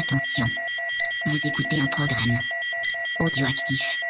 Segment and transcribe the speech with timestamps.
[0.00, 0.46] Attention,
[1.26, 2.38] vous écoutez un programme
[3.18, 4.00] audioactif.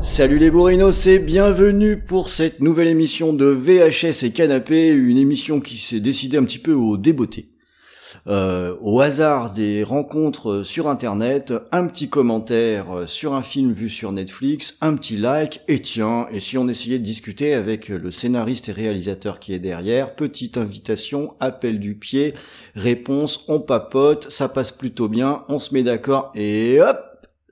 [0.00, 5.60] Salut les bourrinos et bienvenue pour cette nouvelle émission de VHS et Canapé, une émission
[5.60, 7.48] qui s'est décidée un petit peu au débeauté.
[8.26, 14.12] Euh, au hasard des rencontres sur internet, un petit commentaire sur un film vu sur
[14.12, 18.68] Netflix, un petit like, et tiens, et si on essayait de discuter avec le scénariste
[18.68, 22.34] et réalisateur qui est derrière, petite invitation, appel du pied,
[22.74, 26.98] réponse, on papote, ça passe plutôt bien, on se met d'accord, et hop,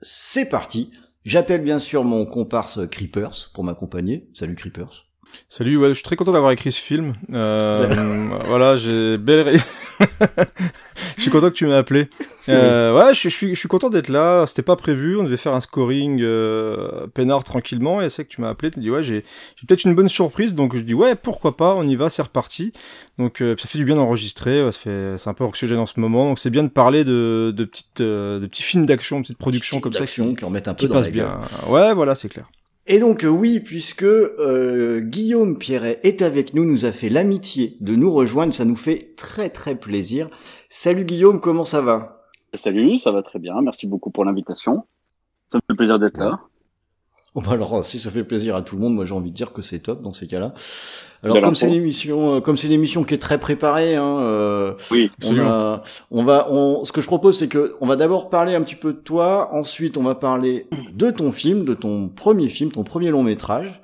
[0.01, 0.91] c'est parti
[1.25, 4.29] J'appelle bien sûr mon comparse Creepers pour m'accompagner.
[4.33, 5.08] Salut Creepers.
[5.47, 7.15] Salut, ouais, je suis très content d'avoir écrit ce film.
[7.33, 9.57] Euh, voilà, j'ai belle.
[11.17, 12.07] je suis content que tu m'aies appelé.
[12.49, 14.45] Euh, ouais, je, suis, je suis content d'être là.
[14.47, 15.17] C'était pas prévu.
[15.17, 18.01] On devait faire un scoring euh, peinard tranquillement.
[18.01, 18.71] Et c'est que tu m'as appelé.
[18.71, 19.23] Tu dis ouais, j'ai
[19.67, 20.53] peut-être une bonne surprise.
[20.53, 21.75] Donc je dis ouais, pourquoi pas.
[21.75, 22.71] On y va, c'est reparti.
[23.17, 24.61] Donc euh, ça fait du bien d'enregistrer.
[24.71, 26.29] Ça fait, c'est un peu anxiogène en ce moment.
[26.29, 29.37] Donc c'est bien de parler de, de petites, euh, de petits films d'action, de petites
[29.37, 31.39] productions comme ça qui, qui remettent un peu qui dans passent bien.
[31.67, 32.45] Ouais, voilà, c'est clair.
[32.91, 37.77] Et donc euh, oui, puisque euh, Guillaume Pierret est avec nous, nous a fait l'amitié
[37.81, 40.27] de nous rejoindre, ça nous fait très très plaisir.
[40.69, 42.25] Salut Guillaume, comment ça va?
[42.55, 44.87] Salut, ça va très bien, merci beaucoup pour l'invitation.
[45.49, 46.39] Ça me fait plaisir d'être là.
[47.35, 49.35] Oh bah alors si ça fait plaisir à tout le monde, moi j'ai envie de
[49.35, 50.53] dire que c'est top dans ces cas-là.
[51.21, 54.19] Alors comme c'est une émission, euh, comme c'est une émission qui est très préparée, hein,
[54.21, 57.95] euh, oui, on, a, on va, on, ce que je propose c'est que on va
[57.95, 61.73] d'abord parler un petit peu de toi, ensuite on va parler de ton film, de
[61.75, 63.79] ton premier film, ton premier long métrage.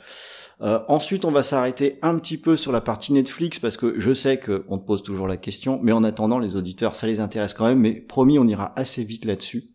[0.61, 4.13] Euh, ensuite, on va s'arrêter un petit peu sur la partie Netflix parce que je
[4.13, 7.53] sais qu'on te pose toujours la question, mais en attendant, les auditeurs, ça les intéresse
[7.53, 7.79] quand même.
[7.79, 9.74] Mais promis, on ira assez vite là-dessus.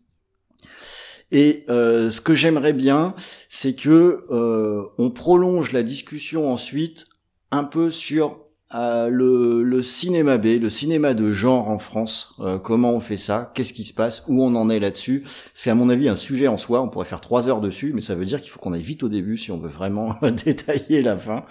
[1.31, 3.15] Et euh, ce que j'aimerais bien,
[3.49, 7.07] c'est que euh, on prolonge la discussion ensuite
[7.51, 12.35] un peu sur euh, le, le, cinéma B, le cinéma de genre en France.
[12.39, 13.51] Euh, comment on fait ça?
[13.53, 14.23] Qu'est-ce qui se passe?
[14.27, 15.25] Où on en est là-dessus?
[15.53, 16.81] C'est à mon avis un sujet en soi.
[16.81, 19.03] On pourrait faire trois heures dessus, mais ça veut dire qu'il faut qu'on aille vite
[19.03, 20.15] au début si on veut vraiment
[20.45, 21.45] détailler la fin.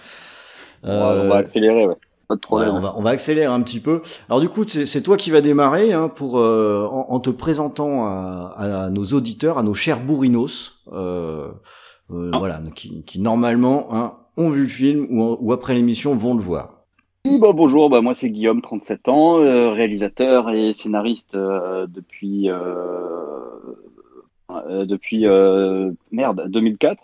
[0.83, 1.87] on va accélérer.
[1.87, 1.95] Ouais.
[2.31, 2.69] Pas de problème.
[2.69, 4.01] Ouais, on, va, on va accélérer un petit peu.
[4.29, 8.05] Alors du coup, c'est toi qui vas démarrer hein, pour euh, en, en, te présentant
[8.05, 11.49] à, à, nos auditeurs, à nos chers bourrinos, euh,
[12.09, 12.37] euh, ah.
[12.37, 16.41] voilà, qui, qui normalement hein, ont vu le film ou, ou après l'émission vont le
[16.41, 16.85] voir.
[17.25, 22.49] Oui, bah, bonjour, bah, moi c'est Guillaume, 37 ans, euh, réalisateur et scénariste euh, depuis
[22.49, 23.49] euh,
[24.85, 25.25] depuis
[26.11, 27.03] merde 2004.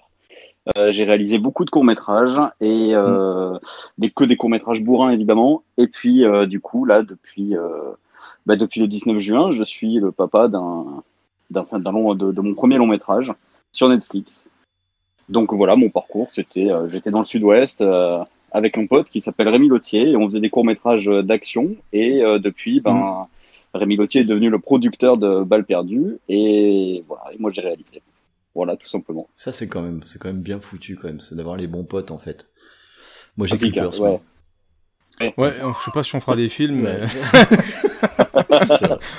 [0.75, 3.59] Euh, j'ai réalisé beaucoup de courts métrages et euh, mm.
[3.99, 5.63] des que des courts métrages bourrins évidemment.
[5.77, 7.55] Et puis euh, du coup là depuis
[8.45, 11.03] bah, depuis le 19 juin, je suis le papa d'un
[11.49, 13.31] d'un long de, de, mon premier long métrage
[13.71, 14.49] sur Netflix.
[15.29, 17.83] Donc voilà mon parcours, c'était j'étais dans le Sud-Ouest
[18.51, 22.21] avec un pote qui s'appelle Rémi Lotier et on faisait des courts métrages d'action et
[22.39, 23.77] depuis ben mm.
[23.77, 28.01] Rémi Lotier est devenu le producteur de Balles perdues et voilà et moi j'ai réalisé.
[28.57, 29.29] Voilà, tout simplement.
[29.35, 31.19] Ça, c'est quand même, c'est quand même bien foutu, quand même.
[31.19, 32.47] C'est d'avoir les bons potes, en fait.
[33.37, 34.19] Moi, j'ai Clippers, ouais.
[35.21, 35.33] Ouais.
[35.37, 37.01] ouais, je sais pas si on fera des films, mais.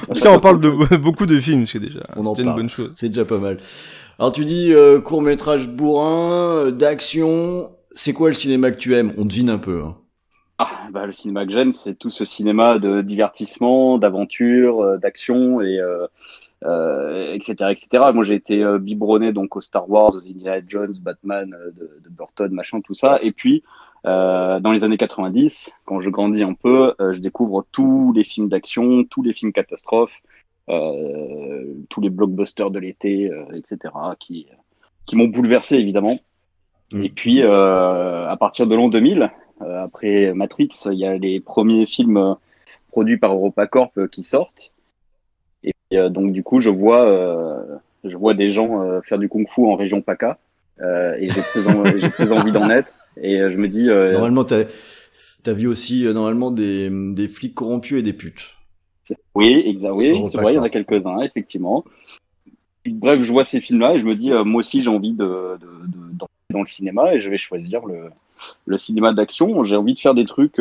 [0.08, 2.00] en tout cas, on parle de beaucoup de films, c'est déjà.
[2.16, 2.90] On en une bonne chose.
[2.96, 3.58] C'est déjà pas mal.
[4.18, 7.70] Alors, tu dis euh, court métrage bourrin, euh, d'action.
[7.92, 9.12] C'est quoi le cinéma que tu aimes?
[9.18, 9.84] On devine un peu.
[9.84, 9.96] Hein.
[10.58, 15.60] Ah, bah, le cinéma que j'aime, c'est tout ce cinéma de divertissement, d'aventure, euh, d'action
[15.60, 15.78] et
[16.64, 18.12] euh, euh, etc., etc.
[18.14, 22.00] Moi, j'ai été euh, biberonné donc aux Star Wars, aux Indiana Jones, Batman euh, de,
[22.04, 23.18] de, Burton, machin, tout ça.
[23.22, 23.62] Et puis,
[24.06, 28.48] euh, dans les années 90, quand je grandis un peu, je découvre tous les films
[28.48, 30.14] d'action, tous les films catastrophes,
[30.68, 34.46] tous les blockbusters de l'été, etc., qui,
[35.06, 36.18] qui m'ont bouleversé évidemment.
[36.92, 37.04] Mmh.
[37.04, 39.30] Et puis, à partir de l'an 2000,
[39.60, 42.36] après Matrix, il y a les premiers films
[42.90, 44.72] produits par EuropaCorp qui sortent.
[45.90, 49.28] Et euh, donc du coup, je vois, euh, je vois des gens euh, faire du
[49.28, 50.38] kung-fu en région PACA,
[50.80, 51.62] et j'ai très,
[52.10, 52.92] très, envie d'en être.
[53.20, 53.86] Et je me dis.
[53.86, 54.64] normalement, t'as
[55.46, 58.54] as vu aussi normalement des, des flics corrompus et des putes.
[59.34, 59.92] Oui, exact.
[59.92, 61.84] Oui, c'est vrai, il y en a quelques-uns, effectivement.
[62.86, 65.66] Bref, je vois ces films-là et je me dis, moi aussi, j'ai envie de, de,
[65.86, 68.10] de, dans le cinéma et je vais choisir le,
[68.66, 69.64] le cinéma d'action.
[69.64, 70.60] J'ai envie de faire des trucs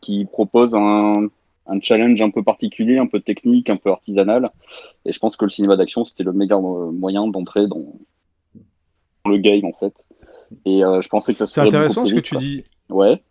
[0.00, 1.28] qui proposent un,
[1.66, 4.50] un challenge un peu particulier, un peu technique, un peu artisanal.
[5.04, 7.94] Et je pense que le cinéma d'action, c'était le meilleur euh, moyen d'entrer dans
[9.26, 10.06] le game, en fait.
[10.64, 11.62] Et euh, je pensais que ça serait.
[11.62, 12.64] C'est intéressant ce que tu dis.
[12.88, 13.22] Ouais.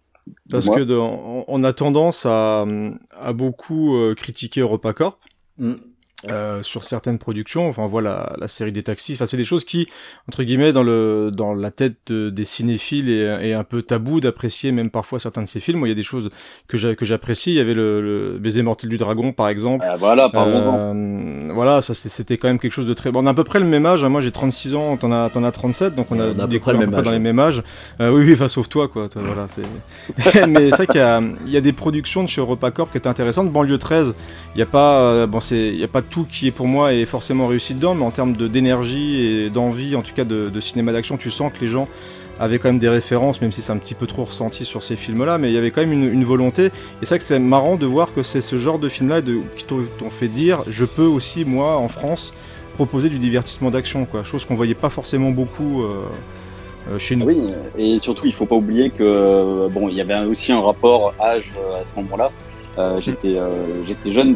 [0.50, 2.65] Parce que de, on, a tendance à,
[3.12, 5.19] à beaucoup euh, critiquer EuropaCorp.
[5.57, 5.74] Mm.
[6.29, 9.87] Euh, sur certaines productions, enfin voilà la série des taxis, enfin c'est des choses qui
[10.27, 14.89] entre guillemets dans le dans la tête des cinéphiles est, un peu tabou d'apprécier même
[14.89, 15.79] parfois certains de ces films.
[15.79, 16.29] Moi il y a des choses
[16.67, 17.51] que que j'apprécie.
[17.51, 19.85] Il y avait le, le, baiser mortel du dragon par exemple.
[19.87, 23.11] Ah, voilà, euh, Voilà, ça c'était quand même quelque chose de très.
[23.11, 24.03] Bon, on a à peu près le même âge.
[24.03, 24.09] Hein.
[24.09, 26.73] Moi j'ai 36 ans, t'en as t'en as 37, donc on a, à peu près,
[26.73, 27.03] le même âge.
[27.03, 27.63] dans les mêmes âges.
[27.99, 29.09] Euh, oui oui, enfin sauf toi quoi.
[29.15, 29.63] voilà c'est.
[30.47, 32.97] mais c'est vrai qu'il y a il y a des productions de chez EuropaCorp qui
[32.97, 33.51] étaient intéressantes.
[33.51, 34.15] Banlieue 13,
[34.55, 36.68] il y a pas euh, bon c'est il y a pas tout qui est pour
[36.68, 40.62] moi est forcément réussi dedans, mais en termes d'énergie et d'envie, en tout cas de,
[40.62, 41.88] cinéma d'action, tu sens que les gens
[42.39, 44.95] avaient quand même des références, même si c'est un petit peu trop ressenti sur ces
[44.95, 46.65] films-là, mais il y avait quand même une, volonté.
[46.65, 46.71] Et
[47.01, 49.21] c'est vrai que c'est marrant de voir que c'est ce genre de film-là
[49.57, 52.31] qui t'ont fait dire, je peux aussi, moi, en France,
[52.75, 54.24] proposer du divertissement d'action, quoi.
[54.24, 56.04] Chose qu'on voyait pas forcément beaucoup euh,
[56.92, 57.27] euh, chez nous.
[57.75, 61.15] Et surtout, il faut pas oublier que, euh, bon, il y avait aussi un rapport
[61.19, 61.50] âge
[61.81, 62.30] à ce moment-là.
[63.01, 64.36] j'étais jeune,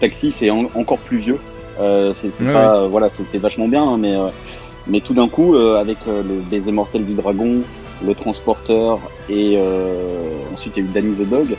[0.00, 1.38] Taxi, c'est encore plus vieux.
[1.80, 4.26] Euh, c'est pas, voilà, c'était vachement bien, hein, mais euh,
[4.86, 7.62] mais tout d'un coup, euh, avec le baiser mortel du dragon,
[8.04, 8.98] le transporteur
[9.28, 9.58] et
[10.52, 11.56] ensuite il y a eu Danny the Dog.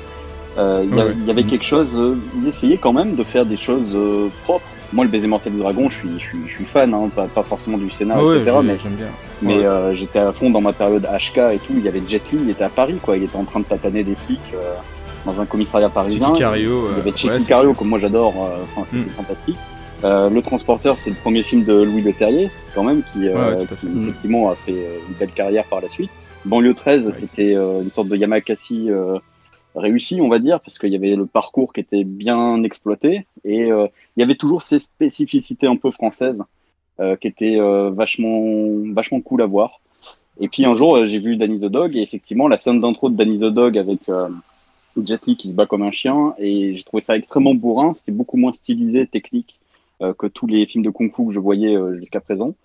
[0.57, 1.97] Il y, avait quelque chose.
[2.37, 3.95] ils essayaient quand même de faire des choses
[4.43, 4.65] propres.
[4.91, 7.27] Moi, le baiser mortel du dragon, je suis, je suis, je suis fan, hein, pas,
[7.27, 8.57] pas, forcément du scénario, etc.
[8.63, 9.07] Mais, bien.
[9.41, 11.73] mais j'étais à fond dans ma période HK et tout.
[11.77, 13.15] Il y avait Jet Li, il était à Paris, quoi.
[13.15, 14.39] Il était en train de tataner des flics
[15.33, 16.33] dans un commissariat parisien.
[16.33, 18.33] Cario, il y avait Chicky Cario, comme moi j'adore.
[18.37, 19.09] Enfin, c'était mm.
[19.09, 19.57] fantastique.
[20.03, 24.49] Euh, le Transporteur, c'est le premier film de Louis Leterrier, quand même, qui, euh, effectivement
[24.49, 26.11] a fait euh, une belle carrière par la suite.
[26.45, 28.89] Banlieue 13, c'était une sorte de Yamakasi
[29.75, 33.67] réussi, on va dire, parce qu'il y avait le parcours qui était bien exploité et
[33.67, 36.41] il y avait toujours ces spécificités un peu françaises
[37.19, 37.57] qui étaient
[37.91, 38.45] vachement,
[38.93, 39.81] vachement cool à voir.
[40.39, 43.17] Et puis un jour, j'ai vu Danny the Dog et effectivement, la scène d'intro de
[43.17, 43.99] Danny the Dog avec
[45.05, 47.93] Jet Li qui se bat comme un chien et j'ai trouvé ça extrêmement bourrin.
[47.93, 49.59] C'était beaucoup moins stylisé, technique
[50.01, 52.55] euh, que tous les films de kung fu que je voyais euh, jusqu'à présent.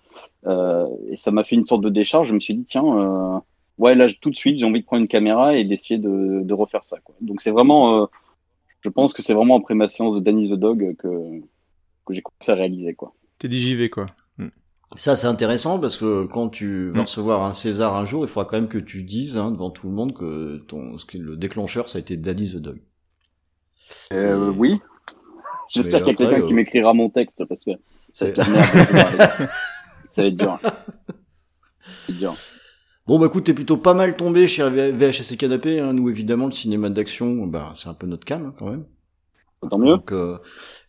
[0.45, 2.29] Euh, et ça m'a fait une sorte de décharge.
[2.29, 3.41] Je me suis dit, tiens,
[3.77, 6.85] ouais, là, tout de suite, j'ai envie de prendre une caméra et d'essayer de, refaire
[6.85, 6.97] ça.
[7.21, 8.09] Donc, c'est vraiment,
[8.81, 11.41] je pense que c'est vraiment après ma séance de Danny the Dog que,
[12.05, 12.93] que j'ai commencé à réaliser.
[12.93, 13.13] Quoi.
[13.37, 14.07] T'es dit, j'y vais, quoi.
[14.37, 14.47] Hmm.
[14.97, 17.01] Ça, c'est intéressant parce que quand tu vas hmm.
[17.01, 19.87] recevoir un César un jour, il faudra quand même que tu dises hein, devant tout
[19.87, 22.81] le monde que ton, ce que le déclongeur, ça a été Danny the Dog.
[24.13, 24.79] Euh, oui,
[25.69, 27.71] J'espère qu'il y a quelqu'un qui euh, m'écrira mon texte parce que
[28.13, 28.43] ça va être
[30.11, 30.59] ça va être dur.
[32.05, 32.35] C'est dur.
[33.07, 35.79] Bon bah écoute, t'es plutôt pas mal tombé chez VHS Canapé.
[35.79, 35.93] Hein.
[35.93, 38.85] Nous évidemment le cinéma d'action, bah c'est un peu notre cam hein, quand même.
[39.69, 39.97] Tant mieux.
[39.97, 40.37] Donc euh,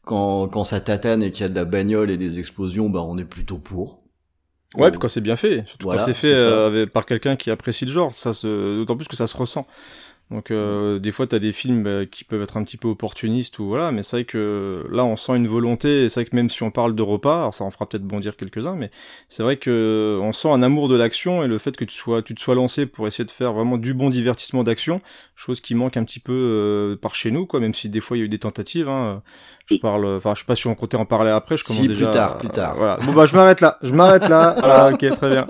[0.06, 3.03] quand quand ça tatane et qu'il y a de la bagnole et des explosions, bah
[3.06, 4.03] on est plutôt pour.
[4.76, 7.85] Ouais, puis quand c'est bien fait, surtout quand c'est fait euh, par quelqu'un qui apprécie
[7.85, 8.76] le genre, ça se...
[8.76, 9.67] d'autant plus que ça se ressent.
[10.32, 12.88] Donc euh, des fois, tu as des films bah, qui peuvent être un petit peu
[12.88, 16.05] opportunistes ou voilà, mais c'est vrai que là, on sent une volonté.
[16.05, 18.02] Et c'est vrai que même si on parle de repas, alors ça en fera peut-être
[18.02, 18.90] bondir quelques-uns, mais
[19.28, 22.23] c'est vrai que on sent un amour de l'action et le fait que tu sois,
[22.23, 25.00] tu te sois lancé pour essayer de faire vraiment du bon divertissement d'action,
[25.37, 27.61] chose qui manque un petit peu euh, par chez nous, quoi.
[27.61, 28.88] Même si des fois il y a eu des tentatives.
[28.88, 29.22] Hein.
[29.67, 31.56] Je parle, enfin, je sais pas si on comptait en parler après.
[31.56, 32.06] Je commence si, déjà.
[32.06, 32.75] plus tard, plus tard.
[32.76, 32.96] voilà.
[33.05, 33.79] Bon bah, je m'arrête là.
[33.81, 34.56] Je m'arrête là.
[34.58, 34.90] voilà.
[34.93, 35.46] Ok, très bien.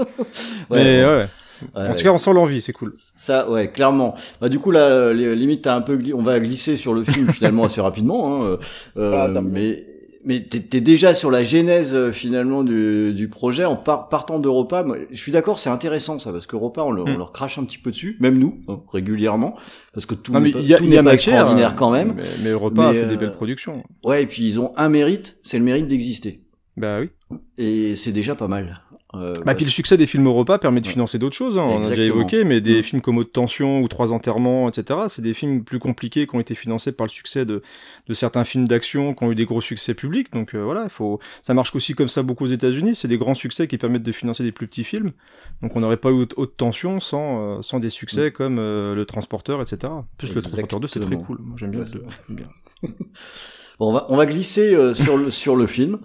[0.70, 1.26] mais ouais
[1.74, 2.92] en tout cas, on sent l'envie, c'est cool.
[2.94, 4.14] Ça, ouais, clairement.
[4.40, 7.64] Bah, du coup, là, limite, t'as un peu, on va glisser sur le film finalement
[7.64, 8.58] assez rapidement, hein,
[8.96, 9.84] euh, ah, mais
[10.26, 14.84] mais t'es déjà sur la genèse euh, finalement du, du projet en partant d'Europa.
[15.12, 17.16] Je suis d'accord, c'est intéressant ça parce qu'Europa on, on, hmm.
[17.16, 19.54] leur crache un petit peu dessus, même nous hein, régulièrement,
[19.94, 22.14] parce que tout n'est pas, extraordinaire quand même.
[22.16, 23.84] Mais, mais Europa a fait des belles euh, productions.
[24.02, 26.42] Ouais, et puis ils ont un mérite, c'est le mérite d'exister.
[26.76, 27.10] Bah oui.
[27.56, 28.82] Et c'est déjà pas mal.
[29.14, 31.84] Euh, bah, puis le succès des films Europa permet de financer d'autres choses, hein, on
[31.84, 32.82] a déjà évoqué, mais des mm.
[32.82, 36.40] films comme Haute Tension ou Trois Enterrements, etc., c'est des films plus compliqués qui ont
[36.40, 37.62] été financés par le succès de,
[38.08, 40.90] de certains films d'action qui ont eu des gros succès publics, donc euh, voilà, il
[40.90, 44.02] faut, ça marche aussi comme ça beaucoup aux États-Unis, c'est des grands succès qui permettent
[44.02, 45.12] de financer des plus petits films,
[45.62, 48.32] donc on n'aurait pas eu Haute Tension sans, euh, sans des succès mm.
[48.32, 49.92] comme Le Transporteur, etc.
[50.18, 51.84] Plus Le Transporteur 2, c'est très cool, moi j'aime bien.
[52.28, 52.46] bien.
[53.78, 55.98] Bon, on va, glisser euh, sur le sur le film.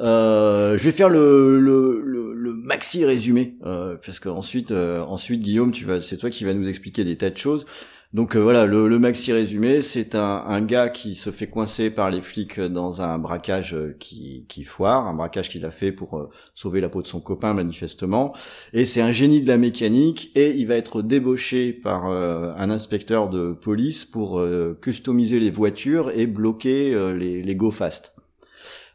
[0.00, 5.70] Euh, je vais faire le le, maxi résumé euh, parce que ensuite euh, ensuite Guillaume,
[5.70, 7.66] tu vas c'est toi qui vas nous expliquer des tas de choses.
[8.14, 12.12] Donc euh, voilà, le, le, maxi résumé, c'est un, gars qui se fait coincer par
[12.12, 16.30] les flics dans un braquage euh, qui, foire, un braquage qu'il a fait pour euh,
[16.54, 18.32] sauver la peau de son copain manifestement.
[18.72, 23.28] Et c'est un génie de la mécanique et il va être débauché par un inspecteur
[23.28, 24.40] de police pour
[24.80, 28.14] customiser les voitures et bloquer les, les go fast.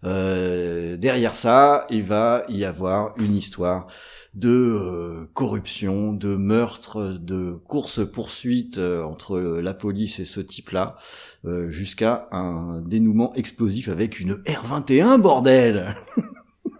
[0.04, 3.88] derrière ça, il va y avoir une histoire
[4.34, 10.98] de euh, corruption, de meurtre, de course poursuite euh, entre la police et ce type-là,
[11.70, 15.96] jusqu'à un dénouement explosif avec une R21 bordel.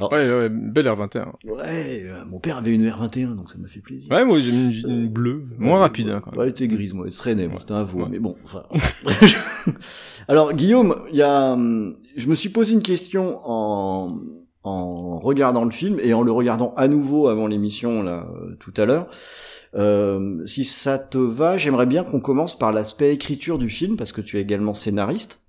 [0.00, 1.32] ouais, ouais, belle R21.
[1.44, 4.10] Ouais, mon père avait une R21, donc ça m'a fait plaisir.
[4.10, 6.08] Ouais, moi j'ai une, une bleue, moins rapide.
[6.08, 6.38] Hein, quand même.
[6.38, 8.36] Ouais, elle était grise, moi, elle traînait, moi, c'était un veau, mais bon.
[8.44, 8.64] Enfin...
[10.28, 11.56] Alors, Guillaume, il y a,
[12.16, 14.20] je me suis posé une question en
[14.62, 18.74] en regardant le film et en le regardant à nouveau avant l'émission là euh, tout
[18.76, 19.06] à l'heure.
[19.74, 24.12] Euh, si ça te va, j'aimerais bien qu'on commence par l'aspect écriture du film parce
[24.12, 25.40] que tu es également scénariste.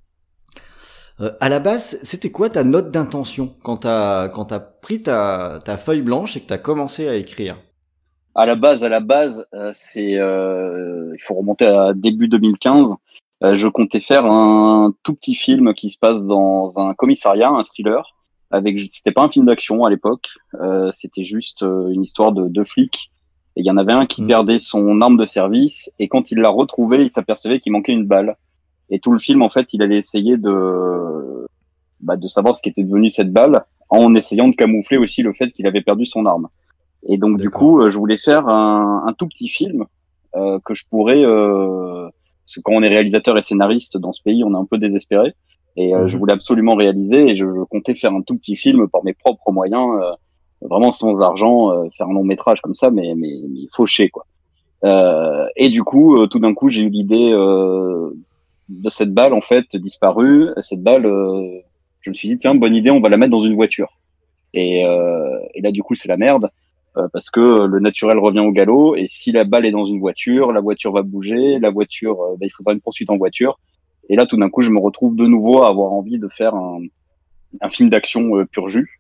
[1.20, 5.60] Euh, à la base, c'était quoi ta note d'intention quand t'as quand t'as pris ta,
[5.63, 7.58] ta feuille blanche et que t'as commencé à écrire?
[8.34, 12.96] À la base, à la base, euh, c'est il faut remonter à début 2015.
[13.41, 18.15] je comptais faire un tout petit film qui se passe dans un commissariat, un thriller,
[18.51, 20.29] avec c'était pas un film d'action à l'époque,
[20.62, 23.12] euh, c'était juste euh, une histoire de deux flics.
[23.55, 24.27] Et il y en avait un qui mm.
[24.27, 28.05] perdait son arme de service et quand il l'a retrouvée, il s'apercevait qu'il manquait une
[28.05, 28.38] balle.
[28.89, 31.48] Et tout le film, en fait, il allait essayer de
[32.01, 35.51] bah, de savoir ce qu'était devenu cette balle en essayant de camoufler aussi le fait
[35.51, 36.48] qu'il avait perdu son arme.
[37.08, 39.86] Et donc du coup, euh, je voulais faire un, un tout petit film
[40.36, 42.10] euh, que je pourrais, euh,
[42.46, 44.77] parce que quand on est réalisateur et scénariste dans ce pays, on est un peu
[44.77, 45.34] désespéré.
[45.78, 46.20] Et euh, je mhm.
[46.20, 49.90] voulais absolument réaliser et je, comptais faire un tout petit film par mes propres moyens,
[50.01, 54.10] euh, vraiment sans argent, euh, faire un long métrage comme ça, mais, mais, mais fauché
[54.10, 54.25] quoi.
[55.56, 57.32] et du coup, tout d'un coup, j'ai eu l'idée
[58.70, 60.50] de cette balle en fait disparue.
[60.60, 61.06] Cette balle,
[62.01, 63.98] je me suis dit tiens, bonne idée, on va la mettre dans une voiture.
[64.54, 66.50] Et, et là, du coup, c'est la merde
[67.13, 68.96] parce que le naturel revient au galop.
[68.96, 71.60] Et si la balle est dans une voiture, la voiture va bouger.
[71.60, 73.60] La voiture, bah, il faudra une poursuite en voiture.
[74.12, 76.53] Et là, tout d'un coup, je me retrouve de nouveau à avoir envie de faire
[76.53, 76.82] un,
[77.62, 79.00] un film d'action euh, pur jus.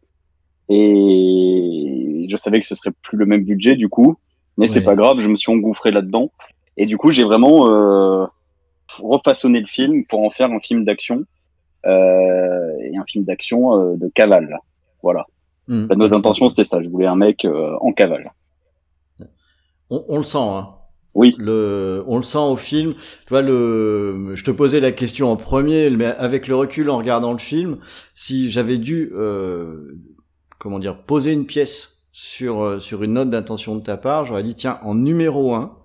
[0.69, 4.15] Et je savais que ce serait plus le même budget du coup,
[4.57, 6.31] mais c'est pas grave, je me suis engouffré là-dedans.
[6.77, 8.25] Et du coup, j'ai vraiment euh,
[9.01, 11.25] refaçonné le film pour en faire un film d'action
[11.85, 14.59] euh, et un film d'action de cavale.
[15.03, 15.25] Voilà.
[15.67, 15.87] Mmh.
[15.93, 16.81] Notre intention, c'était ça.
[16.81, 17.45] Je voulais un mec
[17.81, 18.31] en cavale.
[19.89, 20.69] On, on le sent, hein.
[21.13, 21.35] Oui.
[21.37, 22.93] Le, on le sent au film.
[22.93, 26.97] Tu vois, le, je te posais la question en premier, mais avec le recul en
[26.97, 27.77] regardant le film,
[28.15, 29.97] si j'avais dû, euh,
[30.57, 34.43] comment dire, poser une pièce sur euh, sur une note d'intention de ta part, j'aurais
[34.43, 35.77] dit tiens, en numéro un,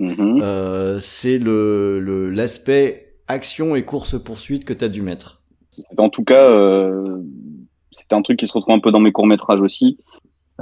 [0.00, 0.42] mm-hmm.
[0.42, 5.42] euh, c'est le l'aspect action et course poursuite que tu as dû mettre.
[5.78, 7.22] C'est en tout cas, euh,
[7.90, 9.98] c'était un truc qui se retrouve un peu dans mes courts métrages aussi.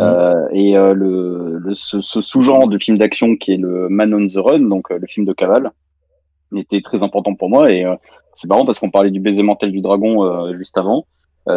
[0.00, 4.14] Euh, et euh, le, le, ce, ce sous-genre de film d'action qui est le Man
[4.14, 5.71] on the Run, donc euh, le film de cavale,
[6.57, 7.71] était très important pour moi.
[7.71, 7.85] Et
[8.33, 11.07] c'est marrant parce qu'on parlait du baiser mental du dragon juste avant.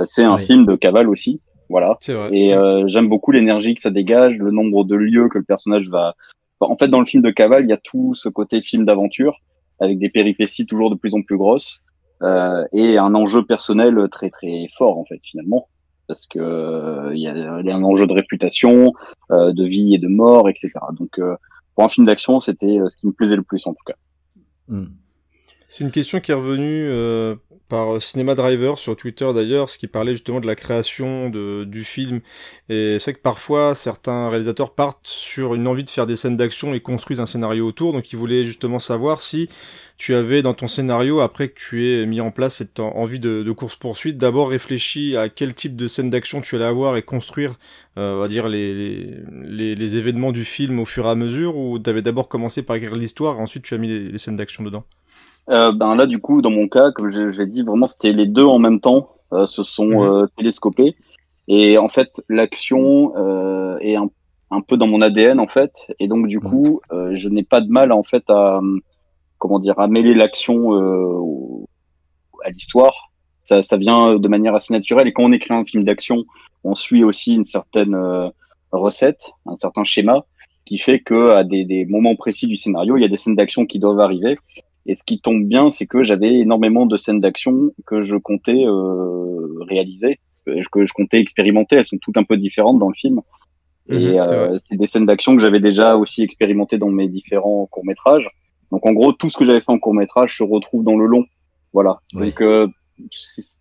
[0.06, 1.98] c'est un film de cavale aussi, voilà.
[2.08, 2.30] Vrai.
[2.32, 2.54] Et
[2.88, 6.14] j'aime beaucoup l'énergie que ça dégage, le nombre de lieux que le personnage va.
[6.60, 9.40] En fait, dans le film de cavale, il y a tout ce côté film d'aventure
[9.80, 11.82] avec des péripéties toujours de plus en plus grosses
[12.22, 15.68] euh, et un enjeu personnel très très fort en fait finalement
[16.08, 18.94] parce que euh, il y, a, un enjeu de réputation,
[19.32, 20.72] euh, de vie et de mort, etc.
[20.94, 21.36] Donc euh,
[21.76, 23.96] pour un film d'action, c'était ce qui me plaisait le plus en tout cas.
[24.68, 24.86] Hmm.
[25.76, 27.34] C'est une question qui est revenue euh,
[27.68, 31.84] par Cinema Driver sur Twitter d'ailleurs, ce qui parlait justement de la création de, du
[31.84, 32.20] film.
[32.70, 36.76] Et c'est que parfois certains réalisateurs partent sur une envie de faire des scènes d'action
[36.76, 37.92] et construisent un scénario autour.
[37.92, 39.50] Donc ils voulaient justement savoir si
[39.98, 43.42] tu avais dans ton scénario, après que tu aies mis en place cette envie de,
[43.42, 47.58] de course-poursuite, d'abord réfléchi à quel type de scène d'action tu allais avoir et construire,
[47.98, 51.80] euh, on va dire, les, les, événements du film au fur et à mesure, ou
[51.80, 54.86] t'avais d'abord commencé par écrire l'histoire et ensuite tu as mis les scènes d'action dedans?
[55.50, 58.14] Euh, ben là, du coup, dans mon cas, comme je, je l'ai dit, vraiment, c'était
[58.14, 60.02] les deux en même temps, euh, se sont mhm.
[60.02, 60.96] euh, télescopés.
[61.48, 64.10] Et en fait, l'action euh, est un,
[64.52, 65.88] un, peu dans mon ADN, en fait.
[66.00, 66.44] Et donc, du mhm.
[66.44, 68.62] coup, euh, je n'ai pas de mal, en fait, à
[69.38, 70.72] comment dire, à mêler l'action
[72.46, 73.12] à l'histoire.
[73.42, 75.08] Ça, ça vient de manière assez naturelle.
[75.08, 76.24] Et quand on écrit un film d'action,
[76.64, 78.32] on suit aussi une certaine
[78.72, 80.24] recette, un certain schéma
[80.64, 83.36] qui fait que à des, des moments précis du scénario, il y a des scènes
[83.36, 84.38] d'action qui doivent arriver
[84.86, 88.66] et ce qui tombe bien, c'est que j'avais énormément de scènes d'action que je comptais
[88.66, 91.78] euh, réaliser, que je comptais expérimenter.
[91.78, 93.22] Elles sont toutes un peu différentes dans le film.
[93.88, 97.66] et mhm, euh, c'est des scènes d'action que j'avais déjà aussi expérimenté dans mes différents
[97.68, 98.28] courts métrages.
[98.72, 101.06] Donc en gros, tout ce que j'avais fait en court métrage se retrouve dans le
[101.06, 101.26] long.
[101.72, 102.00] Voilà.
[102.14, 102.68] Donc euh,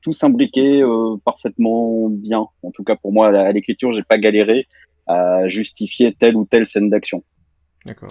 [0.02, 2.46] tout s'imbriquait euh, parfaitement bien.
[2.62, 4.66] En tout cas pour moi, à l'écriture, j'ai pas galéré
[5.06, 7.22] à justifier telle ou telle scène d'action.
[7.84, 8.10] D'accord.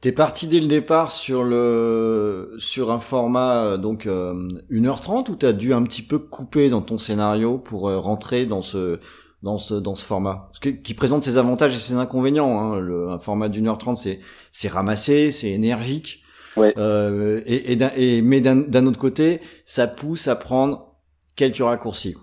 [0.00, 4.32] T'es parti dès le départ sur le sur un format euh, donc euh,
[4.70, 8.62] 1h30 ou t'as dû un petit peu couper dans ton scénario pour euh, rentrer dans
[8.62, 9.00] ce
[9.42, 12.60] dans ce dans ce format, ce qui, qui présente ses avantages et ses inconvénients.
[12.60, 12.78] Hein.
[12.78, 14.20] Le, un format d'une heure trente, c'est
[14.52, 16.22] c'est ramassé, c'est énergique.
[16.56, 16.74] Ouais.
[16.76, 20.96] Euh, et, et, mais d'un autre côté, ça pousse à prendre
[21.36, 22.16] quelques raccourcis.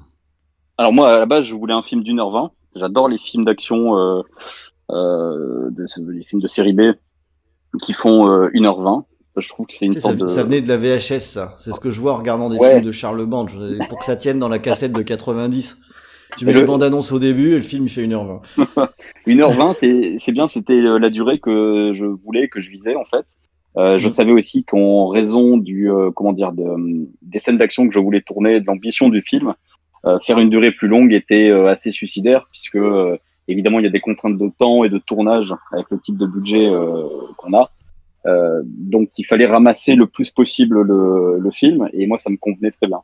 [0.78, 2.52] Alors moi, à la base, je voulais un film d'une heure vingt.
[2.76, 4.22] J'adore les films d'action, euh,
[4.92, 6.82] euh, de, les films de série B
[7.82, 9.04] qui font euh, 1h20.
[9.38, 10.28] Je trouve que c'est une sais, ça, sorte de...
[10.28, 11.54] ça venait de la VHS, ça.
[11.58, 12.70] C'est ce que je vois en regardant des Ouais.
[12.72, 13.48] films de Charles Band.
[13.90, 15.78] Pour que ça tienne dans la cassette de 90.
[16.38, 18.42] Tu mets Et le- les bandes annonces au début et le film il fait 1h20.
[19.28, 23.26] 1h20, c'est bien, c'était euh, la durée que je voulais, que je visais en fait.
[23.78, 24.14] Euh, je Mhm.
[24.14, 28.00] savais aussi qu'en raison du euh, comment dire de, euh, des scènes d'action que je
[28.00, 29.54] voulais tourner, de l'ambition du film,
[30.06, 33.88] euh, faire une durée plus longue était euh, assez suicidaire puisque euh, évidemment il y
[33.88, 37.54] a des contraintes de temps et de tournage avec le type de budget euh, qu'on
[37.54, 37.70] a.
[38.26, 42.38] Euh, donc il fallait ramasser le plus possible le, le film et moi ça me
[42.38, 43.02] convenait très bien.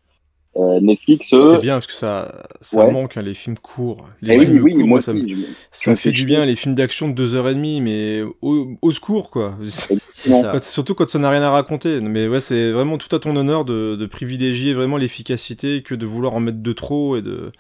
[0.58, 2.92] Euh, Netflix, eux, C'est bien parce que ça, ça Ouais.
[2.92, 4.04] manque hein, les films courts.
[4.22, 5.24] Les eh oui, films oui, courts, moi ça, aussi.
[5.34, 8.22] me- ça me fait du bien les films d'action de deux heures et demie, mais
[8.42, 9.56] au, au secours quoi.
[10.12, 10.52] Ça.
[10.52, 12.02] Quand- surtout quand ça n'a rien à raconter.
[12.02, 16.06] Mais ouais, c'est vraiment tout à ton honneur de, de privilégier vraiment l'efficacité que de
[16.06, 17.52] vouloir en mettre de trop et de,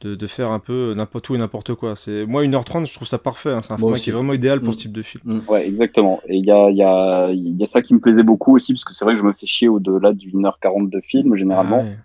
[0.00, 1.96] de, de faire un peu n'importe tout et n'importe quoi.
[1.96, 3.50] C'est moi 1h30, je trouve ça parfait.
[3.50, 3.60] hein.
[3.62, 4.04] C'est un Moi format aussi.
[4.04, 4.72] qui est vraiment idéal pour Mm.
[4.72, 5.42] ce type de film.
[5.48, 6.20] Ouais, exactement.
[6.26, 8.56] Et il y a, il y, a, il y a ça qui me plaisait beaucoup
[8.56, 11.00] aussi, parce que c'est vrai que je me fais chier au-delà d'une heure quarante de
[11.06, 11.80] film, généralement.
[11.84, 11.98] Ah ouais.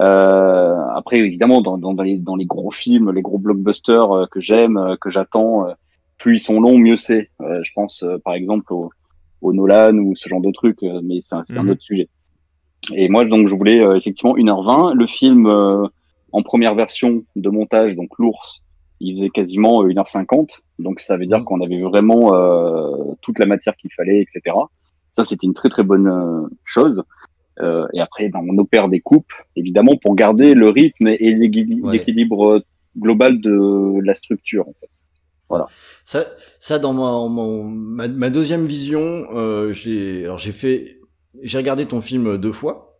[0.00, 4.26] Euh, après, évidemment, dans, dans, dans, les, dans les gros films, les gros blockbusters euh,
[4.30, 5.72] que j'aime, euh, que j'attends, euh,
[6.18, 7.30] plus ils sont longs, mieux c'est.
[7.40, 8.90] Euh, je pense, euh, par exemple, au,
[9.42, 11.70] au Nolan ou ce genre de trucs, euh, mais c'est un, un Mhm.
[11.70, 12.08] autre sujet.
[12.94, 14.94] Et moi, donc, je voulais euh, effectivement 1h20.
[14.94, 15.86] Le film, euh,
[16.32, 18.62] en première version de montage, donc l'ours,
[19.00, 20.60] il faisait quasiment euh, 1h50.
[20.78, 21.44] Donc, ça veut dire Mhm.
[21.44, 24.56] qu'on avait vraiment euh, toute la matière qu'il fallait, etc.
[25.16, 27.02] Ça, c'était une très, très bonne euh, chose.
[27.62, 31.92] Euh, et après, ben, on opère des coupes, évidemment, pour garder le rythme et Ouais.
[31.92, 32.60] l'équilibre euh,
[32.98, 34.66] global de la structure.
[34.68, 34.88] En fait.
[36.04, 36.24] Ça,
[36.60, 41.00] ça dans ma, mon- ma, ma deuxième vision, euh, j'ai, alors j'ai fait,
[41.42, 42.98] j'ai regardé ton film deux fois.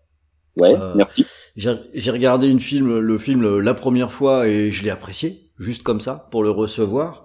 [0.59, 1.25] Ouais, Euh, merci.
[1.57, 6.01] J'ai regardé une film, le film la première fois et je l'ai apprécié, juste comme
[6.01, 7.25] ça, pour le recevoir.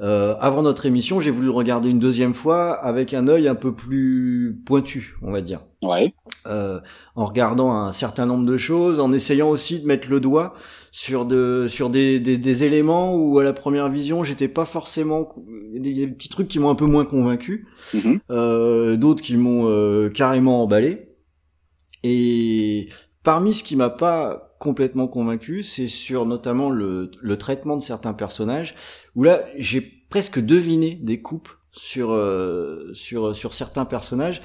[0.00, 3.54] Euh, avant notre émission, j'ai voulu le regarder une deuxième fois avec un œil un
[3.54, 5.60] peu plus pointu, on va dire.
[5.84, 6.12] Ouais,
[6.46, 6.80] Euh,
[7.14, 10.54] en regardant un certain nombre de choses, en essayant aussi de mettre le doigt
[10.90, 15.28] sur de sur des, des, des éléments où à la première vision j'étais pas forcément
[15.72, 17.04] il y a des- il y a des petits trucs qui m'ont un peu moins
[17.04, 18.20] convaincu, Mhm.
[18.30, 21.08] euh, d'autres qui m'ont euh, carrément emballé.
[22.02, 22.88] Et
[23.22, 28.14] parmi ce qui m'a pas complètement convaincu, c'est sur notamment le, le traitement de certains
[28.14, 28.74] personnages,
[29.14, 34.40] où là j'ai presque deviné des coupes sur euh, sur sur certains personnages,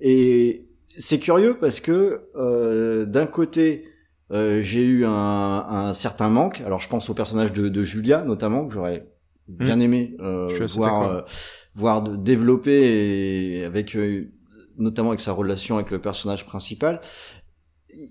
[0.00, 0.66] et
[0.98, 3.84] c'est curieux parce que euh, d'un côté
[4.32, 6.60] euh, j'ai eu un, un certain manque.
[6.62, 9.06] Alors je pense au personnage de, de Julia notamment que j'aurais
[9.48, 11.20] bien aimé euh, voir euh,
[11.74, 14.22] voir de- développer et avec euh,
[14.78, 17.00] notamment avec sa relation avec le personnage principal.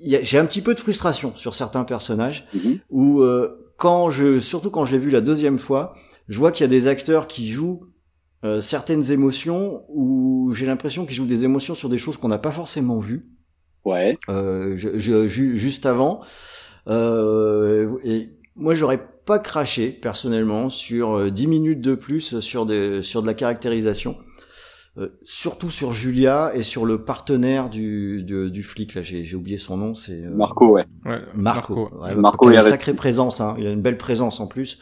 [0.04, 2.80] J'ai un petit peu de frustration sur certains personnages Mhm.
[2.91, 5.96] où euh, quand je surtout quand je l'ai vu la deuxième fois,
[6.28, 7.86] je vois qu'il y a des acteurs qui jouent
[8.44, 12.40] euh, certaines émotions où j'ai l'impression qu'ils jouent des émotions sur des choses qu'on n'a
[12.40, 13.28] pas forcément vues
[13.86, 16.22] ouais, euh, je, je- ju- juste avant.
[16.88, 23.04] Euh, et moi, j'aurais pas craché personnellement sur euh, 10 minutes de plus sur des
[23.04, 24.18] sur de la caractérisation.
[24.98, 29.38] Euh, surtout sur Julia et sur le partenaire du, du, du flic là j'ai j'ai
[29.38, 30.84] oublié son nom c'est euh, Marco, ouais.
[31.06, 33.56] Ouais, Marco, Ouais, Marco qui a une sacrée présence hein.
[33.58, 34.80] il a une belle présence en plus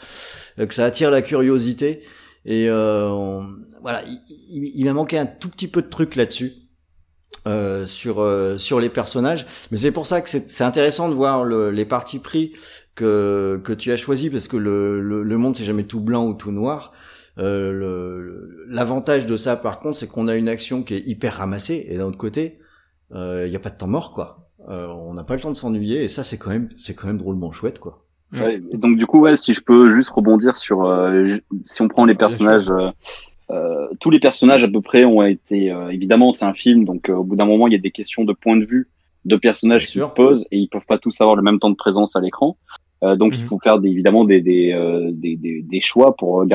[0.58, 2.02] euh, que ça attire la curiosité
[2.46, 3.42] et euh,
[3.82, 4.02] voilà
[4.50, 6.54] il, m'a manqué un tout petit peu de trucs là-dessus
[7.48, 9.46] euh, sur euh, sur les personnages.
[9.72, 12.54] Mais c'est pour ça que c'est intéressant de voir le- les partis pris
[12.96, 16.26] que que tu as choisi parce que le le, le monde c'est jamais tout blanc
[16.28, 16.94] ou tout noir.
[17.38, 21.86] Euh, l'avantage de ça par contre c'est qu'on a une action qui est hyper ramassée.
[21.90, 22.60] Et d'un autre côté
[23.14, 24.52] euh, il y a pas de temps mort quoi.
[24.70, 27.08] Euh, on n'a pas le temps de s'ennuyer et ça c'est quand même c'est quand
[27.08, 30.56] même drôlement chouette quoi Ouais, et donc du coup, ouais, si je peux juste rebondir
[30.56, 31.26] sur, euh,
[31.66, 32.92] si on prend les personnages, euh,
[33.50, 37.10] euh, tous les personnages à peu près ont été, euh, évidemment, c'est un film, donc
[37.10, 38.88] euh, au bout d'un moment, il y a des questions de point de vue
[39.26, 41.76] de personnages qui se posent et ils peuvent pas tous avoir le même temps de
[41.76, 42.58] présence à l'écran.
[43.04, 43.48] Euh, donc il Mhm.
[43.48, 46.46] faut faire des, évidemment des, des, euh, des, des, des choix pour euh,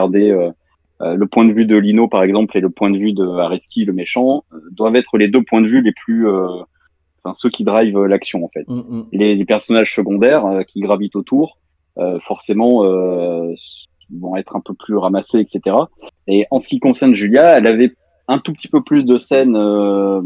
[1.01, 3.27] euh, le point de vue de Lino par exemple et le point de vue de
[3.27, 6.47] Areski, le méchant, doivent être les deux points de vue les plus, euh,
[7.23, 9.07] enfin ceux qui drivent l'action en fait hum.
[9.13, 11.59] les, les personnages secondaires euh, qui gravitent autour,
[12.21, 13.53] forcément, euh,
[14.21, 15.77] vont être un peu plus ramassés, etc.
[16.27, 17.93] Et en ce qui concerne Julia, elle avait
[18.29, 20.21] un tout petit peu plus de scènes, euh,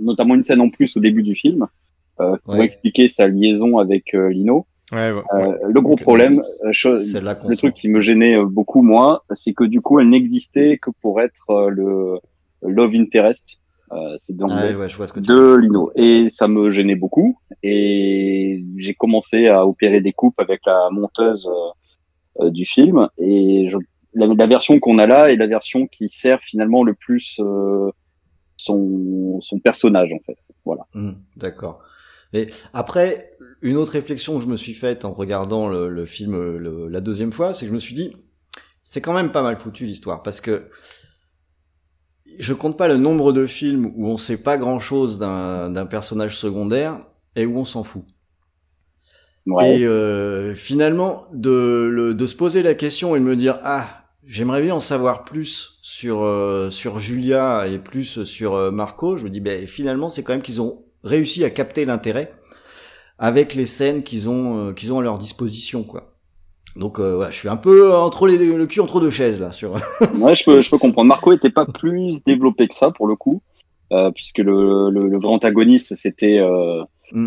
[0.00, 1.66] notamment une scène en plus au début du film,
[2.20, 2.64] euh, pour Ouais.
[2.64, 4.66] expliquer sa liaison avec euh, Lino.
[4.92, 5.56] Ouais, ouais, Euh, ouais.
[5.72, 9.64] le gros Donc, problème, euh, le truc qui me gênait euh, beaucoup moi, c'est que
[9.64, 12.20] du coup, elle n'existait que pour être euh, le
[12.62, 13.60] love interest,
[13.92, 15.92] euh, c'est de Ah, ouais, je vois ce que tu de Lino.
[15.96, 17.38] Et ça me gênait beaucoup.
[17.62, 23.08] Et j'ai commencé à opérer des coupes avec la monteuse euh, euh, du film.
[23.18, 23.76] Et je,
[24.14, 27.90] la, la version qu'on a là est la version qui sert finalement le plus euh,
[28.56, 30.38] son, son personnage en fait.
[30.64, 30.82] Voilà.
[30.94, 31.80] Hmm, D'accord.
[32.32, 36.32] Et après, une autre réflexion que je me suis faite en regardant le, le film
[36.58, 38.16] le- la deuxième fois, c'est que je me suis dit,
[38.82, 40.68] c'est quand même pas mal foutu l'histoire, parce que
[42.38, 45.86] je compte pas le nombre de films où on sait pas grand chose d'un d'un
[45.86, 47.00] personnage secondaire
[47.36, 48.04] et où on s'en fout.
[49.46, 49.78] Ouais.
[49.78, 54.06] Et euh, finalement, de, le- de se poser la question et de me dire ah,
[54.26, 59.16] j'aimerais bien en savoir plus sur euh, sur Julia et plus sur euh, Marco.
[59.18, 62.32] Je me dis ben finalement, c'est quand même qu'ils ont réussi à capter l'intérêt
[63.18, 66.13] avec les scènes qu'ils ont qu'ils ont à leur disposition quoi.
[66.76, 69.52] Donc euh, ouais, je suis un peu entre les, le cul entre deux chaises là
[69.52, 69.74] sur.
[70.20, 71.08] Ouais, je peux, je peux comprendre.
[71.08, 73.42] Marco était pas plus développé que ça pour le coup,
[73.92, 76.82] euh, puisque le, le, le vrai antagoniste c'était euh,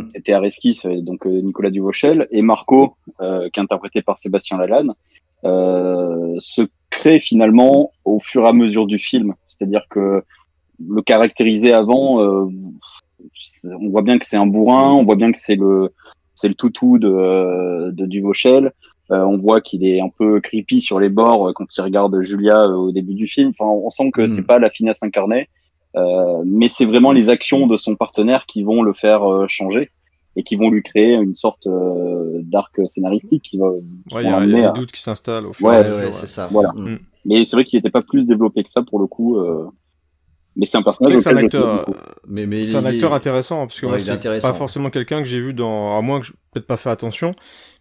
[0.10, 4.94] c'était Areskis, donc euh, Nicolas Duvauchel, et Marco, euh, qui est interprété par Sébastien Lalanne,
[5.46, 9.34] euh, se crée finalement au fur et à mesure du film.
[9.48, 10.24] C'est-à-dire que
[10.86, 12.50] le caractériser avant, euh,
[13.80, 15.94] on voit bien que c'est un bourrin, on voit bien que c'est le
[16.36, 18.74] c'est le toutou de, de Duvauchel.
[19.12, 22.22] Euh, on voit qu'il est un peu creepy sur les bords euh, quand il regarde
[22.24, 23.52] Julia euh, au début du film.
[23.58, 24.28] Enfin, on sent que Mm.
[24.28, 25.48] c'est pas la finesse incarnée,
[25.96, 29.90] euh, mais c'est vraiment les actions de son partenaire qui vont le faire euh, changer
[30.36, 33.68] et qui vont lui créer une sorte euh, d'arc scénaristique qui va.
[33.70, 33.80] Ouais,
[34.24, 35.82] il y a, y a des à- doutes qui s'installent au fur Ouais, et à
[35.82, 36.00] ouais, mesure.
[36.00, 36.12] ouais, ouais.
[36.12, 36.48] c'est ça.
[36.52, 36.70] Voilà.
[36.76, 36.98] Hmm.
[37.26, 39.38] Mais c'est vrai qu'il était pas plus développé que ça pour le coup.
[39.38, 39.66] euh,
[40.58, 41.98] Mais c'est un personnage c'est un acteur, beaucoup.
[42.28, 45.28] Mais mais c'est un acteur intéressant parce que Ouais, moi, c'est pas forcément quelqu'un que
[45.30, 47.34] j'ai vu dans, à moins que je peut-être pas fait attention,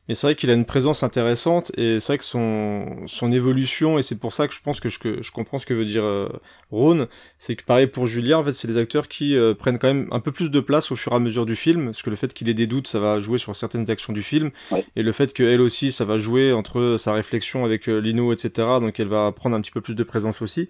[0.08, 3.98] mais c'est vrai qu'il a une présence intéressante et c'est vrai que son son évolution
[3.98, 5.84] et c'est pour ça que je pense que je, que je comprends ce que veut
[5.84, 6.28] dire euh,
[6.70, 9.88] Ron, c'est que pareil pour Julia en fait c'est des acteurs qui euh, prennent quand
[9.88, 12.10] même un peu plus de place au fur et à mesure du film parce que
[12.10, 14.84] le fait qu'il ait des doutes ça va jouer sur certaines actions du film Ouais.
[14.96, 18.50] et le fait qu'elle aussi ça va jouer entre sa réflexion avec euh, Lino etc
[18.80, 20.68] donc elle va prendre un petit peu plus de présence aussi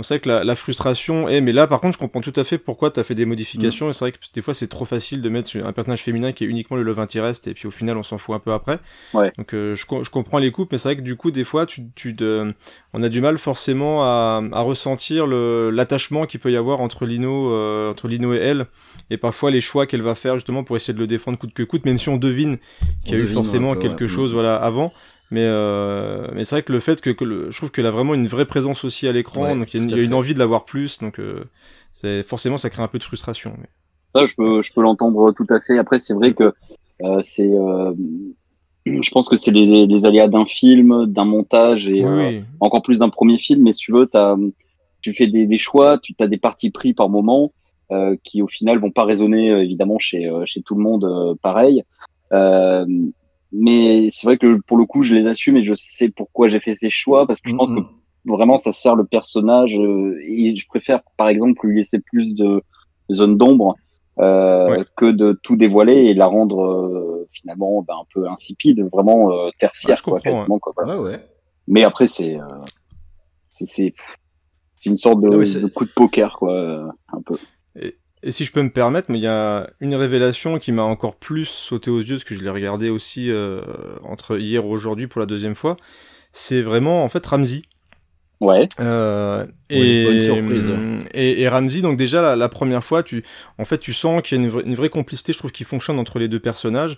[0.00, 2.32] donc c'est vrai que la, la frustration est, mais là par contre je comprends tout
[2.36, 3.90] à fait pourquoi tu as fait des modifications Mm.
[3.90, 6.44] et c'est vrai que des fois c'est trop facile de mettre un personnage féminin qui
[6.44, 8.78] est uniquement le love interest et puis au final on s'en fout un peu après.
[9.12, 9.30] Ouais.
[9.36, 11.66] Donc euh, je, je comprends les coupes mais c'est vrai que du coup des fois
[11.66, 12.50] tu, tu te-
[12.94, 17.52] on a du mal forcément à, à ressentir l'attachement qu'il peut y avoir entre Lino
[17.52, 18.66] euh, entre Lino et elle
[19.10, 21.62] et parfois les choix qu'elle va faire justement pour essayer de le défendre coûte que
[21.62, 22.56] coûte même si on devine
[23.04, 24.08] qu'il y a eu forcément peu, quelque ouais.
[24.08, 24.34] chose Mm.
[24.34, 24.92] voilà avant
[25.30, 27.90] mais euh, mais c'est vrai que le fait que, que le, je trouve qu'elle a
[27.90, 30.16] vraiment une vraie présence aussi à l'écran Ouais, donc il y a, une- y a
[30.16, 31.44] envie de l'avoir plus donc euh,
[31.92, 33.66] c'est forcément ça crée un peu de frustration mais...
[34.12, 35.78] Ça, je peux, je peux l'entendre tout à fait.
[35.78, 36.52] Après, c'est vrai que
[37.04, 37.92] euh, c'est, euh,
[38.86, 42.82] je pense que c'est les, les aléas d'un film, d'un montage et euh, oui encore
[42.82, 43.62] plus d'un premier film.
[43.62, 44.10] Mais si tu veux,
[45.00, 47.52] tu fais des, des choix, tu as des partis pris par moment
[47.92, 51.84] euh, qui au final vont pas résonner évidemment chez, chez tout le monde euh, pareil.
[52.32, 52.84] Euh,
[53.52, 56.60] mais c'est vrai que pour le coup, je les assume et je sais pourquoi j'ai
[56.60, 57.86] fait ces choix parce que je pense Mm, que
[58.26, 62.62] vraiment ça sert le personnage euh, et je préfère par exemple lui laisser plus de
[63.10, 63.74] zone d'ombre
[64.18, 64.84] euh, Ouais.
[64.96, 69.48] que de tout dévoiler et la rendre euh, finalement ben, un peu insipide, vraiment euh,
[69.58, 71.00] tertiaire Ouais, je quoi, quoi, voilà.
[71.00, 71.26] Ouais ouais.
[71.66, 72.44] Mais après c'est euh,
[73.48, 73.94] c'est c'est
[74.74, 77.34] c'est une sorte de, Ah coup de poker quoi, euh, un peu.
[77.80, 77.96] Et
[78.28, 81.46] si je peux me permettre, mais il y a une révélation qui m'a encore plus
[81.46, 83.60] sauté aux yeux, parce que je l'ai regardé aussi euh,
[84.02, 85.76] entre hier et aujourd'hui pour la deuxième fois.
[86.32, 87.62] C'est vraiment en fait Ramsey.
[88.40, 90.70] Ouais, Euh, Oui, et, bonne surprise.
[91.12, 93.22] Et, et Ramsey, donc déjà la, la première fois, tu,
[93.58, 95.64] en fait, tu sens qu'il y a une, vraie- une vraie complicité, je trouve, qui
[95.64, 96.96] fonctionne entre les deux personnages.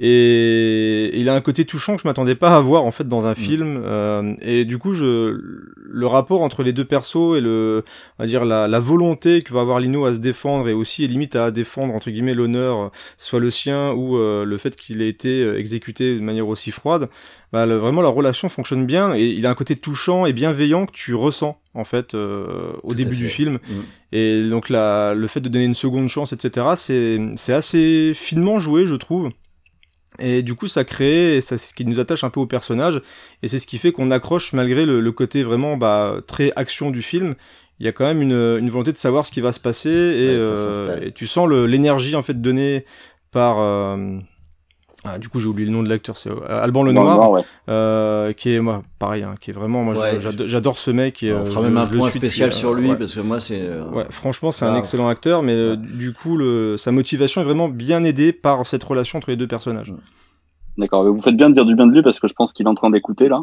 [0.00, 3.26] Et il a un côté touchant que je m'attendais pas à voir en fait dans
[3.26, 3.36] un Mm.
[3.36, 3.82] film.
[3.84, 5.38] Euh, et du coup, je,
[5.76, 7.84] le rapport entre les deux persos et le,
[8.18, 11.04] on va dire la, la volonté que va avoir Lino à se défendre et aussi
[11.04, 15.00] et limite à défendre entre guillemets l'honneur, soit le sien ou euh, le fait qu'il
[15.00, 17.08] ait été euh, exécuté de manière aussi froide.
[17.52, 20.86] Bah, le- vraiment la relation fonctionne bien et il a un côté touchant et bienveillant
[20.86, 23.54] que tu ressens en fait euh, au Tout début du film.
[23.54, 23.72] Mm.
[24.12, 28.58] Et donc la, le fait de donner une seconde chance, etc., c'est c'est assez finement
[28.58, 29.30] joué, je trouve.
[30.20, 33.00] Et du coup, ça crée, c'est ce qui nous attache un peu au personnage,
[33.42, 36.90] et c'est ce qui fait qu'on accroche malgré le, le côté vraiment bah, très action
[36.90, 37.34] du film.
[37.80, 39.90] Il y a quand même une, une volonté de savoir ce qui va se passer,
[39.90, 42.84] et, Ouais, ça euh, et tu sens l'énergie en fait donnée
[43.32, 43.58] par.
[43.58, 44.18] euh,
[45.06, 47.42] ah, du coup, j'ai oublié le nom de l'acteur, c'est euh, Alban Lenoir, noir, ouais.
[47.68, 51.22] euh, qui est moi pareil, hein, qui est vraiment moi Ouais, j'adore ce mec.
[51.22, 52.96] Et, On euh, fera je- même un je point suis spécial depuis, sur lui ouais.
[52.96, 53.60] parce que moi c'est.
[53.60, 57.44] euh, Ouais, franchement, c'est un excellent acteur, mais euh, du coup, le, sa motivation est
[57.44, 59.92] vraiment bien aidée par cette relation entre les deux personnages.
[60.78, 62.66] D'accord, vous faites bien de dire du bien de lui parce que je pense qu'il
[62.66, 63.40] est en train d'écouter là.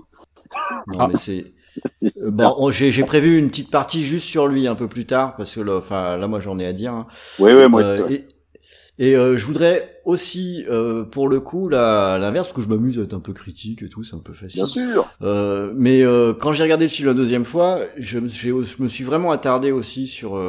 [0.88, 1.08] Non, ah.
[1.08, 1.45] mais c'est.
[2.26, 5.62] Bon, j'ai prévu une petite partie juste sur lui un peu plus tard parce que
[5.62, 6.93] là, enfin, là moi j'en ai à dire.
[6.93, 7.08] Hein.
[7.39, 8.26] Oui, oui, moi euh, aussi.
[9.00, 13.04] Et, euh, je voudrais aussi, euh, pour le coup, l'inverse, parce que je m'amuse à
[13.04, 14.64] être un peu critique et tout, c'est un peu facile.
[14.64, 15.10] Bien sûr.
[15.22, 16.04] Euh, mais
[16.40, 19.72] quand j'ai regardé le film la deuxième fois, je me, je me suis vraiment attardé
[19.72, 20.40] aussi sur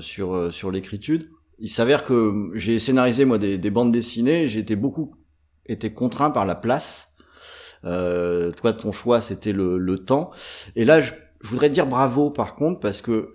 [0.00, 1.20] sur sur l'écriture.
[1.58, 5.10] Il s'avère que j'ai scénarisé moi des, des bandes dessinées, j'ai été beaucoup
[5.66, 7.10] été contraint par la place
[7.84, 10.30] euh, toi, ton choix, c'était le, le, temps.
[10.76, 13.32] Et là, je, je, voudrais dire bravo, par contre, parce que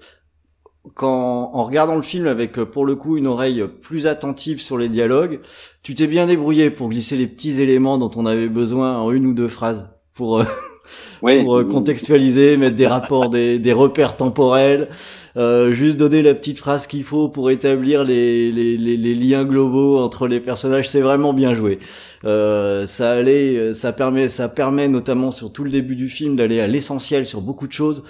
[0.93, 4.89] quand, en regardant le film avec, pour le coup, une oreille plus attentive sur les
[4.89, 5.39] dialogues,
[5.83, 9.25] tu t'es bien débrouillé pour glisser les petits éléments dont on avait besoin en une
[9.25, 10.45] ou deux phrases pour euh,
[11.19, 14.89] pour euh, contextualiser, mettre des rapports, des, des repères temporels,
[15.37, 19.45] euh, juste donner la petite phrase qu'il faut pour établir les, les, les, les, liens
[19.45, 20.89] globaux entre les personnages.
[20.89, 21.79] C'est vraiment bien joué.
[22.23, 26.59] Euh, ça allait, ça permet, ça permet notamment sur tout le début du film d'aller
[26.59, 28.03] à l'essentiel sur beaucoup de choses.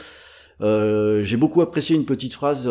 [0.62, 2.70] Euh, j'ai beaucoup apprécié une petite phrase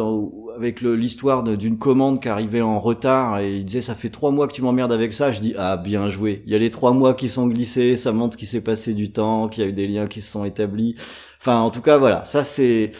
[0.57, 4.49] avec l'histoire d'une commande qui arrivait en retard et il disait ça fait trois mois
[4.49, 5.33] que tu m'emmerdes avec ça.
[5.33, 6.43] Je dis ah bien joué.
[6.47, 9.13] Il y a les trois mois qui sont glissés, ça montre qu'il s'est passé du
[9.13, 10.95] temps, qu'il y a eu des liens qui se sont établis.
[11.41, 12.93] Enfin en tout cas voilà, ça c'est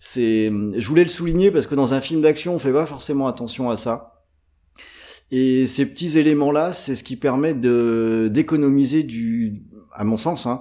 [0.00, 3.28] c'est je voulais le souligner parce que dans un film d'action on fait pas forcément
[3.28, 4.12] attention à ça.
[5.32, 10.46] Et ces petits éléments là, c'est ce qui permet de d'économiser du à mon sens
[10.46, 10.60] hein,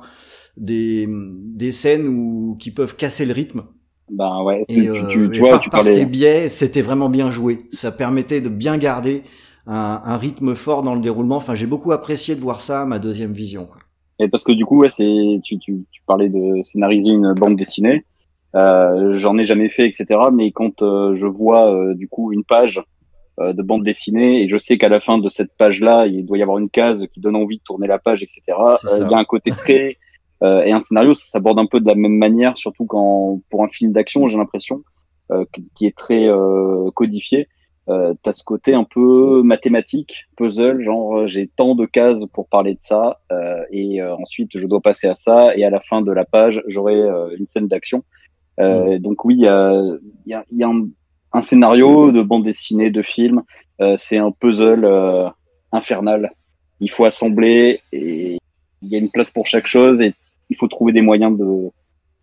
[0.57, 3.63] des, des scènes où, qui peuvent casser le rythme.
[4.09, 7.31] Ben ouais, et, tu, euh, tu, vois, par, tu par ces biais, c'était vraiment bien
[7.31, 7.65] joué.
[7.71, 9.23] Ça permettait de bien garder
[9.65, 11.37] un, un, rythme fort dans le déroulement.
[11.37, 13.65] Enfin, j'ai beaucoup apprécié de voir ça à ma deuxième vision.
[13.65, 13.79] Quoi.
[14.19, 17.55] Et parce que du coup, ouais, c'est tu, tu, tu parlais de scénariser une bande
[17.55, 18.05] dessinée.
[18.55, 20.05] Euh, J'en ai jamais fait, etc.
[20.31, 22.81] Mais quand euh, je vois euh, du coup une page
[23.37, 26.41] de bande dessinée et je sais qu'à la fin de cette page-là, il doit y
[26.41, 28.41] avoir une case qui donne envie de tourner la page, etc.
[28.97, 29.97] Il y a un côté très
[30.41, 33.69] et un scénario, ça s'aborde un peu de la même manière, surtout quand pour un
[33.69, 34.83] film d'action, j'ai l'impression,
[35.31, 35.43] euh,
[35.73, 37.47] qui est très euh, codifié.
[37.89, 42.75] Euh, t'as ce côté un peu mathématique, puzzle, genre j'ai tant de cases pour parler
[42.75, 46.11] de ça, euh, et ensuite je dois passer à ça, et à la fin de
[46.11, 46.99] la page j'aurai
[47.37, 48.03] une scène d'action.
[48.59, 49.81] Donc oui, il y a,
[50.27, 50.87] y a, y a un,
[51.33, 53.41] un, scénario de bande dessinée, de film,
[53.97, 54.87] c'est un puzzle
[55.71, 56.33] infernal.
[56.79, 58.37] Il faut assembler et
[58.83, 60.13] il y a une place pour chaque chose et
[60.49, 61.69] il faut trouver des moyens de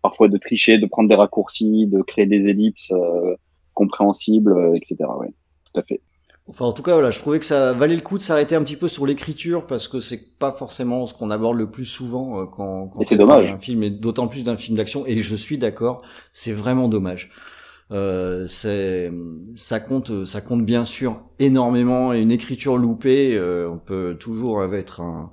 [0.01, 3.35] parfois de tricher, de prendre des raccourcis, de créer des ellipses euh,
[3.73, 4.97] compréhensibles, euh, etc.
[5.19, 5.33] Ouais,
[5.71, 6.01] tout à fait.
[6.47, 8.63] Enfin, en tout cas, voilà, je trouvais que ça valait le coup de s'arrêter un
[8.63, 12.41] petit peu sur l'écriture parce que c'est pas forcément ce qu'on aborde le plus souvent
[12.41, 13.49] euh, quand, quand c'est dommage.
[13.49, 15.05] un film et d'autant plus d'un film d'action.
[15.07, 16.01] Et je suis d'accord,
[16.33, 17.29] c'est vraiment dommage.
[17.91, 19.11] Euh, c'est
[19.55, 22.13] ça compte, ça compte bien sûr énormément.
[22.13, 25.31] Et une écriture loupée, euh, on peut toujours être un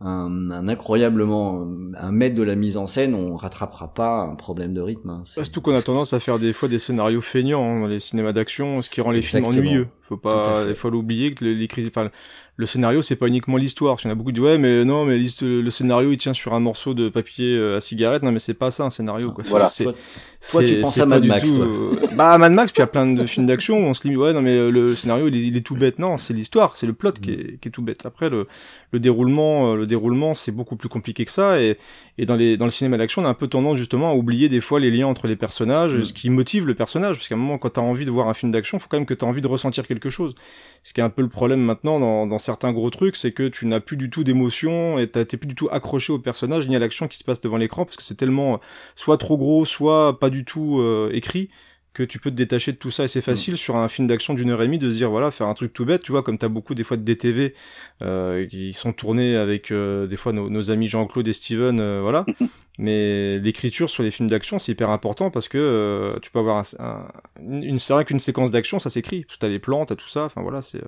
[0.00, 4.72] un, un, incroyablement un maître de la mise en scène, on rattrapera pas un problème
[4.72, 5.10] de rythme.
[5.10, 5.22] Hein.
[5.24, 8.32] Surtout qu'on a tendance à faire des fois des scénarios feignants hein, dans les cinémas
[8.32, 9.88] d'action, ce qui rend les films ennuyeux.
[10.08, 12.10] Faut pas des fois l'oublier que les, enfin,
[12.56, 13.94] le scénario c'est pas uniquement l'histoire.
[13.94, 16.18] Parce qu'il y en a beaucoup qui disent ouais mais non mais le scénario il
[16.18, 18.22] tient sur un morceau de papier euh, à cigarette.
[18.22, 19.44] Non mais c'est pas ça un scénario quoi.
[19.48, 19.68] Voilà.
[19.68, 21.52] C'est, toi, tu penses à Mad Max.
[21.52, 21.64] toi.
[21.64, 24.06] Euh, bah Mad Max puis il y a plein de films d'action où on se
[24.06, 25.98] dit ouais non mais euh, le scénario il est, tout bête.
[25.98, 28.06] Non c'est l'histoire, c'est le plot qui, est, qui est tout bête.
[28.06, 28.48] Après le,
[28.92, 31.78] le déroulement le déroulement c'est beaucoup plus compliqué que ça et,
[32.18, 34.48] et dans les dans le cinéma d'action on a un peu tendance justement à oublier
[34.48, 36.04] des fois les liens entre les personnages, mm.
[36.04, 38.34] ce qui motive le personnage parce qu'à un moment quand t'as envie de voir un
[38.34, 41.10] film d'action faut quand même que t'as envie de ressentir quelque Ce qui est un
[41.10, 44.24] peu le problème maintenant dans, certains gros trucs, c'est que tu n'as plus du tout
[44.24, 47.40] d'émotion et t'es plus du tout accroché au personnage ni à l'action qui se passe
[47.40, 48.58] devant l'écran parce que c'est tellement euh,
[48.96, 51.50] soit trop gros, soit pas du tout euh, écrit
[51.98, 53.56] que tu peux te détacher de tout ça et c'est facile mm.
[53.56, 55.72] sur un film d'action d'une heure et demie de se dire voilà faire un truc
[55.72, 57.54] tout bête tu vois comme t'as beaucoup des fois de DTV
[58.02, 61.98] euh, qui sont tournés avec euh, des fois nos, nos amis Jean-Claude et Steven euh,
[62.00, 62.24] voilà
[62.78, 66.62] mais l'écriture sur les films d'action c'est hyper important parce que euh, tu peux avoir
[66.78, 67.08] un,
[67.42, 70.24] une c'est vrai qu'une séquence d'action ça s'écrit tu as les plans t'as tout ça
[70.24, 70.80] enfin voilà c'est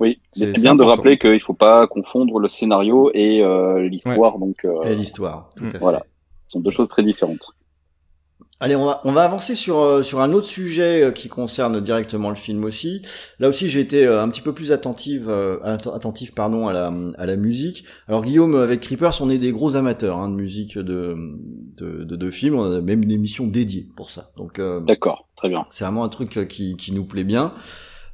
[0.00, 3.42] oui, c'est bien de rappeler qu'il faut pas confondre le scénario et
[3.90, 4.38] l'histoire.
[4.38, 5.78] Donc, et l'histoire, tout à fait.
[5.78, 6.04] Voilà,
[6.46, 7.52] ce sont deux choses très différentes.
[8.60, 11.80] Allez, on va, on va avancer sur, euh, sur un autre sujet euh, qui concerne
[11.80, 13.02] directement le film aussi.
[13.38, 15.30] Là aussi, j'ai été euh, un petit peu plus attentive,
[15.64, 17.84] attentif pardon, à, la, à la musique.
[18.08, 21.14] Alors Guillaume, avec Creepers, on est des gros amateurs hein, de musique de,
[21.76, 22.56] de, de, de films.
[22.56, 24.30] On a même une émission dédiée pour ça.
[24.36, 25.64] Donc, D'accord, très bien.
[25.70, 27.52] C'est vraiment un truc qui, qui nous plaît bien.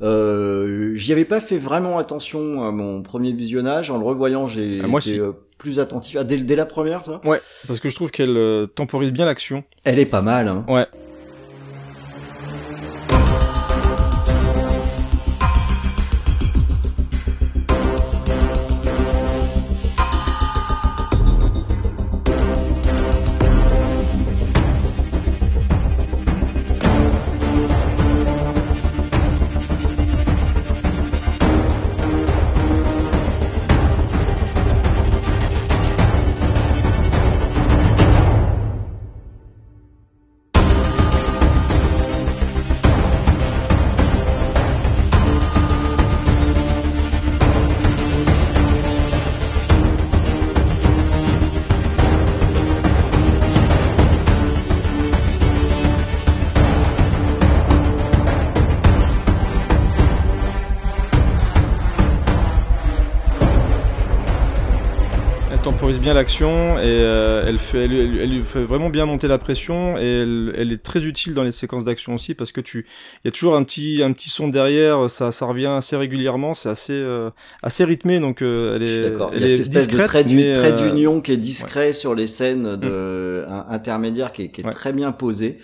[0.03, 3.91] Euh, J'y avais pas fait vraiment attention à mon premier visionnage.
[3.91, 6.17] En le revoyant, j'ai ah, été euh, plus attentif.
[6.19, 7.21] Ah, dès, dès, la première, toi?
[7.25, 9.64] Ouais, parce que je trouve qu'elle euh, temporise bien l'action.
[9.85, 10.49] Elle est pas mal.
[10.49, 10.64] Hein.
[10.69, 10.87] Ouais.
[66.35, 66.40] Et
[66.83, 70.73] euh, elle, fait, elle, elle, lui fait vraiment bien monter la pression et elle, elle
[70.73, 72.87] est très utile dans les séquences d'action aussi parce que tu,
[73.25, 76.55] il y a toujours un petit, un petit son derrière, ça, ça revient assez régulièrement,
[76.55, 77.31] c'est assez, euh,
[77.62, 80.25] assez rythmé donc euh, elle est, elle Il y a cette espèce discrète, de trait
[80.25, 84.42] d'u- mais, trait euh, d'union qui est discret sur les scènes de un- intermédiaires qui
[84.42, 84.73] est, qui est Ouais.
[84.73, 85.59] très bien posé.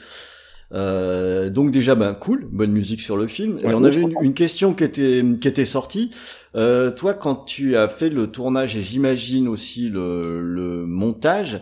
[0.72, 3.58] Euh, donc déjà ben cool, bonne musique sur le film.
[3.62, 6.12] et on oui, avait une, question qui était qui était sortie.
[6.54, 11.60] Euh, toi, quand tu as fait le tournage et j'imagine aussi le, le montage,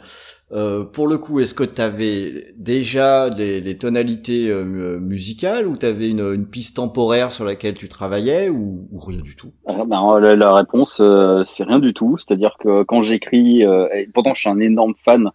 [0.52, 5.66] euh, pour le coup, est-ce que tu avais déjà les, les tonalités euh, mu- musicales
[5.68, 9.36] ou tu avais une, une piste temporaire sur laquelle tu travaillais ou, ou rien du
[9.36, 9.52] tout?
[9.66, 12.16] Ah, ben, la, la réponse, euh, c'est rien du tout.
[12.16, 15.30] C'est-à-dire que quand j'écris, euh, et pourtant je suis un énorme fan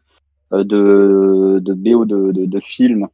[0.53, 3.07] euh, de, de BO de, de, de films.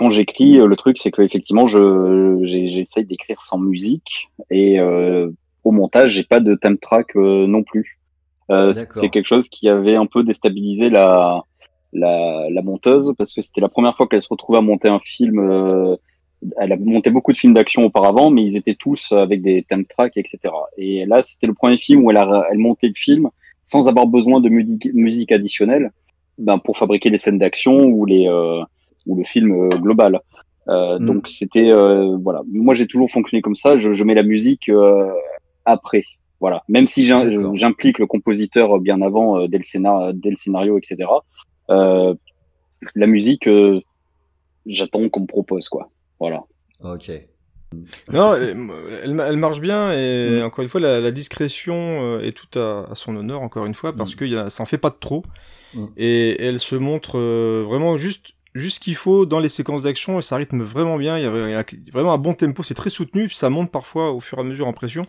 [0.00, 5.28] Quand j'écris, euh, le truc, c'est que effectivement, je j'essaye d'écrire sans musique et euh,
[5.62, 7.98] au montage, j'ai pas de theme track euh, non plus.
[8.50, 11.44] Euh, c'est quelque chose qui avait un peu déstabilisé la
[11.92, 15.00] la, la monteuse parce que c'était la première fois qu'elle se retrouvait à monter un
[15.00, 15.38] film.
[16.56, 19.84] elle a monté beaucoup de films d'action auparavant, mais ils étaient tous avec des theme
[19.84, 20.38] tracks, etc.
[20.78, 23.28] Et là, c'était le premier film où elle a elle montait le film
[23.66, 25.90] sans avoir besoin de musique, musique additionnelle
[26.38, 28.26] ben, pour fabriquer les scènes d'action ou les
[29.10, 30.20] ou le film euh, global.
[30.68, 31.06] Euh, Mm.
[31.06, 32.42] Donc c'était euh, voilà.
[32.52, 33.78] Moi, j'ai toujours fonctionné comme ça.
[33.78, 35.08] Je, je mets la musique euh,
[35.64, 36.04] après.
[36.38, 36.62] Voilà.
[36.68, 37.04] Même si
[37.54, 40.96] j'implique le compositeur bien avant euh, dès le scénario, dès le scénario, etc.
[41.70, 42.14] Euh,
[42.94, 43.80] la musique, euh,
[44.66, 45.90] j'attends qu'on me propose quoi.
[46.20, 46.40] Voilà.
[46.84, 47.10] Ok.
[48.12, 50.44] Non, elle, elle, marche bien et Mm.
[50.44, 53.92] encore une fois la, la discrétion est tout à, à son honneur encore une fois
[53.92, 54.16] parce Mm.
[54.16, 55.22] que y a, ça en fait pas de trop
[55.96, 60.18] et elle se montre euh, vraiment juste juste ce qu'il faut dans les séquences d'action
[60.18, 61.18] et ça rythme vraiment bien.
[61.18, 63.50] Il y, a, il y a vraiment un bon tempo, c'est très soutenu puis ça
[63.50, 65.04] monte parfois au fur et à mesure en pression.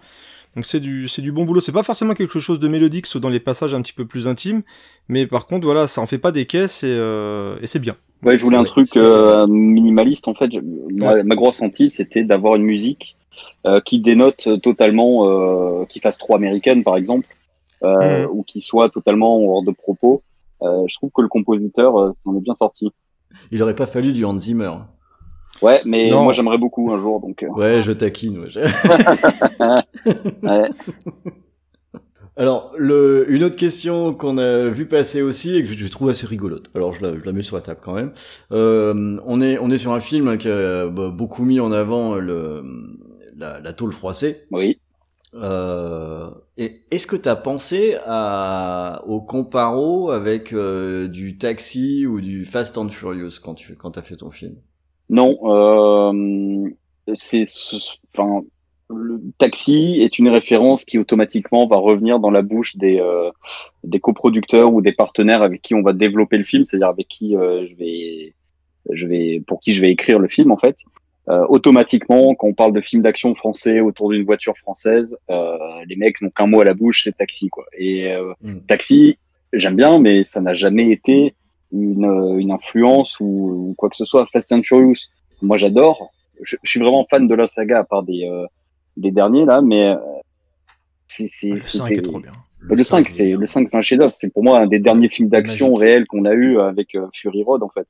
[0.56, 1.62] Donc c'est du c'est du bon boulot.
[1.62, 4.28] C'est pas forcément quelque chose de mélodique sauf dans les passages un petit peu plus
[4.28, 4.64] intimes,
[5.10, 7.98] mais par contre voilà ça en fait pas des caisses et, euh, et c'est bien.
[8.24, 10.52] Ouais, je voulais un Ouais, truc euh, minimaliste en fait.
[10.52, 13.18] Je- ma, ma grosse hantise, c'était d'avoir une musique
[13.66, 15.28] euh, qui dénote totalement,
[15.82, 17.28] euh, qui fasse trop américaine par exemple,
[18.32, 20.24] ou qui soit totalement hors de propos.
[20.62, 22.90] Euh, je trouve que le compositeur euh, s'en est bien sorti.
[23.52, 24.72] Il aurait pas fallu du Hans Zimmer.
[25.62, 26.24] Ouais, mais Non.
[26.24, 27.44] moi j'aimerais beaucoup un jour, donc.
[27.44, 28.40] euh, Ouais, je taquine.
[28.40, 28.50] ouais.
[30.44, 30.70] ouais.
[32.38, 36.26] Alors, le, une autre question qu'on a vu passer aussi et que je trouve assez
[36.26, 36.72] rigolote.
[36.74, 38.14] Alors, je la, je la mets sur la table quand même.
[38.52, 42.16] Euh, on est, on est sur un film qui a bah, beaucoup mis en avant
[42.16, 42.64] le,
[43.38, 44.38] la, la tôle froissée.
[44.50, 44.80] Oui.
[45.34, 52.46] Euh, est-ce que tu as pensé à, au comparo avec euh, du Taxi ou du
[52.46, 54.58] Fast and Furious quand tu quand as fait ton film?
[55.10, 56.70] Non, euh,
[57.16, 57.76] c'est, ce-
[58.14, 58.42] enfin,
[58.90, 63.30] le taxi est une référence qui automatiquement va revenir dans la bouche des euh,
[63.84, 67.36] des coproducteurs ou des partenaires avec qui on va développer le film, c'est-à-dire avec qui
[67.36, 68.36] euh, je vais
[68.92, 70.78] je vais pour qui je vais écrire le film en fait.
[71.30, 75.58] Euh, automatiquement, quand on parle de film d'action français autour d'une voiture française, euh,
[75.88, 77.66] les mecs n'ont qu'un mot à la bouche, c'est taxi quoi.
[77.78, 78.60] Et euh, Mm.
[78.68, 79.18] taxi,
[79.54, 81.36] j'aime bien, mais ça n'a jamais été
[81.72, 82.06] une,
[82.40, 84.26] une influence ou, ou quoi que ce soit.
[84.34, 85.08] Fast and Furious,
[85.42, 86.12] moi j'adore.
[86.42, 88.46] Je, je suis vraiment fan de la saga à part des euh,
[88.98, 89.96] des derniers là, mais euh,
[91.08, 92.32] c'est c'est Le 5 c'était- est trop bien.
[92.64, 94.14] Le, 5, il est c'est le 5 c'est un chef-d'œuvre.
[94.14, 97.44] C'est pour moi un des derniers films d'action réels qu'on a eu avec euh, Fury
[97.44, 97.88] Road en fait.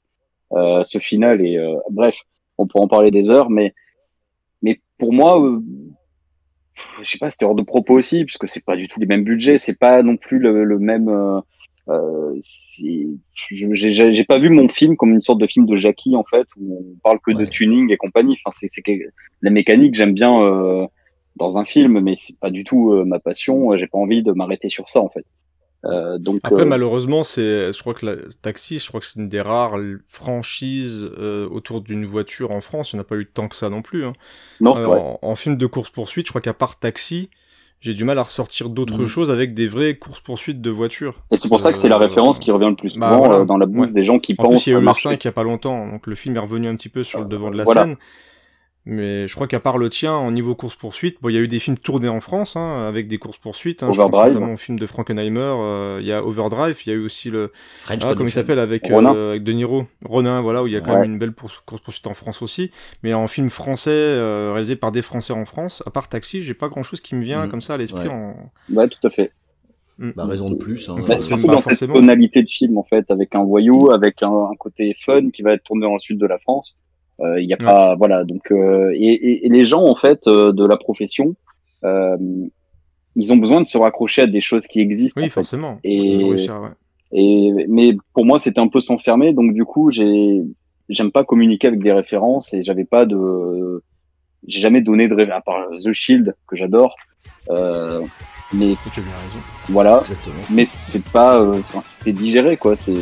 [0.54, 2.16] Euh, ce final et euh, bref,
[2.62, 3.74] on pourra en parler des heures, mais
[4.62, 5.62] mais pour moi, euh,
[7.02, 9.24] je sais pas, c'était hors de propos aussi, puisque c'est pas du tout les mêmes
[9.24, 11.10] budgets, c'est pas non plus le, le même.
[11.10, 11.42] Euh,
[11.90, 12.40] euh,
[13.50, 16.78] j'ai pas vu mon film comme une sorte de film de Jackie en fait, où
[16.80, 18.38] on parle que de tuning et compagnie.
[18.46, 18.84] Enfin, c'est
[19.42, 20.86] la mécanique, j'aime bien euh,
[21.38, 23.76] dans un film, mais c'est pas du tout euh, ma passion.
[23.78, 25.26] J'ai pas envie de m'arrêter sur ça en fait.
[25.86, 29.20] Euh, donc Après, euh, malheureusement, c'est, je crois que la Taxi, je crois que c'est
[29.20, 29.78] une des rares
[30.08, 32.94] franchises euh, autour d'une voiture en France.
[32.94, 34.06] Il n'y en a pas eu tant que ça non plus.
[34.06, 34.14] Hein.
[34.62, 35.00] non, c'est Euh, vrai.
[35.00, 37.30] en, en film de course-poursuite, je crois qu'à part Taxi,
[37.80, 39.08] j'ai du mal à ressortir d'autres Mhm.
[39.08, 41.16] choses avec des vraies courses-poursuites de voitures.
[41.32, 43.26] Et c'est pour ça que c'est la Euh, référence qui revient le plus bah, souvent
[43.28, 43.46] voilà.
[43.46, 43.92] dans la bouche Ouais.
[43.94, 45.10] des gens qui En pensent plus, il y a eu le marcher.
[45.10, 47.22] 5 il y a pas longtemps, donc le film est revenu un petit peu sur
[47.22, 47.84] le devant de la voilà.
[47.86, 47.96] scène.
[48.86, 51.48] Mais je crois qu'à part le tien, en niveau course-poursuite, bon, il y a eu
[51.48, 53.84] des films tournés en France, hein, avec des courses-poursuites.
[53.84, 54.34] Hein, je pense Overdrive.
[54.34, 57.30] notamment au film de Frankenheimer, euh, il y a Overdrive, il y a eu aussi
[57.30, 59.14] le, French ah, comment il s'appelle avec, Ronin.
[59.14, 61.02] euh, avec De Niro, Ronin, voilà, où il y a quand Ouais.
[61.02, 62.72] même une belle pour- course-poursuite en France aussi.
[63.04, 66.56] Mais en film français, euh, réalisé par des Français en France, à part Taxi, j'ai
[66.56, 67.52] pas grand-chose qui me vient Mhm.
[67.52, 68.08] comme ça à l'esprit.
[68.08, 68.14] Ouais.
[68.14, 68.36] En...
[68.74, 69.32] Ouais, tout à fait.
[70.00, 70.12] Mm.
[70.16, 70.90] Bah, raison de plus.
[70.90, 71.94] Hein, Bah, Bah, surtout dans forcément.
[71.94, 75.44] cette tonalité de film en fait, avec un voyou, avec un, un côté fun qui
[75.44, 76.76] va être tourné dans le sud de la France.
[77.24, 77.66] Euh, Il y a Ouais.
[77.66, 78.24] pas, voilà.
[78.24, 81.36] Donc euh, et, et- et les gens en fait euh, de la profession,
[81.84, 82.18] euh,
[83.16, 85.22] ils ont besoin de se raccrocher à des choses qui existent.
[85.22, 85.80] Oui, forcément.
[85.84, 86.36] Et,
[87.14, 89.34] et mais pour moi, c'était un peu s'enfermer.
[89.34, 90.42] Donc du coup, j'ai
[90.90, 93.84] j'aime pas communiquer avec des références et j'avais pas de
[94.48, 96.96] j'ai jamais donné de à part The Shield que j'adore.
[97.50, 98.02] Euh,
[98.54, 99.40] mais tu as bien raison.
[99.70, 100.00] Voilà.
[100.02, 100.36] Exactement.
[100.50, 102.76] Mais c'est pas, euh, c'est digéré quoi.
[102.76, 102.94] C'est.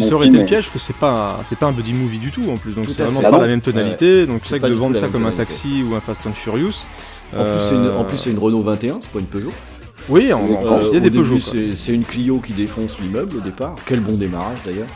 [0.00, 2.50] Ça aurait été le piège que c'est pas, c'est pas un buddy movie du tout
[2.50, 2.74] en plus.
[2.74, 4.26] Donc c'est vraiment pas la même tonalité.
[4.26, 6.86] Donc c'est ça que de vendre ça comme un taxi ou un Fast and Furious.
[7.36, 9.52] En plus, c'est une, en plus, c'est une Renault 21, c'est pas une Peugeot.
[10.08, 11.38] Oui, en, il y a des Peugeot.
[11.40, 13.74] C'est une Clio qui défonce l'immeuble au départ.
[13.84, 14.88] Quel bon démarrage d'ailleurs.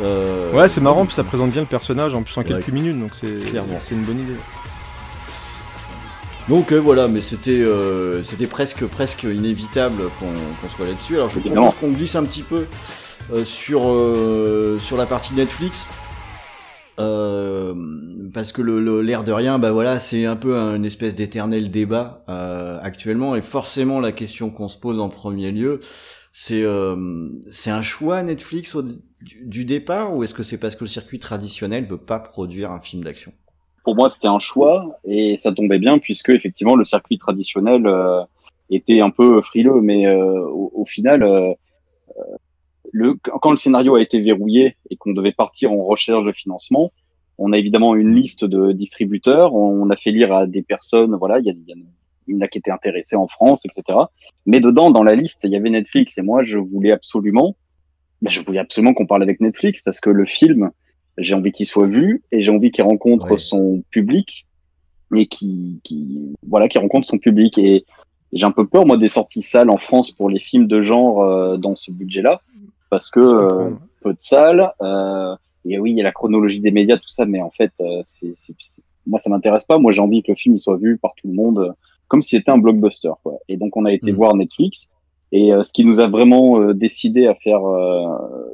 [0.00, 2.98] Euh, ouais, c'est marrant, puis ça présente bien le personnage en plus en quelques minutes,
[2.98, 4.38] donc c'est clairement c'est une bonne idée.
[6.48, 11.16] Donc euh, voilà, mais c'était euh, c'était presque presque inévitable qu'on soit là-dessus.
[11.16, 12.66] Alors je propose qu'on glisse un petit peu
[13.44, 13.82] sur
[14.80, 15.86] sur la partie Netflix.
[16.96, 18.62] parce que
[19.00, 22.24] l'air de rien, bah voilà, c'est un peu une espèce d'éternel débat
[22.82, 25.80] actuellement, et forcément la question qu'on se pose en premier lieu,
[26.32, 26.64] c'est
[27.52, 28.82] c'est un choix Netflix au,
[29.20, 32.80] du, départ ou est-ce que c'est parce que le circuit traditionnel veut pas produire un
[32.80, 33.32] film d'action?
[33.88, 38.22] Pour moi, c'était un choix et ça tombait bien puisque effectivement le circuit traditionnel euh,
[38.68, 41.54] était un peu frileux, mais euh, au, final, euh,
[43.40, 46.92] quand le scénario a été verrouillé et qu'on devait partir en recherche de financement,
[47.38, 51.38] on a évidemment une liste de distributeurs, on, a fait lire à des personnes, voilà,
[51.38, 54.00] il y a, y a qui était intéressée en France, etc.
[54.44, 57.56] Mais dedans, dans la liste, il y avait Netflix et moi, je voulais absolument
[58.20, 60.72] bah, je voulais absolument qu'on parle avec Netflix parce que le film,
[61.18, 64.46] j'ai envie qu'il soit vu et j'ai envie qu'il rencontre son public
[65.14, 67.58] et qui, qui, voilà, qui rencontre son public.
[67.58, 67.84] Et,
[68.32, 71.22] j'ai un peu peur, moi, des sorties salles en France pour les films de genre
[71.22, 72.42] euh, dans ce budget-là
[72.90, 73.70] parce que euh,
[74.02, 74.72] peu de salles.
[74.82, 77.72] Euh, et oui, il y a la chronologie des médias, tout ça, mais en fait,
[77.80, 78.34] euh, c'est,
[79.06, 79.78] moi, ça m'intéresse pas.
[79.78, 81.74] Moi, j'ai envie que le film il soit vu par tout le monde,
[82.06, 83.10] comme si c'était un blockbuster.
[83.22, 83.38] Quoi.
[83.48, 84.14] Et donc, on a été mm.
[84.14, 84.90] voir Netflix.
[85.32, 88.06] Et euh, ce qui nous a vraiment euh, décidé à faire euh,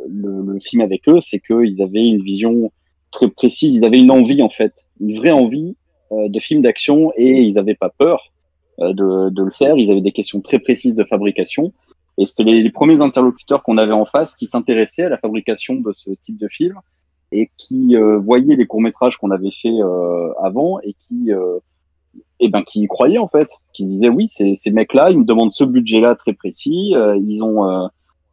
[0.09, 2.73] le, le, film avec eux, c'est qu'ils avaient une vision
[3.11, 5.77] très précise, ils avaient une envie en fait, une vraie envie
[6.11, 8.33] de film d'action et ils n'avaient pas peur
[8.79, 9.77] de, de, le faire.
[9.77, 11.73] Ils avaient des questions très précises de fabrication.
[12.19, 15.75] Et c'était les, les, premiers interlocuteurs qu'on avait en face qui s'intéressaient à la fabrication
[15.75, 16.79] de ce type de film
[17.33, 19.77] et qui voyaient les courts métrages qu'on avait fait
[20.41, 21.33] avant et qui
[22.45, 25.19] et ben qui y croyaient en fait, qui se disaient oui, ces, ces mecs-là, ils
[25.19, 27.87] me demandent ce budget-là très précis, euh, ils ont euh,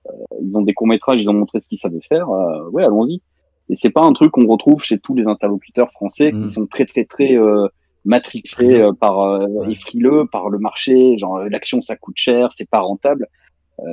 [0.08, 2.30] euh, ils ont des courts métrages, ils ont montré ce qu'ils savaient faire,
[2.72, 3.22] ouais, allons-y.
[3.70, 6.48] Et c'est pas un truc qu'on retrouve chez tous les interlocuteurs français qui mmh.
[6.48, 7.38] sont très très très
[8.04, 13.28] matrixés par les frileux par le marché, genre l'action ça coûte cher, c'est pas rentable.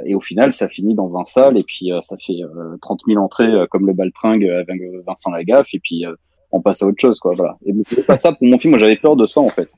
[0.05, 2.41] et au final, ça finit dans 20 salles et puis ça fait
[2.83, 6.05] 30 000 entrées comme le baltringue avec Vincent Lagaffe et puis
[6.51, 7.35] on passe à autre chose quoi.
[7.37, 7.57] Voilà.
[7.64, 9.69] Et pas ça pour mon film, moi j'avais peur de ça en fait.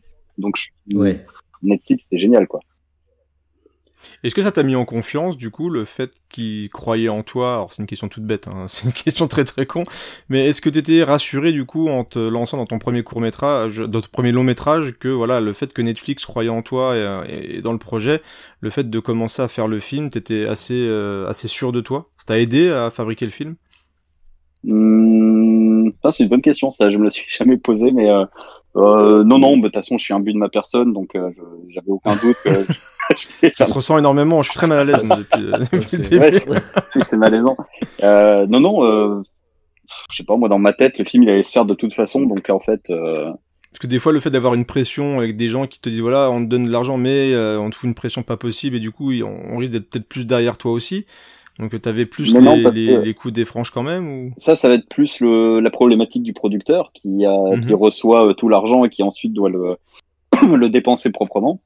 [0.40, 0.58] Donc,
[0.94, 1.24] ouais.
[1.62, 2.60] Netflix, c'était génial, quoi.
[4.22, 7.54] Est-ce que ça t'a mis en confiance, du coup, le fait qu'ils croyaient en toi?
[7.54, 9.84] Alors, c'est une question toute bête, hein, c'est une question très très con,
[10.28, 14.00] mais est-ce que t'étais rassuré, du coup, en te lançant dans ton premier court-métrage, dans
[14.00, 16.94] ton premier long-métrage, que, voilà, le fait que Netflix croyait en toi
[17.28, 18.20] et, dans le projet,
[18.60, 22.10] le fait de commencer à faire le film, t'étais assez, euh, assez sûr de toi?
[22.18, 23.56] Ça t'a aidé à fabriquer le film?
[24.64, 28.10] Mmh, C'est une bonne question, ça, je me la suis jamais posé, mais...
[28.10, 28.24] Euh
[28.76, 31.30] euh, non, non, de toute façon, je suis un but de ma personne, donc euh,
[31.68, 32.36] j'avais aucun doute.
[33.54, 34.42] ça se ressent énormément.
[34.42, 35.80] Je suis très mal à l'aise depuis, euh,
[37.02, 37.56] C'est malaisant.
[38.02, 38.84] Euh, non, non.
[38.84, 39.22] Euh,
[40.10, 41.94] je sais pas, moi, dans ma tête, le film, il allait se faire de toute
[41.94, 42.82] façon, donc en fait.
[42.88, 46.00] Parce que des fois, le fait d'avoir une pression avec des gens qui te disent
[46.00, 48.80] voilà, on te donne de l'argent, mais on te fout une pression pas possible, et
[48.80, 51.06] du coup, on risque d'être peut-être plus derrière toi aussi.
[51.60, 54.32] Donc tu avais plus les, coups des franges quand même ou...
[54.38, 57.66] Ça, ça va être plus le, la problématique du producteur qui, a, mhm.
[57.66, 59.76] qui reçoit euh, tout l'argent et qui ensuite doit le,
[60.56, 61.60] le dépenser proprement.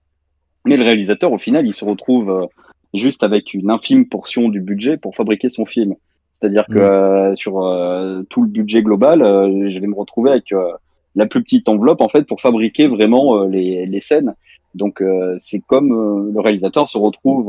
[0.64, 2.46] Mais le réalisateur, au final, il se retrouve euh,
[2.92, 5.94] juste avec une infime portion du budget pour fabriquer son film.
[6.32, 6.80] C'est-à-dire que mhm.
[6.80, 7.52] euh, sur
[8.30, 9.20] tout le budget global,
[9.68, 10.52] je vais me retrouver avec
[11.14, 14.34] la plus petite enveloppe en fait pour fabriquer vraiment les, les, scènes.
[14.74, 15.02] Donc
[15.38, 17.46] c'est comme le réalisateur se retrouve,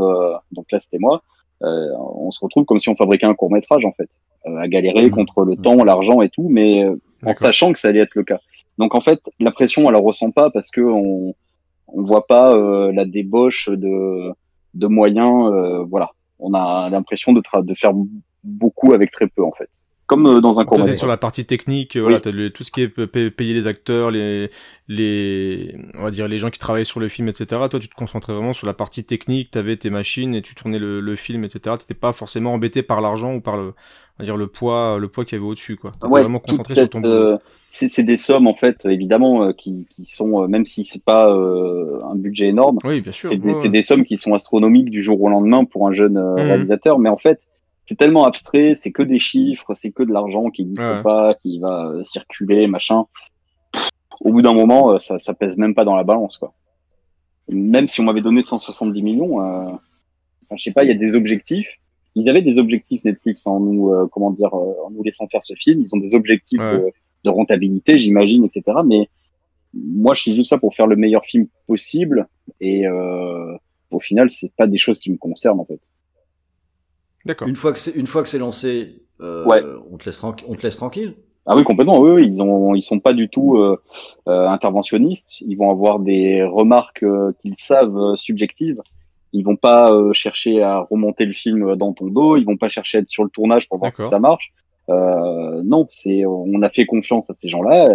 [0.51, 1.23] donc là c'était moi,
[1.65, 4.09] euh, on se retrouve comme si on fabriquait un court métrage en fait,
[4.47, 5.11] euh, à galérer mmh.
[5.11, 6.95] contre le temps, l'argent et tout, mais euh,
[7.25, 8.39] en sachant que ça allait être le cas.
[8.77, 11.33] Donc en fait, la pression, on la ressent pas parce que on
[11.87, 12.53] on voit pas
[12.91, 14.31] la débauche de
[14.73, 15.85] de moyens.
[15.87, 17.93] voilà, on a l'impression de de faire
[18.43, 19.69] beaucoup avec très peu en fait.
[20.07, 22.89] Comme euh, dans un court sur la partie technique, voilà, t'as tout ce qui est
[23.29, 24.51] payer les acteurs, les,
[24.87, 27.45] les, on va dire les gens qui travaillent sur le film, etc.
[27.69, 30.77] Toi, tu te concentrais vraiment sur la partie technique, t'avais tes machines et tu tournais
[30.77, 31.75] le, le film, etc.
[31.79, 33.73] T'étais pas forcément embêté par l'argent ou par le, on
[34.19, 35.93] va dire le poids, le poids qu'il y avait au-dessus, quoi.
[35.99, 37.37] T'étais vraiment concentré sur ton euh,
[37.71, 42.15] c'est des sommes en fait, évidemment, euh, qui, qui sont, même si c'est pas un
[42.15, 45.29] budget énorme, oui, bien sûr, c'est des, des, sommes qui sont astronomiques du jour au
[45.29, 46.35] lendemain pour un jeune mmh.
[46.35, 46.99] réalisateur.
[46.99, 47.49] Mais en fait,
[47.85, 51.59] c'est tellement abstrait, c'est que des chiffres, c'est que de l'argent qui ne pas, qui
[51.59, 53.05] va euh, circuler, machin.
[54.21, 56.53] au bout d'un moment, euh, ça, ça pèse même pas dans la balance, quoi.
[57.47, 59.71] Même si on m'avait donné 170 millions, euh,
[60.55, 61.77] je sais pas, il y a des objectifs.
[62.15, 65.53] Ils avaient des objectifs Netflix en nous, euh, comment dire, en nous laissant faire ce
[65.53, 65.81] film.
[65.81, 68.77] Ils ont des objectifs de, rentabilité, j'imagine, etc.
[68.85, 69.09] Mais
[69.73, 72.27] moi, je suis juste ça pour faire le meilleur film possible.
[72.61, 75.79] Et au final, c'est pas des choses qui me concernent, en fait.
[77.45, 80.45] Une fois que c'est une fois que c'est lancé, euh, on te laisse tranquille.
[80.49, 81.15] On te laisse tranquille?
[81.47, 81.99] Ah oui, complètement.
[81.99, 83.79] Oui, oui, ils ont, ils sont pas du tout euh,
[84.27, 85.41] euh interventionnistes.
[85.41, 88.81] Ils vont avoir des remarques euh, qu'ils savent euh, subjectives.
[89.31, 92.37] Ils vont pas chercher à remonter le film dans ton dos.
[92.37, 94.53] Ils vont pas chercher à être sur le tournage pour voir si ça marche.
[94.87, 97.89] non, c'est, on a fait confiance à ces gens-là.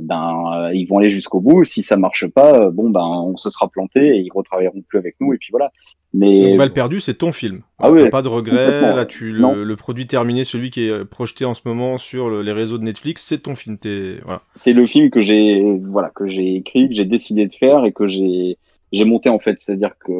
[0.00, 1.64] Ben, ils vont aller jusqu'au bout.
[1.64, 5.16] Si ça marche pas, bon, ben, on se sera planté et ils retravailleront plus avec
[5.20, 5.32] nous.
[5.34, 5.70] Et puis voilà.
[6.14, 7.62] Mais Balle perdue, c'est ton film.
[7.78, 8.94] Ah oui, pas de regret.
[8.94, 12.52] Là, tu le, le, produit terminé, celui qui est projeté en ce moment sur les
[12.52, 13.78] réseaux de Netflix, c'est ton film.
[14.24, 14.42] Voilà.
[14.56, 17.92] C'est le film que j'ai, voilà, que j'ai écrit, que j'ai décidé de faire et
[17.92, 18.58] que j'ai
[18.92, 19.56] j'ai monté en fait.
[19.58, 20.12] C'est-à-dire que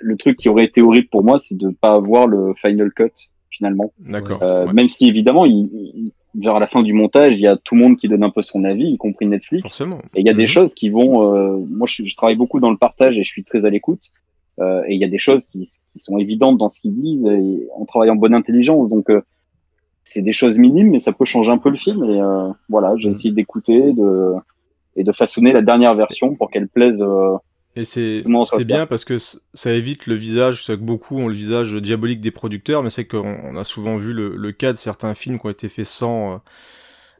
[0.00, 2.90] le truc qui aurait été horrible pour moi, c'est de ne pas avoir le final
[2.92, 3.12] cut
[3.50, 3.92] finalement.
[3.98, 4.42] D'accord.
[4.42, 7.82] Euh, Même si évidemment, il, vers la fin du montage, il y a tout le
[7.82, 9.62] monde qui donne un peu son avis, y compris Netflix.
[9.62, 9.98] Forcément.
[10.14, 10.48] Et il y a des mhm.
[10.48, 11.34] choses qui vont.
[11.34, 14.10] Euh, moi, je, je, travaille beaucoup dans le partage et je suis très à l'écoute.
[14.60, 17.26] Euh, et il y a des choses qui, qui, sont évidentes dans ce qu'ils disent
[17.26, 18.88] et on travaille en bonne intelligence.
[18.88, 19.22] Donc, euh,
[20.04, 22.04] c'est des choses minimes, mais ça peut changer un peu le film.
[22.04, 24.34] Et euh, voilà, j'ai essayé d'écouter de,
[24.96, 27.04] et de façonner la dernière version pour qu'elle plaise.
[27.74, 31.34] Et c'est c'est bien parce que ça évite le visage, c'est que beaucoup ont le
[31.34, 35.14] visage diabolique des producteurs, mais c'est qu'on a souvent vu le, le, cas de certains
[35.14, 36.42] films qui ont été faits sans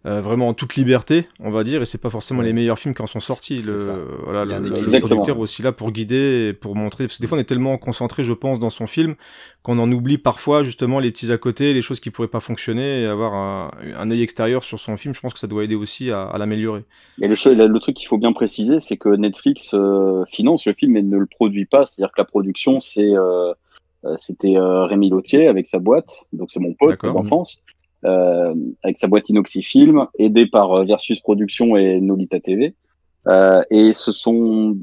[0.04, 2.92] euh, vraiment en toute liberté, on va dire, et c'est pas forcément les meilleurs films
[2.92, 3.62] qui en sont sortis.
[3.62, 7.28] Le, voilà, le, le, producteur aussi là pour guider, et pour montrer, parce que des
[7.28, 9.14] fois on est tellement concentré, je pense, dans son film
[9.62, 13.02] qu'on en oublie parfois justement les petits à côté, les choses qui pourraient pas fonctionner,
[13.02, 15.14] et avoir un, un œil extérieur sur son film.
[15.14, 16.82] Je pense que ça doit aider aussi à, à l'améliorer.
[17.20, 20.96] Et le, le, truc qu'il faut bien préciser, c'est que Netflix euh, finance le film
[20.96, 23.52] et ne le produit pas, c'est-à-dire que la production c'est euh,
[24.04, 27.62] euh c'était Rémi Lautier avec sa boîte, donc c'est mon pote d'enfance
[28.04, 32.74] euh, avec sa boîte Inoxifilm, aidé par euh, Versus Production et Nolita TV.
[33.28, 34.76] Euh, et ce sont,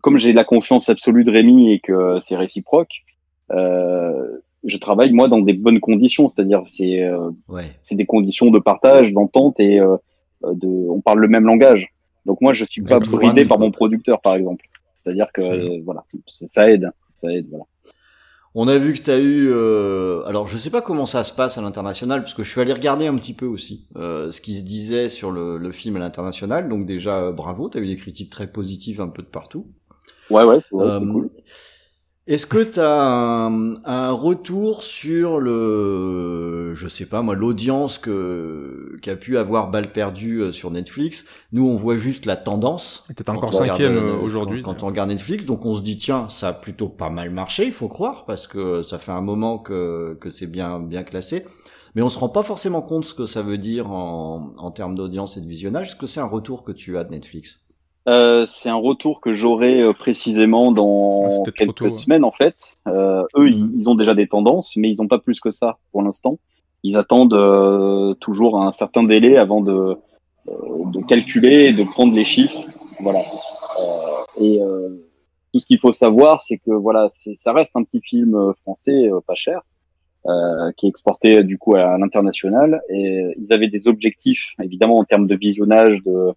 [0.00, 3.04] comme j'ai la confiance absolue de Rémi et que c'est réciproque,
[3.52, 7.76] euh, je travaille moi dans des bonnes conditions, c'est-à-dire c'est euh, ouais.
[7.82, 9.96] c'est des conditions de partage, d'entente et euh,
[10.42, 11.92] de, on parle le même langage.
[12.26, 14.66] Donc moi je suis pas bridé par mon producteur par exemple.
[14.94, 17.64] C'est-à-dire que voilà, ça aide, ça aide voilà.
[18.54, 19.50] On a vu que tu as eu...
[19.52, 22.60] Euh, alors je sais pas comment ça se passe à l'international, parce que je suis
[22.60, 25.96] allé regarder un petit peu aussi euh, ce qui se disait sur le, le film
[25.96, 26.68] à l'international.
[26.68, 29.66] Donc déjà, euh, bravo, tu as eu des critiques très positives un peu de partout.
[30.30, 31.30] Ouais, ouais, c'est euh, cool.
[32.28, 39.16] Est-ce que tu as un, retour sur le, je sais pas moi, l'audience que qu'a
[39.16, 41.24] pu avoir Balle perdue euh, sur Netflix?
[41.52, 43.08] Nous, on voit juste la tendance.
[43.16, 44.60] T'es encore cinquième euh, aujourd'hui.
[44.60, 47.64] Quand, on regarde Netflix, donc on se dit tiens, ça a plutôt pas mal marché,
[47.64, 51.46] il faut croire, parce que ça fait un moment que que c'est bien bien classé.
[51.94, 54.94] Mais on se rend pas forcément compte ce que ça veut dire en, en termes
[54.94, 55.88] d'audience et de visionnage.
[55.88, 57.60] Est-ce que c'est un retour que tu as de Netflix?
[58.08, 62.78] Euh, c'est un retour que j'aurai euh, précisément dans ah, quelques semaines en fait.
[62.86, 63.72] Euh, eux, mhm.
[63.76, 66.38] ils, ont déjà des tendances, mais ils n'ont pas plus que ça pour l'instant.
[66.84, 69.96] Ils attendent toujours un certain délai avant de,
[70.46, 72.60] de calculer et de prendre les chiffres.
[73.00, 73.20] Voilà.
[74.40, 74.60] et
[75.52, 79.34] tout ce qu'il faut savoir, c'est que voilà, ça reste un petit film français pas
[79.34, 79.62] cher.
[80.76, 85.26] qui est exporté du coup à l'international et ils avaient des objectifs évidemment en termes
[85.26, 86.32] de visionnage de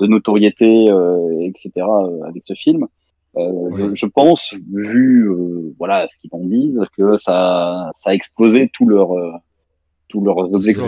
[0.00, 1.70] de notoriété, euh, etc.
[1.76, 2.86] Euh, avec ce film.
[3.36, 5.30] Euh, je, pense, vu
[5.78, 9.10] voilà ce qu'ils en disent, que ça, ça a explosé tout leur
[10.08, 10.82] tous leurs objectifs.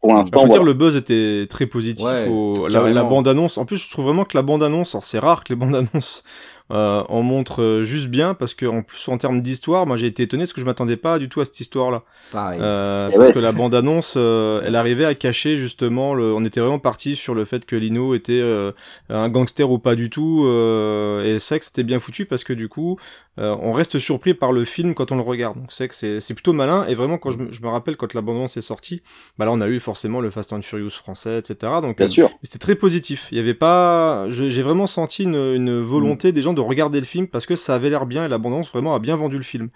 [0.00, 2.06] Pour l'instant, dire le buzz était très positif.
[2.06, 3.58] la, bande annonce.
[3.58, 6.22] En plus, je trouve vraiment que la bande annonce, c'est rare que les bandes annonces
[6.70, 10.06] euh, on montre euh, juste bien parce que en plus en termes d'histoire, moi j'ai
[10.06, 12.02] été étonné parce que je m'attendais pas du tout à cette histoire-là.
[12.32, 12.58] Pareil.
[12.62, 13.34] Euh, Eh parce ouais.
[13.34, 17.34] que la bande-annonce, euh, elle arrivait à cacher justement, le, on était vraiment parti sur
[17.34, 18.72] le fait que Lino était euh,
[19.08, 22.44] un gangster ou pas du tout, euh, et c'est vrai que c'était bien foutu parce
[22.44, 22.98] que du coup,
[23.38, 25.56] euh, on reste surpris par le film quand on le regarde.
[25.58, 27.68] Donc c'est vrai que c'est, c'est plutôt malin, et vraiment quand je me, je me
[27.68, 29.02] rappelle quand la bande-annonce est sortie,
[29.38, 31.72] bah là on a eu forcément le Fast and Furious français, etc.
[31.82, 32.30] Donc Bien euh, sûr.
[32.42, 33.28] c'était très positif.
[33.30, 37.00] Il y avait pas, je- j'ai vraiment senti une, une volonté des gens de regarder
[37.00, 39.36] le film parce que ça avait l'air bien et la bande-annonce vraiment a bien vendu
[39.36, 39.68] le film.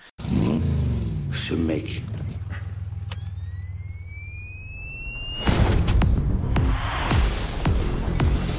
[1.32, 2.02] Ce mec.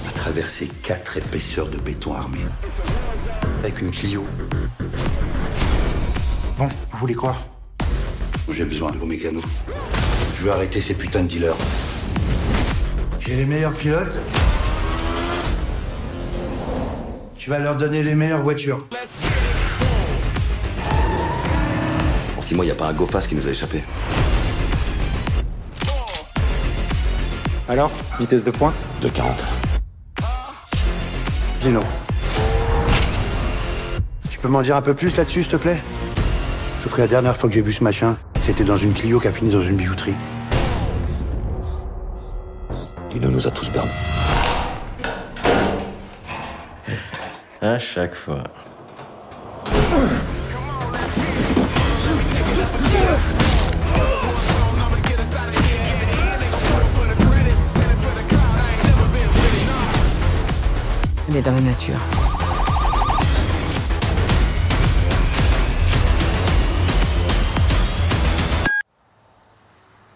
[0.08, 2.40] a traversé quatre épaisseurs de béton armé.
[3.60, 4.26] Avec une Clio.
[6.58, 7.36] Bon, vous voulez quoi?
[8.50, 9.44] J'ai besoin de vos mécanos.
[10.38, 11.58] Je veux arrêter ces putains de dealers.
[13.20, 14.18] J'ai les meilleurs pilotes.
[17.44, 18.88] Tu vas leur donner les meilleures voitures.
[22.38, 23.84] En six mois, il n'y a pas un GoFast qui nous a échappé.
[27.68, 29.44] Alors, vitesse de pointe De 40.
[31.64, 31.82] Zeno.
[34.30, 35.82] Tu peux m'en dire un peu plus là-dessus, s'il te plaît?
[36.82, 39.28] Sauf que la dernière fois que j'ai vu ce machin, c'était dans une Clio qui
[39.28, 40.14] a fini dans une bijouterie.
[43.12, 43.92] Lino nous a tous bernés.
[47.64, 48.44] À chaque fois.
[61.30, 61.96] Elle est dans la nature.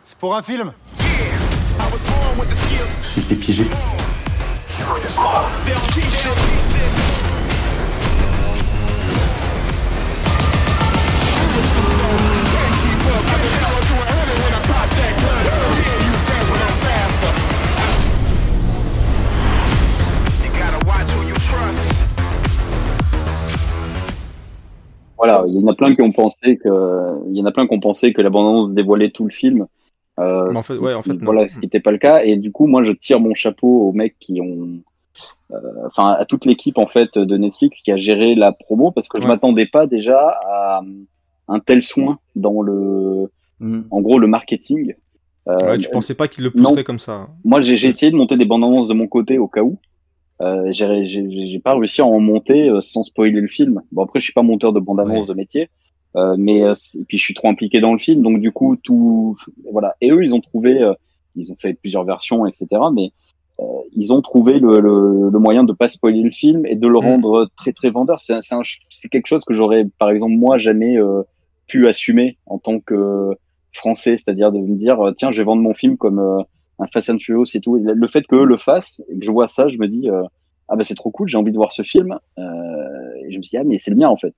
[0.03, 0.73] C'est pour un film
[3.03, 3.67] Je suis piégé.
[25.17, 26.69] Voilà, il y en a plein qui ont pensé que,
[27.29, 28.21] il y en a plein qui ont pensé que
[28.73, 29.65] dévoilait tout le film.
[30.19, 31.25] Euh, en fait- ouais, en non.
[31.25, 32.23] voilà, ce qui n'était pas le cas.
[32.23, 34.79] Et du coup, moi, je tire mon chapeau aux mecs qui ont,
[35.51, 39.07] euh, enfin, à toute l'équipe en fait de Netflix qui a géré la promo parce
[39.07, 39.29] que je Ouais.
[39.29, 40.81] m'attendais pas déjà à
[41.47, 43.81] un tel soin dans le, Mm.
[43.89, 44.93] en gros, le marketing.
[45.49, 46.63] Euh, Ouais, tu pensais pas qu'il le non.
[46.65, 47.13] pousserait comme ça.
[47.13, 47.29] hein.
[47.43, 49.77] moi, j'ai j'ai essayé de monter des bandes annonces de mon côté au cas où.
[50.41, 53.81] Euh, j'ai j'ai- j'ai pas réussi à en monter euh, sans spoiler le film.
[53.91, 55.69] Bon après, je suis pas monteur de bandes annonces de métier,
[56.15, 58.75] euh, mais euh, et puis je suis trop impliqué dans le film, donc du coup
[58.83, 59.35] tout
[59.71, 59.95] voilà.
[60.01, 60.93] Et eux, ils ont trouvé, euh,
[61.35, 62.67] ils ont fait plusieurs versions, etc.
[62.93, 63.11] Mais
[63.59, 63.63] euh,
[63.95, 66.99] ils ont trouvé le, le, le moyen de pas spoiler le film et de le
[66.99, 67.05] Mm.
[67.05, 68.19] rendre très très vendeur.
[68.19, 71.23] C'est un- c'est un ch- c'est quelque chose que j'aurais par exemple moi jamais euh,
[71.68, 73.32] pu assumer en tant que
[73.74, 76.39] français, c'est-à-dire de me dire euh, tiens je vais vendre mon film comme euh,
[76.80, 77.78] un Fast and Furious et tout.
[77.78, 80.24] Et le fait qu'eux le fassent et que je vois ça, je me dis euh,
[80.70, 82.18] ah bah c'est trop cool, j'ai envie de voir ce film.
[82.39, 82.43] Euh,
[83.28, 84.34] et je me dis ah mais c'est le mien en fait.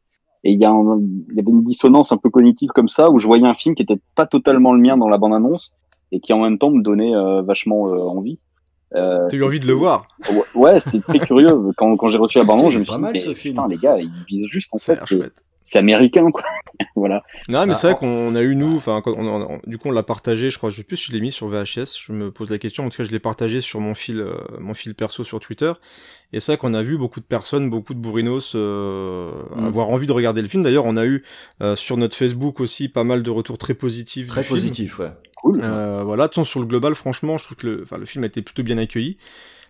[0.46, 1.00] Et il y, a un-
[1.32, 3.76] il y avait une dissonance un peu cognitive comme ça où je voyais un film
[3.76, 5.74] qui était pas totalement le mien dans la bande annonce
[6.14, 8.40] et qui en même temps me donnait euh, vachement euh, envie.
[8.96, 10.08] Euh, T'as eu envie de le voir.
[10.56, 11.54] Ouais, c'était très curieux.
[11.78, 13.56] Quand, quand j'ai reçu la bande annonce, je me suis dit mal, mais ce film.
[13.56, 14.98] putain, les gars, ils visent juste en fait.
[15.72, 16.44] C'est américain quoi.
[16.96, 17.24] voilà.
[17.48, 19.90] Non, mais Bah, c'est vrai qu'on a eu nous, enfin, quand on, on- du coup,
[19.90, 20.50] on l'a partagé.
[20.50, 21.96] Je crois, je sais plus si je l'ai mis sur VHS.
[22.08, 22.86] Je me pose la question.
[22.86, 25.72] En tout cas, je l'ai partagé sur mon fil, euh, mon fil perso sur Twitter.
[26.34, 29.66] Et c'est vrai qu'on a vu beaucoup de personnes, beaucoup de bourrinos euh, Mm.
[29.68, 30.64] avoir envie de regarder le film.
[30.64, 31.24] D'ailleurs, on a eu
[31.62, 34.28] euh, sur notre Facebook aussi pas mal de retours très positifs.
[34.28, 34.56] Très du film.
[34.58, 35.12] positif, ouais.
[35.38, 35.60] Cool.
[35.64, 38.06] Euh, voilà, de toute façon, sur le global, franchement, je trouve que le, enfin, le
[38.06, 39.18] film a été plutôt bien accueilli.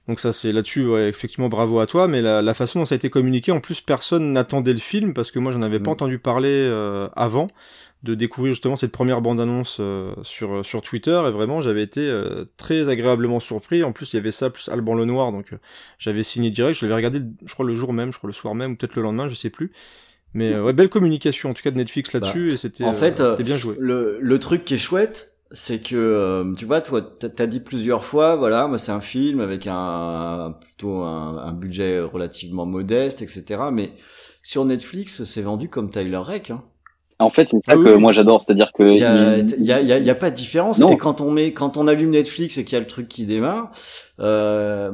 [0.10, 2.08] Donc ça, c'est là-dessus, ouais, effectivement, bravo à toi.
[2.10, 5.14] Mais la, la façon dont ça a été communiqué, en plus, personne n'attendait le film
[5.14, 5.94] parce que moi, j'en avais pas Mm.
[5.94, 7.48] entendu parler euh, avant
[8.04, 12.46] de découvrir justement cette première bande-annonce euh, sur sur Twitter et vraiment j'avais été euh,
[12.56, 13.84] très agréablement surpris.
[13.84, 15.58] En plus il y avait ça plus Alban Lenoir donc euh,
[15.98, 16.80] j'avais signé direct.
[16.80, 18.96] Je l'avais regardé, je crois le jour même, je crois le soir même ou peut-être
[18.96, 19.74] le lendemain, je sais plus.
[20.34, 23.20] Mais euh, ouais, belle communication en tout cas de Netflix là-dessus et c'était en fait,
[23.20, 23.76] euh, euh, c'était bien joué.
[23.78, 28.04] Le, le truc qui est chouette, c'est que euh, tu vois, toi, t'as dit plusieurs
[28.06, 33.72] fois, voilà, moi c'est un film avec un plutôt un, un budget relativement modeste, etc.
[33.72, 33.94] Mais
[34.44, 36.52] sur Netflix, c'est vendu comme Tyler Rake.
[36.52, 36.64] Hein.
[37.20, 38.00] En fait, c'est ça Ah que oui.
[38.00, 40.32] moi j'adore, c'est-à-dire que Il y a, il- y a, y a- y a pas
[40.32, 40.80] de différence.
[40.80, 40.90] Non.
[40.90, 43.26] Et quand on met, quand on allume Netflix et qu'il y a le truc qui
[43.26, 43.72] démarre,
[44.20, 44.92] euh,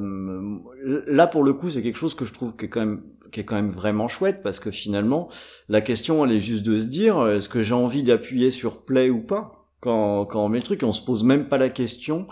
[1.07, 3.39] là pour le coup, c'est quelque chose que je trouve qui est quand même, qui
[3.41, 5.29] est quand même vraiment chouette parce que finalement,
[5.69, 9.09] la question elle est juste de se dire, est-ce que j'ai envie d'appuyer sur play
[9.09, 9.64] ou pas?
[9.79, 12.27] Quand, quand on met le truc, et on se pose même pas la question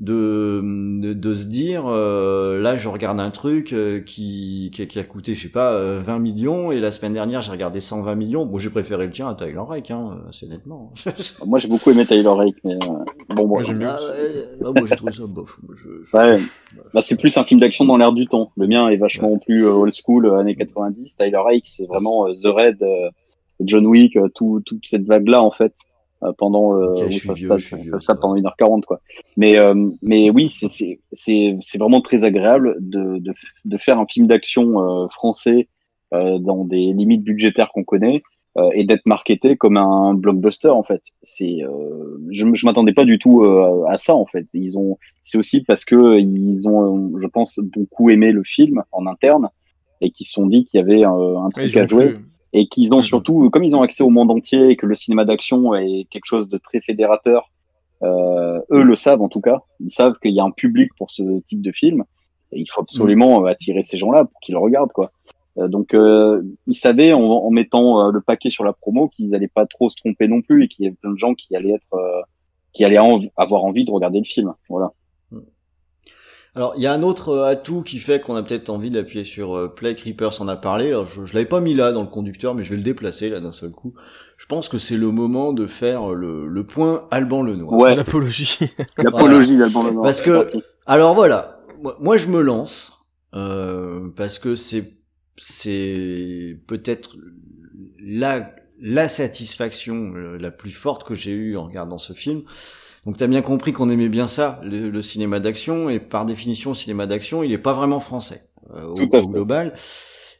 [0.00, 0.60] de,
[1.00, 5.04] de, de se dire euh, là je regarde un truc euh, qui, qui, qui a
[5.04, 8.44] coûté je sais pas euh, 20 millions et la semaine dernière j'ai regardé 120 millions
[8.44, 10.92] bon j'ai préféré le tien à Tyler Rake hein assez nettement
[11.46, 13.04] Moi, j'ai beaucoup aimé Tyler Rake, mais euh,
[13.36, 13.46] bon.
[13.46, 16.38] Moi, ah, ouais, ah, moi j'ai trouvé ça bof je, je- Ouais.
[16.94, 18.50] Bah, c'est plus un film d'action dans l'air du temps.
[18.56, 21.14] Le mien est vachement plus euh, old school, euh, années 90.
[21.14, 23.10] Tyler Rake, c'est vraiment euh, The Red, euh,
[23.60, 25.91] John Wick, euh, tout, toute cette vague-là, en fait, euh,
[26.38, 29.00] pendant, euh, où suis ça vieux, vieux, pendant 1h40, quoi.
[29.36, 31.00] Mais, euh, mais oui, c'est, c'est,
[31.60, 35.68] c'est, vraiment très agréable de, de, de faire un film d'action euh, français
[36.14, 38.22] euh, dans des limites budgétaires qu'on connaît.
[38.58, 41.02] euh, et d'être marketé comme un blockbuster en fait.
[41.22, 44.46] C'est, euh, je, je m'attendais pas du tout euh, à ça en fait.
[44.52, 49.06] Ils ont, c'est aussi parce que ils ont, je pense, beaucoup aimé le film en
[49.06, 49.48] interne
[50.02, 52.18] et qu'ils se sont dit qu'il y avait euh, un Ouais, truc à jouer cru.
[52.52, 53.02] Et qu'ils ont Mhm.
[53.04, 56.26] surtout, comme ils ont accès au monde entier et que le cinéma d'action est quelque
[56.26, 57.50] chose de très fédérateur,
[58.02, 59.62] euh, eux le savent en tout cas.
[59.80, 62.04] Ils savent qu'il y a un public pour ce type de film
[62.52, 65.12] et il faut absolument euh, attirer ces gens-là pour qu'ils le regardent quoi.
[65.58, 69.34] Euh, donc euh, ils savaient en, en mettant euh, le paquet sur la promo qu'ils
[69.34, 71.54] allaient pas trop se tromper non plus et qu'il y avait plein de gens qui
[71.54, 72.20] allaient être euh,
[72.72, 72.98] qui allaient
[73.36, 74.54] avoir envie de regarder le film.
[74.70, 74.92] Voilà.
[76.54, 79.24] Alors, il y a un autre euh, atout qui fait qu'on a peut-être envie d'appuyer
[79.24, 79.94] sur euh, Play.
[79.94, 80.88] Creepers en a parlé.
[80.88, 83.30] Alors, je, je l'avais pas mis là dans le conducteur, mais je vais le déplacer
[83.30, 83.94] là d'un seul coup.
[84.36, 87.72] Je pense que c'est le moment de faire le, le point Alban Lenoir.
[87.80, 88.58] Ouais, L'apologie.
[88.98, 90.04] l'apologie d'Alban Lenoir.
[90.04, 90.46] Parce que-.
[90.84, 91.56] Alors voilà,
[92.00, 92.92] moi, je me lance
[93.34, 94.98] euh, parce que c'est
[95.38, 97.16] c'est peut-être
[97.98, 102.42] la la satisfaction euh, la plus forte que j'ai eue en regardant ce film.
[103.04, 106.70] Donc t'as bien compris qu'on aimait bien ça, le, le cinéma d'action, et par définition,
[106.70, 109.74] le cinéma d'action, il est pas vraiment français euh, au, au global.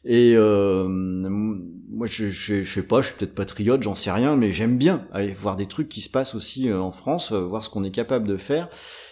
[0.05, 4.35] Et euh, moi, je, je, je sais pas, je suis peut-être patriote, j'en sais rien,
[4.35, 7.39] mais j'aime bien aller voir des trucs qui se passent aussi euh, en France, euh,
[7.39, 8.69] voir ce qu'on est capable de faire.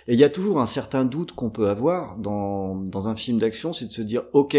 [0.08, 3.38] Et il y a toujours un certain doute qu'on peut avoir dans, dans un film
[3.40, 4.58] d'action, c'est de se dire, ok,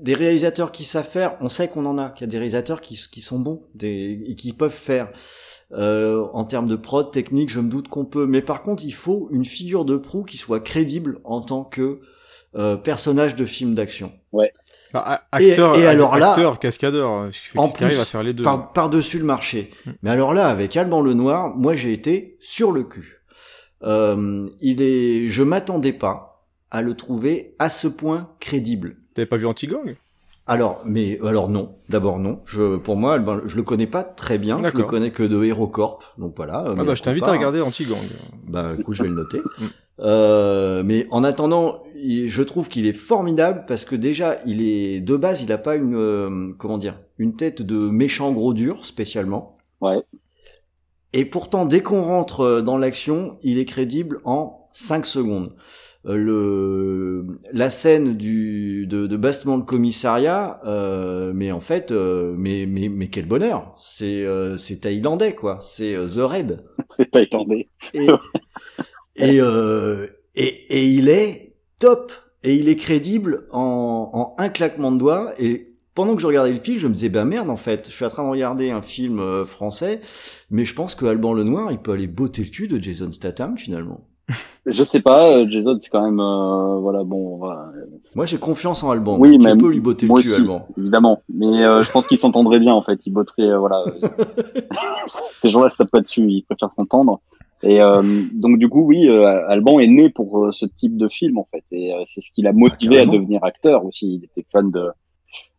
[0.00, 2.80] des réalisateurs qui savent faire, on sait qu'on en a, qu'il y a des réalisateurs
[2.80, 5.10] qui, qui sont bons des, et qui peuvent faire.
[5.72, 8.92] Euh, en termes de prod technique, je me doute qu'on peut, mais par contre, il
[8.94, 12.00] faut une figure de proue qui soit crédible en tant que
[12.54, 14.12] euh, personnage de film d'action.
[14.92, 18.22] Bah, Et- acteur, et alors là- acteur, cascadeur, faut En qu'il arrive plus, à faire
[18.22, 18.44] les deux.
[18.44, 19.70] par, par-dessus le marché.
[19.84, 19.90] Mm.
[20.02, 23.22] Mais alors là, avec Alban Lenoir, moi j'ai été sur le cul.
[23.82, 28.96] Euh, il est, je m'attendais pas à le trouver à ce point crédible.
[29.14, 29.96] T'avais pas vu Anti-Gang
[30.48, 31.74] Alors, mais alors non.
[31.88, 32.40] D'abord non.
[32.44, 34.60] Je, pour moi, Alban- je le connais pas très bien.
[34.62, 36.14] Je le connais que de HeroCorp.
[36.18, 36.64] Donc voilà.
[36.66, 37.36] Ah mais bah je t'invite pas, à hein.
[37.36, 37.98] regarder Anti-Gang.
[38.46, 39.40] Bah, écoute, je vais le noter.
[39.58, 39.64] Mm.
[40.00, 45.16] Euh, mais en attendant, je trouve qu'il est formidable parce que déjà, il est de
[45.16, 49.56] base, il a pas une euh, comment dire, une tête de méchant gros dur spécialement.
[49.80, 50.02] Ouais.
[51.14, 55.54] Et pourtant, dès qu'on rentre euh, dans l'action, il est crédible en 5 secondes.
[56.14, 62.66] Le la scène du de, de bastement de commissariat, euh, mais en fait, euh, mais
[62.68, 63.76] mais mais quel bonheur.
[63.80, 65.58] C'est euh, c'est thaïlandais quoi.
[65.62, 66.64] C'est euh, The Red.
[66.96, 67.08] C'est
[67.94, 68.06] et
[69.16, 72.12] et, euh, et et il est top.
[72.44, 75.32] Et il est crédible en, en un claquement de doigts.
[75.40, 77.92] Et pendant que je regardais le film, je me disais bah merde en fait, je
[77.92, 80.00] suis en train de regarder un film euh, français,
[80.50, 83.56] mais je pense que Alban Lenoir, il peut aller botter le cul de Jason Statham
[83.56, 84.05] finalement.
[84.66, 87.70] Je sais pas, euh, Jason, c'est quand même, euh, voilà, bon, voilà.
[88.16, 89.16] Moi, j'ai confiance en Alban.
[89.18, 90.34] Oui, tu mais peux lui botter le cul, aussi.
[90.34, 90.66] Alban.
[90.76, 91.22] évidemment.
[91.32, 92.98] Mais euh, je pense qu'ils s'entendraient bien en fait.
[93.06, 93.84] Ils botteraient, euh, voilà.
[95.42, 96.22] Ces gens-là se tapent pas dessus.
[96.28, 97.20] Ils préfèrent s'entendre.
[97.62, 98.02] Et euh,
[98.34, 101.46] donc du coup, oui, euh, Alban est né pour euh, ce type de film en
[101.50, 101.64] fait.
[101.70, 103.12] Et euh, c'est ce qui l'a motivé à carrément.
[103.22, 104.16] devenir acteur aussi.
[104.16, 104.88] Il était fan de,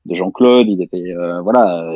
[0.05, 0.67] de Jean-Claude.
[0.67, 1.83] Il était, euh, voilà.
[1.89, 1.95] euh,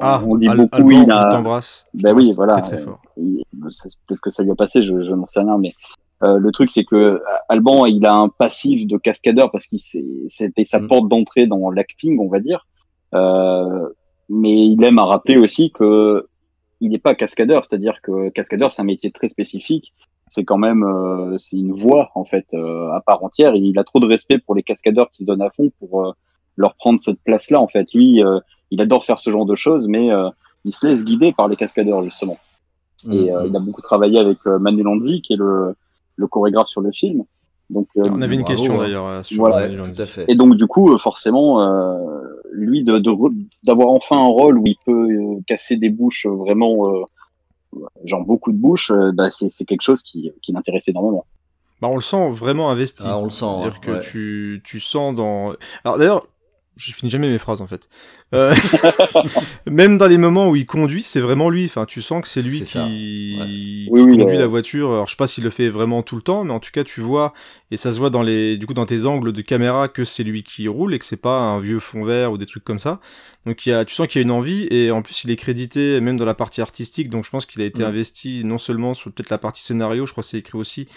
[0.00, 0.76] Ah, on dit Al- beaucoup.
[0.76, 1.86] Alban, il a, il t'embrasse.
[1.94, 2.60] Il Ben oui, voilà.
[2.60, 3.00] Très très fort.
[3.16, 5.72] il- c'est- peut-être que ça lui a passé, je, je n'en sais rien, mais
[6.24, 9.78] euh, le truc c'est que euh, Alban, il a un passif de cascadeur parce qu'il
[9.78, 10.88] s'est- c'était sa Mm.
[10.88, 12.66] porte d'entrée dans l'acting, on va dire.
[13.14, 13.88] Euh,
[14.28, 16.26] mais il aime à rappeler aussi que
[16.80, 19.92] il n'est pas cascadeur, c'est-à-dire que cascadeur c'est un métier très spécifique.
[20.30, 23.54] C'est quand même euh, c'est une voie en fait euh, à part entière.
[23.54, 26.04] Et il a trop de respect pour les cascadeurs qui se donnent à fond pour
[26.06, 26.12] euh,
[26.56, 27.60] leur prendre cette place-là.
[27.60, 28.38] En fait, lui, euh,
[28.70, 30.28] il adore faire ce genre de choses, mais euh,
[30.64, 32.36] il se laisse guider par les cascadeurs justement.
[33.10, 33.46] Et euh, Mhm.
[33.46, 35.74] il a beaucoup travaillé avec euh, Manu Lanzi, qui est le,
[36.18, 37.24] le chorégraphe sur le film.
[37.70, 40.06] Donc, euh, On avait une bravo, question d'ailleurs euh, sur Voilà, les gens tout à
[40.06, 40.24] fait.
[40.28, 41.96] et donc du coup, euh, forcément, euh,
[42.52, 46.26] lui de de re- d'avoir enfin un rôle où il peut euh, casser des bouches
[46.26, 47.02] vraiment, euh,
[48.04, 51.26] genre beaucoup de bouches, euh, bah, c'est c'est quelque chose qui, qui l'intéresse énormément.
[51.82, 53.02] Bah, on le sent vraiment investi.
[53.06, 53.44] Ah, on le sent.
[53.46, 54.00] C'est-à-dire hein, que ouais.
[54.00, 55.52] tu, tu sens dans.
[55.84, 56.26] Alors d'ailleurs,
[56.78, 57.88] je finis jamais mes phrases en fait.
[58.34, 58.54] Euh,
[59.70, 61.64] même dans les moments où il conduit, c'est vraiment lui.
[61.64, 64.92] Enfin, tu sens que c'est lui qui, Oui, conduit la voiture.
[64.92, 66.84] Alors, je sais pas s'il le fait vraiment tout le temps, mais en tout cas,
[66.84, 67.34] tu vois
[67.70, 70.22] et ça se voit dans les, du coup, dans tes angles de caméra que c'est
[70.22, 72.78] lui qui roule et que c'est pas un vieux fond vert ou des trucs comme
[72.78, 73.00] ça.
[73.44, 75.30] Donc, il y a, tu sens qu'il y a une envie et en plus, il
[75.30, 77.10] est crédité même dans la partie artistique.
[77.10, 77.86] Donc, je pense qu'il a été Mm.
[77.86, 80.88] investi non seulement sur peut-être la partie scénario, je crois que c'est écrit aussi,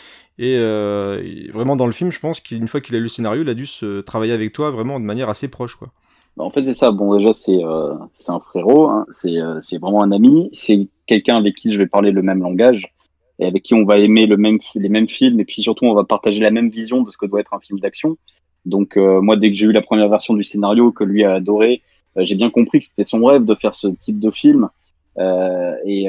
[0.41, 1.21] et euh,
[1.53, 3.53] vraiment dans le film, je pense qu'une fois qu'il a lu le scénario, il a
[3.53, 5.77] dû se travailler avec toi vraiment de manière assez proche.
[5.79, 6.89] Bah, En fait, c'est ça.
[6.89, 7.93] Bon, déjà, c'est euh,
[8.27, 9.05] un frérot, hein.
[9.11, 12.41] c'est euh, c'est vraiment un ami, c'est quelqu'un avec qui je vais parler le même
[12.41, 12.91] langage
[13.37, 16.39] et avec qui on va aimer les mêmes films et puis surtout on va partager
[16.39, 18.17] la même vision de ce que doit être un film d'action.
[18.65, 21.81] Donc moi, dès que j'ai eu la première version du scénario que lui a adoré,
[22.15, 24.69] j'ai bien compris que c'était son rêve de faire ce type de film.
[25.17, 26.07] Et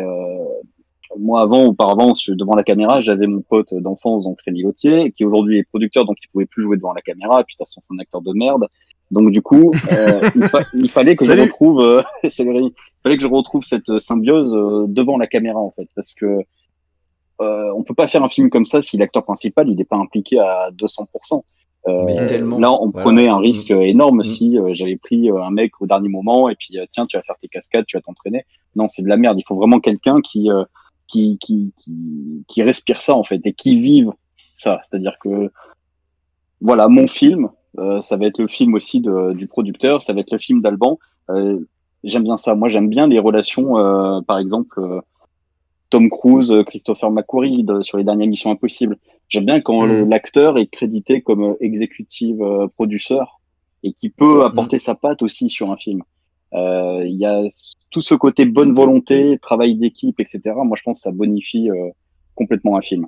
[1.18, 5.58] moi, avant, auparavant, devant la caméra, j'avais mon pote d'enfance, donc Rémi Gauthier, qui aujourd'hui
[5.58, 7.40] est producteur, donc il pouvait plus jouer devant la caméra.
[7.40, 8.66] Et puis, de toute façon, c'est un acteur de merde.
[9.10, 11.40] Donc, du coup, euh, il, fa- il fallait que Salut.
[11.42, 12.30] je retrouve, euh, il
[13.02, 16.40] fallait que je retrouve cette symbiose euh, devant la caméra, en fait, parce que
[17.40, 19.96] euh, on peut pas faire un film comme ça si l'acteur principal il n'est pas
[19.96, 21.42] impliqué à 200%.
[21.88, 22.58] Euh, Mais tellement.
[22.60, 23.02] Là, on Voilà.
[23.04, 24.24] prenait un risque énorme Mm.
[24.24, 27.16] si euh, j'avais pris euh, un mec au dernier moment et puis euh, tiens, tu
[27.16, 28.44] vas faire tes cascades, tu vas t'entraîner.
[28.76, 29.36] Non, c'est de la merde.
[29.40, 30.62] Il faut vraiment quelqu'un qui, euh,
[31.12, 34.10] qui, qui, qui, qui respire ça en fait et qui vive
[34.54, 34.80] ça.
[34.82, 35.50] C'est-à-dire que
[36.60, 37.48] voilà, mon film,
[37.78, 40.62] euh, ça va être le film aussi de, du producteur, ça va être le film
[40.62, 40.98] d'Alban.
[41.30, 41.58] Euh,
[42.04, 42.54] j'aime bien ça.
[42.54, 44.80] Moi, j'aime bien les relations, euh, par exemple.
[45.90, 48.96] Tom Cruise, Christopher McQuarrie de- sur les dernières Missions Impossibles.
[49.28, 50.08] J'aime bien quand Mm.
[50.08, 53.18] l'acteur est crédité comme executive euh, producer
[53.82, 56.02] et qui peut apporter sa patte aussi sur un film.
[56.54, 57.42] Euh, Il y a
[57.90, 60.40] tout ce côté bonne volonté, travail d'équipe, etc.
[60.64, 61.90] Moi, je pense que ça bonifie euh,
[62.34, 63.06] complètement un film.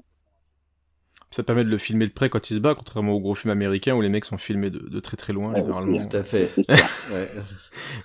[1.34, 3.50] Ça permet de le filmer de près quand il se bat, contrairement aux gros films
[3.50, 5.96] américains où les mecs sont filmés de, de très très loin, Ouais, généralement.
[5.96, 6.48] aussi, Tout à fait.
[7.12, 7.28] Ouais.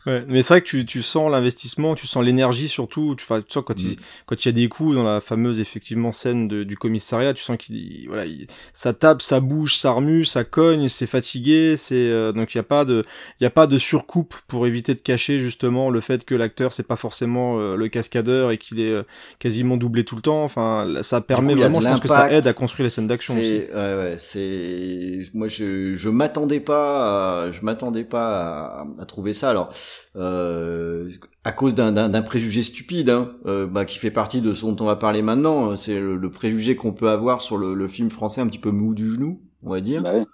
[0.05, 3.15] Ouais, mais c'est vrai que tu, tu sens l'investissement, tu sens l'énergie surtout.
[3.15, 5.59] Tu, enfin, tu sens quand il quand il y a des coups dans la fameuse
[5.59, 9.91] effectivement scène de- du commissariat, tu sens qu'il voilà, il- ça tape, ça bouge, ça
[9.91, 13.05] remue, ça cogne, c'est fatigué, c'est euh, donc il y a pas de
[13.39, 16.73] il y a pas de surcoupe pour éviter de cacher justement le fait que l'acteur
[16.73, 19.03] c'est pas forcément euh, le cascadeur et qu'il est euh,
[19.39, 20.43] quasiment doublé tout le temps.
[20.43, 23.18] Enfin, ça permet coup, vraiment, je pense que ça aide à construire les scènes d'action
[23.27, 23.67] aussi.
[23.73, 29.33] Ouais, ouais, c'est moi je je m'attendais pas à, je m'attendais pas à, à trouver
[29.33, 29.71] ça alors
[30.15, 31.09] euh,
[31.43, 34.65] à cause d'un d'un d'un préjugé stupide hein, euh, bah, qui fait partie de ce
[34.65, 37.87] dont on va parler maintenant c'est le, le préjugé qu'on peut avoir sur le, le
[37.87, 40.25] film français un petit peu mou du genou on va dire Bah ouais.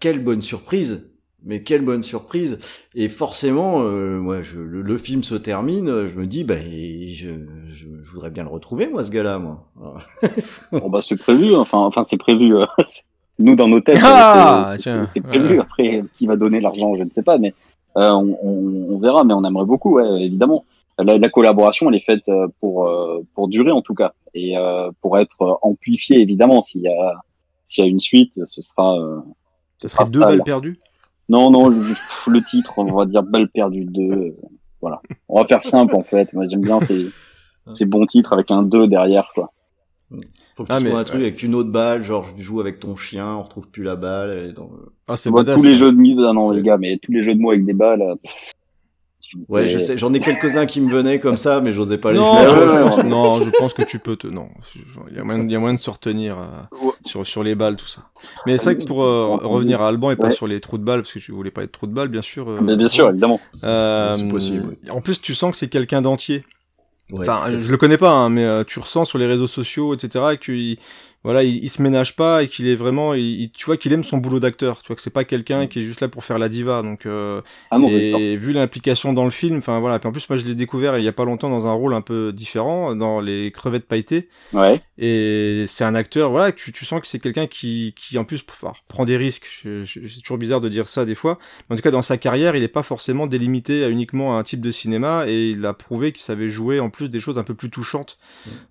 [0.00, 1.10] quelle bonne surprise
[1.44, 2.58] mais quelle bonne surprise
[2.94, 7.12] et forcément euh, moi je, le, le film se termine je me dis bah et
[7.12, 7.30] je,
[7.72, 9.68] je, je voudrais bien le retrouver moi ce gars-là moi
[10.72, 11.54] Bon, bah, c'est prévu.
[11.54, 12.56] Enfin, enfin, c'est prévu.
[12.56, 12.64] euh,
[13.38, 15.60] Nous, dans nos têtes, Ah, c'est- prévu.
[15.60, 17.52] Après, qui va donner l'argent, je ne sais pas, mais
[17.96, 19.24] euh, on, on, on verra.
[19.24, 20.64] Mais on aimerait beaucoup, ouais, évidemment.
[20.98, 24.56] La, la collaboration, elle est faite euh, pour euh, pour durer en tout cas, et
[24.56, 26.62] euh, pour être euh, amplifiée évidemment.
[26.62, 27.14] S'il y a
[27.66, 28.96] s'il y a une suite, ce sera.
[28.98, 29.18] euh,
[29.82, 30.78] Ça serait deux balles perdues?
[31.28, 31.78] Non, non, le,
[32.26, 34.34] le titre, on va dire balle perdue 2.
[34.80, 35.00] Voilà.
[35.28, 36.32] On va faire simple en fait.
[36.34, 37.10] Moi, j'aime bien ces,
[37.72, 39.50] ces bons titres avec un 2 derrière, quoi.
[40.54, 41.26] Faut que Ah, tu mais, trouves un truc ouais.
[41.26, 44.30] avec une autre balle, genre tu joues avec ton chien, on retrouve plus la balle.
[44.30, 46.76] elle est dans le- Ah, c'est tous les jeux de mots, ah non, les gars,
[46.76, 48.02] mais tous les jeux de mots avec des balles.
[48.02, 48.52] euh, pff,
[49.48, 52.34] Ouais, je sais, j'en ai quelques-uns qui me venaient comme ça, mais j'osais pas Non,
[52.40, 52.68] les faire.
[52.68, 54.26] je pense, non, je pense que tu peux te.
[54.26, 54.48] Non,
[55.10, 57.54] il y a moyen, il y a moyen de se retenir euh, sur sur les
[57.54, 58.02] balles, tout ça.
[58.46, 60.32] Mais c'est vrai que pour euh, revenir à Alban et pas Ouais.
[60.32, 62.22] sur les trous de balles, parce que tu voulais pas être trous de balles, bien
[62.22, 62.48] sûr.
[62.48, 63.40] euh, Mais bien sûr, évidemment.
[63.64, 66.44] euh, C'est possible, En plus, tu sens que c'est quelqu'un d'entier.
[67.12, 69.94] Ouais, Enfin, je le connais pas, hein, mais euh, tu ressens sur les réseaux sociaux,
[69.94, 70.78] etc., qu'il
[71.24, 73.92] voilà, il, il se ménage pas et qu'il est vraiment, il, il- tu vois qu'il
[73.92, 74.80] aime son boulot d'acteur.
[74.82, 76.82] Tu vois que c'est pas quelqu'un qui est juste là pour faire la diva.
[76.82, 79.98] Donc, euh, Ah non, et vu l'implication dans le film, enfin voilà.
[79.98, 81.94] Puis en plus, moi, je l'ai découvert il y a pas longtemps dans un rôle
[81.94, 84.28] un peu différent, dans les crevettes pailletées.
[84.52, 84.80] Ouais.
[84.98, 88.44] Et c'est un acteur, voilà, tu, tu sens que c'est quelqu'un qui, qui en plus
[88.48, 89.46] enfin, prend des risques.
[89.62, 91.38] C'est toujours bizarre de dire ça des fois.
[91.68, 94.42] Mais en tout cas, dans sa carrière, il n'est pas forcément délimité à uniquement un
[94.42, 97.44] type de cinéma et il a prouvé qu'il savait jouer en plus des choses un
[97.44, 98.18] peu plus touchantes.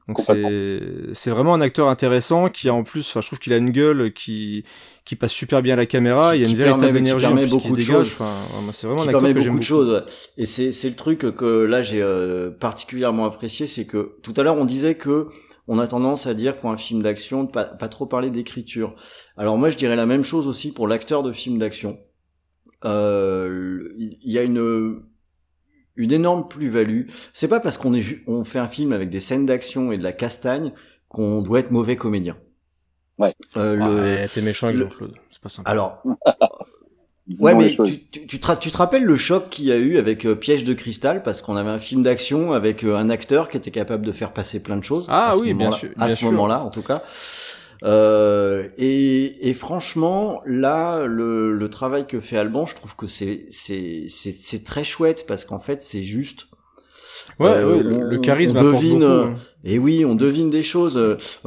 [0.07, 0.49] Donc Complètement.
[0.49, 3.57] c'est c'est vraiment un acteur intéressant qui a en plus, enfin, je trouve qu'il a
[3.57, 4.63] une gueule qui
[5.05, 6.35] qui passe super bien à la caméra.
[6.35, 7.87] Il y a une qui permet- véritable qui énergie en plus beaucoup de dégage.
[7.87, 8.11] choses.
[8.19, 8.31] Enfin,
[8.73, 9.89] c'est vraiment qui un acteur permet que beaucoup de choses.
[9.89, 10.13] ouais.
[10.37, 14.43] Et c'est c'est le truc que là j'ai euh, particulièrement apprécié, c'est que tout à
[14.43, 15.27] l'heure on disait que
[15.67, 18.95] on a tendance à dire pour un film d'action de pas, pas trop parler d'écriture.
[19.37, 21.97] Alors moi je dirais la même chose aussi pour l'acteur de film d'action.
[22.85, 25.01] Euh, Il y a une
[25.95, 27.03] une énorme plus-value.
[27.33, 30.03] C'est pas parce qu'on est on fait un film avec des scènes d'action et de
[30.03, 30.73] la castagne
[31.13, 32.35] qu'on doit être mauvais comédien.
[33.17, 33.33] Ouais.
[33.55, 35.13] Euh, le- Ouais, t'es méchant avec le- Jean-Claude.
[35.31, 35.69] C'est pas simple.
[35.69, 36.03] alors,
[37.39, 37.77] Ouais, mais tu,
[38.11, 40.65] tu, tu, te, tu, te, rappelles le choc qu'il y a eu avec euh, Piège
[40.65, 41.23] de cristal?
[41.23, 44.33] Parce qu'on avait un film d'action avec euh, un acteur qui était capable de faire
[44.33, 45.07] passer plein de choses.
[45.09, 45.89] Ah oui, bien sûr.
[45.97, 47.01] À ce moment-là, en tout cas.
[47.83, 53.45] Euh, et, et, franchement, là, le, le, travail que fait Alban, je trouve que c'est
[53.51, 56.47] c'est c'est très chouette parce qu'en fait, c'est juste.
[57.39, 58.57] Ouais, euh, le, charisme.
[58.57, 58.99] On devine.
[58.99, 59.35] Beaucoup, hein.
[59.63, 60.99] Et oui, on devine des choses.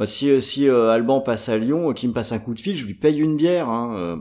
[0.05, 2.93] si si Alban passe à Lyon, qui me passe un coup de fil, je lui
[2.93, 3.69] paye une bière.
[3.69, 4.19] Hein.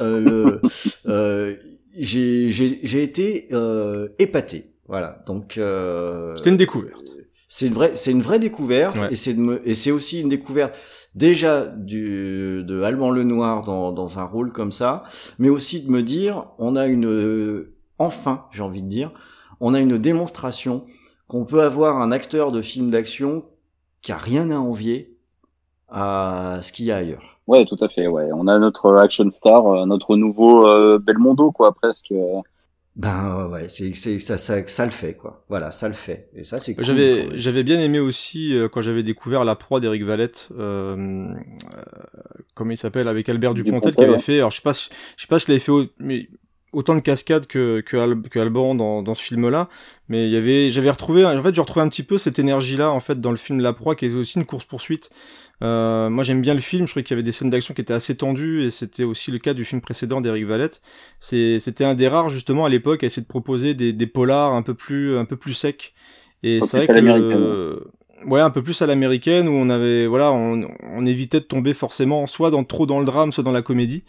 [0.00, 0.58] euh,
[1.06, 1.56] euh,
[1.96, 4.74] j'ai été euh, épaté.
[4.86, 5.22] Voilà.
[5.26, 7.00] Donc euh, c'était une découverte.
[7.48, 10.76] C'est une vraie, c'est une vraie découverte et c'est et c'est aussi une découverte
[11.14, 15.04] déjà du de Alban Lenoir dans dans un rôle comme ça,
[15.38, 17.66] mais aussi de me dire on a une
[17.98, 19.12] enfin j'ai envie de dire
[19.60, 20.84] on a une démonstration
[21.26, 23.44] qu'on peut avoir un acteur de film d'action
[24.02, 25.16] qui a rien à envier
[25.88, 27.38] à ce qu'il y a ailleurs.
[27.46, 28.06] Ouais, tout à fait.
[28.06, 32.12] Ouais, on a notre action star, euh, notre nouveau euh, Belmondo, quoi, presque.
[32.96, 35.44] Ben ouais, c'est c'est ça, ça ça le fait quoi.
[35.48, 36.28] Voilà, ça le fait.
[36.32, 36.76] Et ça c'est.
[36.76, 40.96] Cool, j'avais j'avais bien aimé aussi euh, quand j'avais découvert la proie d'Eric Valette, euh,
[40.96, 41.82] euh,
[42.54, 44.38] comment il s'appelle avec Albert Dupontel, qui avait fait.
[44.38, 46.28] Alors je sais pas, si, je sais pas s'il avait fait mais
[46.74, 49.68] autant de cascades que que, que Alban dans, dans ce film-là,
[50.08, 52.90] mais il y avait j'avais retrouvé en fait j'ai retrouvé un petit peu cette énergie-là
[52.90, 55.10] en fait dans le film La proie qui est aussi une course poursuite.
[55.62, 57.80] Euh, moi j'aime bien le film, je trouvais qu'il y avait des scènes d'action qui
[57.80, 60.82] étaient assez tendues et c'était aussi le cas du film précédent d'Eric Valette.
[61.20, 64.62] C'était un des rares justement à l'époque à essayer de proposer des, des polars un
[64.62, 65.94] peu plus un peu plus secs.
[66.42, 67.82] Et c'est vrai que
[68.26, 71.74] ouais un peu plus à l'américaine où on avait voilà on, on évitait de tomber
[71.74, 74.02] forcément soit dans trop dans le drame soit dans la comédie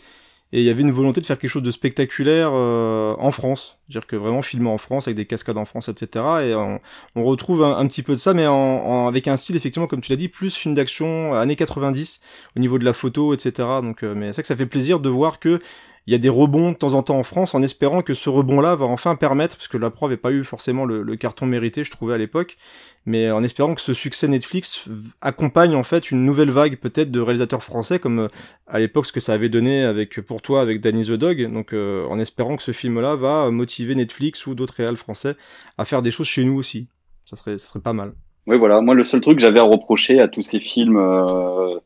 [0.51, 3.77] et il y avait une volonté de faire quelque chose de spectaculaire euh, en France,
[3.89, 6.25] dire que vraiment filmer en France avec des cascades en France, etc.
[6.43, 10.01] Et on, retrouve un, petit peu de ça, mais en, avec un style effectivement, comme
[10.01, 12.21] tu l'as dit, plus film d'action années 90
[12.55, 13.67] au niveau de la photo, etc.
[13.81, 15.59] Donc, euh, mais c'est que ça fait plaisir de voir que
[16.07, 18.29] il y a des rebonds de temps en temps en France, en espérant que ce
[18.29, 21.45] rebond-là va enfin permettre, parce que la proie n'avait pas eu forcément le, le, carton
[21.45, 22.57] mérité, je trouvais à l'époque,
[23.05, 24.87] mais en espérant que ce succès Netflix
[25.21, 28.27] accompagne en fait une nouvelle vague peut-être de réalisateurs français, comme euh,
[28.67, 31.51] à l'époque ce que ça avait donné avec pour toi avec Danny the Dog.
[31.51, 35.35] Donc euh, en espérant que ce film-là va motiver Netflix ou d'autres réals français
[35.77, 36.87] à faire des choses chez nous aussi.
[37.25, 38.13] Ça serait, ça serait pas mal.
[38.47, 38.81] Oui, voilà.
[38.81, 41.79] Moi, le seul truc que j'avais à reprocher à tous ces films, euh,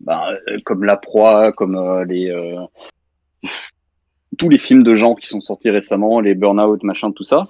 [0.00, 0.28] bah,
[0.64, 2.32] comme La Proie, comme euh, les
[4.36, 7.48] tous les films de gens qui sont sortis récemment, les Burnout, machin, tout ça,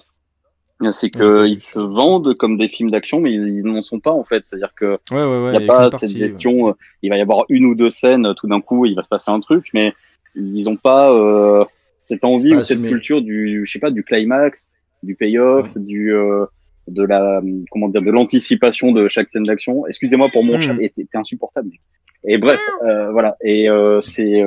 [0.92, 4.24] c'est que ils se vendent comme des films d'action, mais ils, n'en sont pas en
[4.24, 4.44] fait.
[4.46, 6.68] C'est-à-dire que il ouais, n'y a, pas cette gestion.
[6.68, 6.72] Euh,
[7.02, 9.30] il va y avoir une ou deux scènes, tout d'un coup, il va se passer
[9.30, 9.94] un truc, mais
[10.34, 11.64] ils ont pas euh,
[12.02, 14.68] cette envie ou cette culture du, je sais pas, du climax,
[15.02, 16.44] du payoff, du euh,
[16.88, 19.86] de la comment dire, de l'anticipation de chaque scène d'action.
[19.86, 20.60] Excusez-moi pour mon mmh.
[20.60, 21.70] chat, t'es insupportable.
[22.24, 23.36] Et bref, euh, voilà.
[23.42, 23.68] Et
[24.00, 24.44] c'est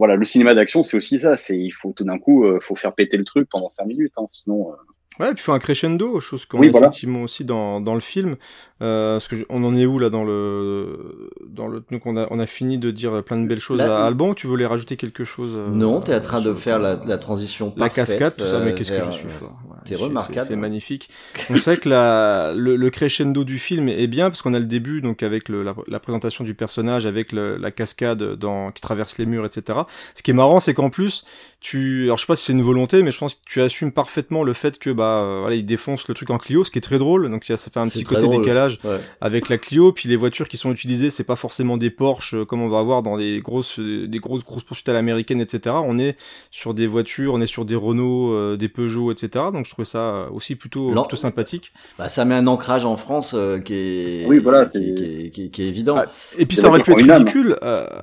[0.00, 1.36] voilà, le cinéma d'action, c'est aussi ça.
[1.36, 4.14] C'est il faut tout d'un coup, euh, faut faire péter le truc pendant cinq minutes,
[4.16, 4.72] hein, sinon.
[4.72, 4.76] Euh,
[5.20, 8.00] Ouais, puis il faut un crescendo, chose qu'on oui, a effectivement aussi dans, dans le
[8.00, 8.36] film.
[8.82, 12.26] Euh, parce que on en est où là dans le dans le donc on a
[12.30, 14.32] on a fini de dire plein de belles choses à Alban.
[14.32, 17.74] Tu voulais rajouter quelque chose euh, Non, t'es en train de faire la, la transition
[17.76, 18.60] la cascade, tout ça.
[18.60, 19.52] Mais qu'est-ce que je suis fort.
[19.84, 20.46] T'es remarquable.
[20.46, 21.10] C'est magnifique.
[21.50, 24.66] on sait que la le, le, crescendo du film est bien parce qu'on a le
[24.66, 28.80] début donc avec le, la, la, présentation du personnage avec le, la cascade dans qui
[28.80, 29.80] traverse les murs, etc.
[30.14, 31.24] Ce qui est marrant, c'est qu'en plus
[31.60, 33.92] tu alors je sais pas si c'est une volonté, mais je pense que tu assumes
[33.92, 36.78] parfaitement le fait que bah euh, voilà, il défonce le truc en Clio, ce qui
[36.78, 37.30] est très drôle.
[37.30, 38.78] Donc ça fait un petit côté décalage
[39.20, 39.92] avec la Clio.
[39.92, 42.78] Puis les voitures qui sont utilisées, c'est pas forcément des Porsche euh, comme on va
[42.78, 45.76] avoir dans des grosses, euh, des grosses grosses poursuites à l'américaine, etc.
[45.84, 46.16] On est
[46.50, 49.46] sur des voitures, on est sur des Renault, des Peugeot, etc.
[49.52, 51.72] Donc je trouve ça aussi plutôt, plutôt sympathique.
[51.98, 53.34] Bah, ça met un ancrage en France
[53.64, 55.96] qui est, oui, voilà, qui, est, qui, qui, est évident.
[55.98, 56.06] Ah,
[56.38, 57.56] et puis ça aurait pu être ridicule,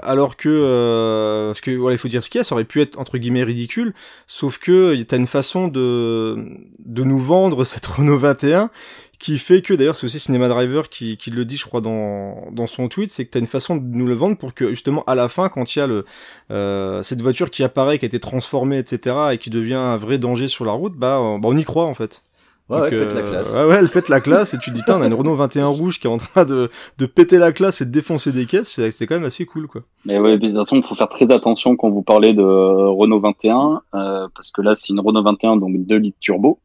[0.03, 2.81] alors que parce que voilà, il faut dire ce qu'il y a, ça aurait pu
[2.81, 3.93] être entre guillemets ridicule,
[4.27, 8.71] sauf que t'as une façon de de nous vendre cette Renault 21
[9.19, 12.49] qui fait que d'ailleurs c'est aussi Cinema Driver qui, qui le dit je crois dans,
[12.51, 14.69] dans son tweet c'est que tu as une façon de nous le vendre pour que
[14.69, 16.05] justement à la fin quand il y a le
[16.51, 20.17] euh, cette voiture qui apparaît qui a été transformée etc et qui devient un vrai
[20.17, 22.23] danger sur la route bah, euh, bah on y croit en fait
[22.69, 23.53] Ouais, elle pète la euh, classe.
[23.53, 25.67] Ouais, ouais, elle pète la classe et tu te dis, on a une Renault 21
[25.67, 28.81] rouge qui est en train de, de péter la classe et de défoncer des caisses.
[28.91, 29.83] C'est quand même assez cool, quoi.
[30.03, 33.21] Mais ouais, de toute façon, il faut faire très attention quand vous parlez de Renault
[33.21, 36.59] 21, euh, parce que là, c'est une Renault 21, donc 2 litres turbo.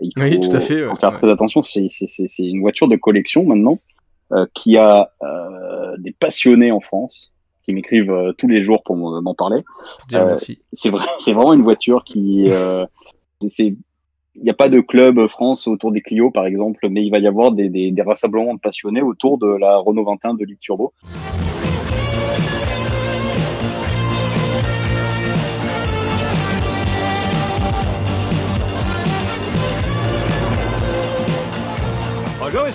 [0.00, 0.84] Il faut, oui, tout à fait.
[0.86, 1.62] Faut faire très attention.
[1.62, 1.88] C'est
[2.38, 3.78] une voiture de collection maintenant
[4.32, 7.34] euh, qui a euh, des passionnés en France
[7.64, 9.62] qui m'écrivent euh, tous les jours pour m'en parler.
[10.08, 12.50] C'est vrai, c'est vraiment une voiture qui
[13.48, 13.74] c'est
[14.40, 17.18] il n'y a pas de club France autour des Clio, par exemple, mais il va
[17.18, 20.60] y avoir des, des, des rassemblements de passionnés autour de la Renault 21 de litre
[20.60, 20.92] turbo.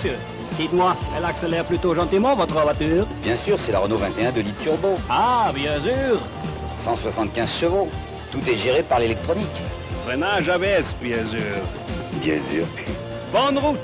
[0.04, 0.18] Monsieur.
[0.58, 4.62] Dites-moi, elle accélère plutôt gentiment, votre voiture Bien sûr, c'est la Renault 21 de litre
[4.62, 4.96] turbo.
[5.08, 6.20] Ah, bien sûr
[6.84, 7.88] 175 chevaux.
[8.30, 9.46] Tout est géré par l'électronique.
[10.04, 12.20] Freinage ABS, bien sûr.
[12.20, 12.66] Bien sûr.
[13.32, 13.78] Bonne route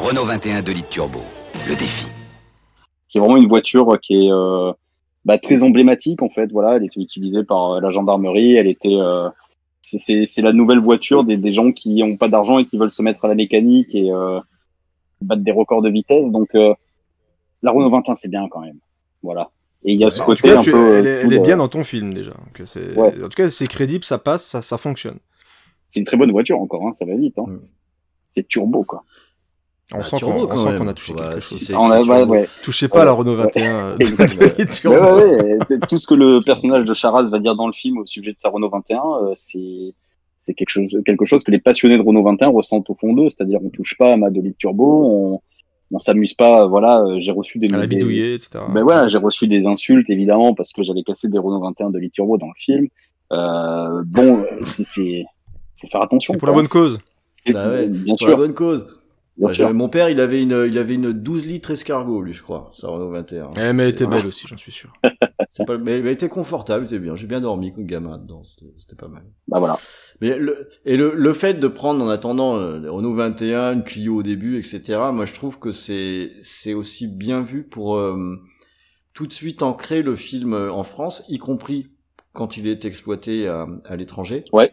[0.00, 1.20] Renault 21 de litre turbo.
[1.66, 2.06] Le défi.
[3.08, 4.72] C'est vraiment une voiture qui est euh,
[5.24, 6.50] bah, très emblématique en fait.
[6.52, 8.54] Voilà, elle était utilisée par euh, la gendarmerie.
[8.54, 9.28] Elle était, euh,
[9.80, 13.02] c'est la nouvelle voiture des, des gens qui ont pas d'argent et qui veulent se
[13.02, 14.40] mettre à la mécanique et euh,
[15.22, 16.30] battre des records de vitesse.
[16.30, 16.74] Donc euh,
[17.62, 18.78] la Renault 21 c'est bien quand même.
[19.22, 19.50] Voilà.
[19.84, 20.94] Et il y a ce En côté tout cas, un tu- peu.
[20.96, 22.30] elle, est, euh, elle est cool, bien euh, dans ton film déjà.
[22.30, 23.08] Donc, c'est- Ouais.
[23.20, 25.18] En tout cas, c'est crédible, ça passe, ça, ça fonctionne.
[25.88, 26.86] C'est une très bonne voiture encore.
[26.86, 27.36] Hein, ça va vite.
[27.38, 27.44] Hein.
[27.46, 27.60] Mm.
[28.30, 29.02] C'est turbo quoi.
[29.94, 30.78] On Bah, sent turbo, qu'on on quand sent même.
[30.78, 31.66] qu'on a touché Bah, quelque si chose.
[31.66, 32.32] c'est On a, écrit ouais, turbo.
[32.32, 32.48] ouais.
[32.62, 33.42] Touchez pas Ouais, la Renault ouais.
[33.42, 33.74] 21.
[33.74, 33.96] euh,
[35.88, 38.38] Tout ce que le personnage de Charaz va dire dans le film au sujet de
[38.38, 39.94] sa Renault 21, euh, c'est
[40.42, 43.28] c'est quelque chose quelque chose que les passionnés de Renault 21 ressentent au fond d'eux,
[43.30, 45.40] c'est-à-dire on touche pas à ma 2 litres turbo, on
[45.94, 47.96] on s'amuse pas, voilà, euh, j'ai reçu des À des-
[48.34, 48.64] etc.
[48.72, 51.98] ben voilà, j'ai reçu des insultes évidemment parce que j'avais cassé des Renault 21 de
[51.98, 52.88] litres turbo dans le film.
[53.32, 55.24] Euh, bon, euh, c'est
[55.80, 56.32] faut faire attention.
[56.32, 56.98] C'est pour la bonne cause.
[57.44, 58.36] C'est- Bah ouais, bien pour la sûr.
[58.38, 58.86] bonne cause.
[59.38, 59.72] Bah, sûr.
[59.74, 62.88] mon père, il avait une, il avait une 12 litres escargot, lui, je crois, sa
[62.88, 63.50] Renault 21.
[63.56, 64.92] Eh, mais elle était belle aussi, j'en suis sûr.
[65.54, 67.14] C'est pas, mais elle était confortable, c'était bien.
[67.14, 68.42] J'ai bien dormi comme gamin dedans,
[68.78, 69.22] c'était pas mal.
[69.48, 69.78] Bah voilà.
[70.22, 74.16] Mais le, et le, le fait de prendre en attendant euh, Renault 21, une Clio
[74.16, 74.98] au début, etc.
[75.12, 78.36] Moi, je trouve que c'est c'est aussi bien vu pour euh,
[79.12, 81.90] tout de suite ancrer le film euh, en France, y compris
[82.32, 84.46] quand il est exploité à, à l'étranger.
[84.54, 84.72] Ouais.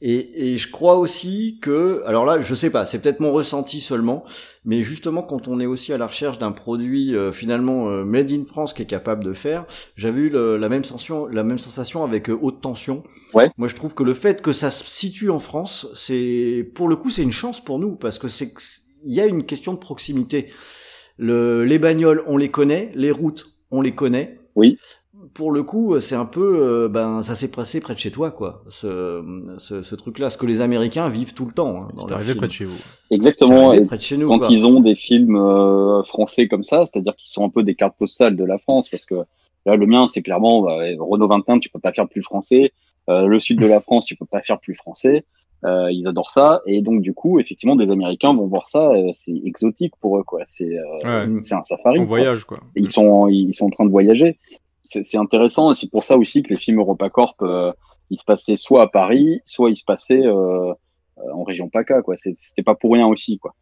[0.00, 3.80] Et, et je crois aussi que, alors là, je sais pas, c'est peut-être mon ressenti
[3.80, 4.24] seulement,
[4.66, 8.30] mais justement quand on est aussi à la recherche d'un produit euh, finalement euh, made
[8.30, 9.64] in France qui est capable de faire,
[9.96, 13.02] j'avais eu le- la même sensation, la même sensation avec euh, haute tension.
[13.32, 13.50] Ouais.
[13.56, 16.96] Moi, je trouve que le fait que ça se situe en France, c'est pour le
[16.96, 18.52] coup, c'est une chance pour nous parce que c'est
[19.04, 20.50] il y a une question de proximité.
[21.16, 24.40] Le, les bagnoles, on les connaît, les routes, on les connaît.
[24.56, 24.78] Oui.
[25.36, 28.30] Pour le coup, c'est un peu, euh, ben, ça s'est passé près de chez toi,
[28.30, 28.62] quoi.
[28.70, 29.22] Ce,
[29.58, 31.82] ce, ce truc-là, ce que les Américains vivent tout le temps.
[31.82, 32.38] Hein, dans C'est arrivé films.
[32.38, 32.78] près de chez vous.
[33.10, 33.72] Exactement.
[33.74, 34.28] Et près de chez nous.
[34.28, 34.48] quand quoi.
[34.50, 37.96] ils ont des films euh, français comme ça, c'est-à-dire qu'ils sont un peu des cartes
[37.98, 39.16] postales de la France, parce que
[39.66, 42.72] là, le mien, c'est clairement bah, Renault 21, tu peux pas faire plus français.
[43.10, 45.24] Euh, le sud de la France, tu peux pas faire plus français.
[45.64, 49.10] Euh, ils adorent ça, et donc du coup, effectivement, des Américains vont voir ça, euh,
[49.14, 50.42] c'est exotique pour eux, quoi.
[50.46, 51.40] C'est euh, Ouais.
[51.40, 51.98] c'est un safari.
[51.98, 52.08] On quoi.
[52.08, 52.60] voyage, quoi.
[52.76, 54.38] Ils sont ils sont en train de voyager.
[54.88, 57.72] C'est intéressant, c'est pour ça aussi que les films EuropaCorp, euh,
[58.10, 60.72] ils se passaient soit à Paris, soit ils se passaient euh,
[61.18, 62.14] euh, en région PACA, quoi.
[62.16, 63.54] C'était pas pour rien aussi, quoi.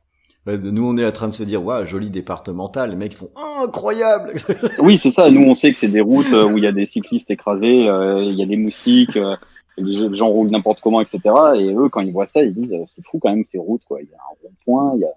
[0.46, 2.90] Ouais, nous, on est en train de se dire, waouh, joli départemental.
[2.90, 4.34] Les mecs font, oh, incroyable.
[4.78, 5.30] Oui, c'est ça.
[5.30, 7.88] Nous, on sait que c'est des routes euh, où il y a des cyclistes écrasés,
[7.88, 9.36] euh, il y a des moustiques, euh,
[9.78, 11.20] les gens roulent n'importe comment, etc.
[11.56, 14.02] Et eux, quand ils voient ça, ils disent c'est fou quand même ces routes, quoi.
[14.02, 15.12] Il y a un rond-point, il y a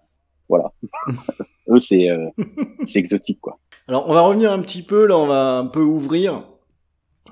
[0.48, 0.72] voilà.
[1.70, 2.28] eux, c'est euh,
[2.86, 3.60] c'est exotique, quoi.
[3.88, 6.44] Alors, on va revenir un petit peu, là, on va un peu ouvrir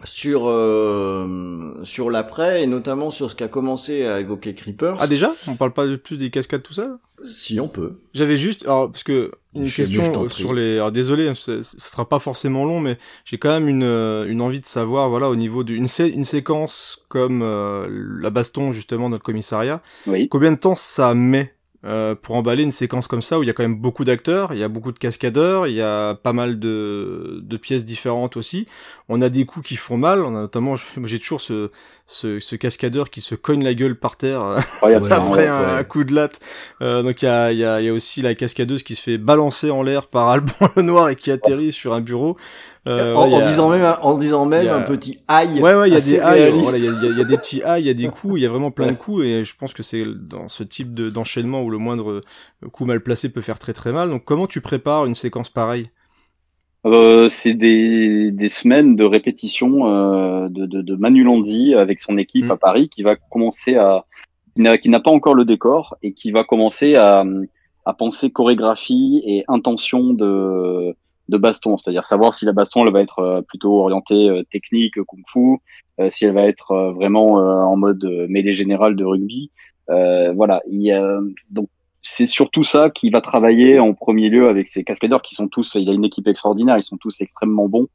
[0.04, 4.96] sur euh, sur l'après et notamment sur ce qu'a commencé à évoquer Creepers.
[5.00, 5.34] Ah, déjà?
[5.48, 7.00] On parle pas de plus des cascades, tout ça?
[7.24, 8.02] Si on peut.
[8.14, 12.08] J'avais juste, alors, parce que une Je question sur les, alors désolé, ce ce sera
[12.10, 15.38] pas forcément long, mais j'ai quand même une, euh, une envie de savoir, voilà, au
[15.38, 17.88] niveau d'une sé- une séquence comme euh,
[18.20, 20.28] la baston justement dans le commissariat, Oui.
[20.28, 21.55] combien de temps ça met
[21.86, 24.54] euh, pour emballer une séquence comme ça où il y a quand même beaucoup d'acteurs,
[24.54, 28.38] il y a beaucoup de cascadeurs, il y a pas mal de, de pièces différentes
[28.38, 28.68] aussi.
[29.08, 31.70] On a des coups qui font mal, on a notamment, j'ai toujours ce,
[32.08, 34.88] ce, ce cascadeur qui se cogne la gueule par terre euh, ça,
[35.18, 35.48] après ouais.
[35.48, 36.40] un, coup de latte.
[36.82, 39.18] Euh, donc il y a, y, a, y a aussi la cascadeuse qui se fait
[39.18, 42.36] balancer en l'air par Alban Lenoir et qui atterrit sur un bureau.
[42.88, 45.20] Euh, en, ouais, il y en a- disant même, en disant même a- un petit
[45.28, 45.60] aïe.
[45.60, 47.64] Ouais, ouais, il y a des aïe, voilà, il y a, y y des petits
[47.64, 49.56] aïe, il y a des coups, il y a vraiment plein de coups, et je
[49.58, 52.22] pense que c'est dans ce type de- d'enchaînement où le moindre
[52.72, 54.10] coup mal placé peut faire très très mal.
[54.10, 55.88] Donc comment tu prépares une séquence pareille?
[56.86, 62.20] Euh, c'est des, des semaines de répétition euh, de, de, de Manu Lanzi avec son
[62.20, 62.52] équipe Mm.
[62.52, 64.06] à Paris qui va commencer à
[64.56, 67.26] qui n'a qui n'a pas encore le décor et qui va commencer à,
[67.86, 70.96] à penser chorégraphie et intention de,
[71.30, 75.02] de baston, c'est-à-dire savoir si la baston elle va être euh, plutôt orientée euh, technique
[75.04, 75.58] kung-fu,
[76.00, 79.52] euh, si elle va être vraiment en mode mêlée générale de rugby.
[79.88, 80.94] Voilà, il
[81.50, 81.70] donc
[82.02, 85.76] c'est surtout ça qui va travailler en premier lieu avec ces cascadeurs qui sont tous,
[85.76, 87.88] il a une équipe extraordinaire, ils sont tous extrêmement bons.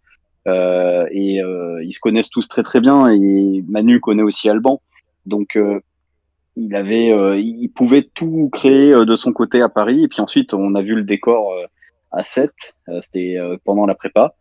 [0.48, 4.80] Euh, et euh, ils se connaissent tous très très bien et Manu connaît aussi Alban,
[5.26, 5.80] donc euh,
[6.56, 10.04] il avait, il pouvait tout créer de son côté à Paris.
[10.04, 11.54] Et puis ensuite on a vu le décor
[12.12, 12.50] à 7,
[12.88, 14.34] euh, c'était euh, pendant la prépa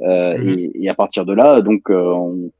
[0.00, 0.58] euh, Mhm.
[0.58, 2.50] et, et à partir de là donc euh, on,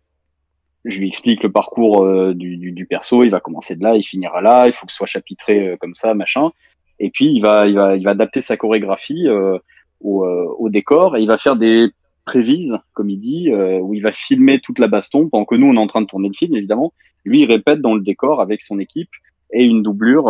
[0.85, 3.95] je lui explique le parcours euh, du, du, du perso, il va commencer de là,
[3.97, 6.51] il finira là, il faut que ce soit chapitré euh, comme ça, machin.
[6.99, 9.59] Et puis il va, il va, il va adapter sa chorégraphie euh,
[10.01, 11.89] au, euh, au, décor et il va faire des
[12.25, 15.69] prévises, comme il dit, euh, où il va filmer toute la baston pendant que nous
[15.69, 16.93] on est en train de tourner le film évidemment.
[17.25, 19.11] Lui il répète dans le décor avec son équipe
[19.53, 20.25] et une doublure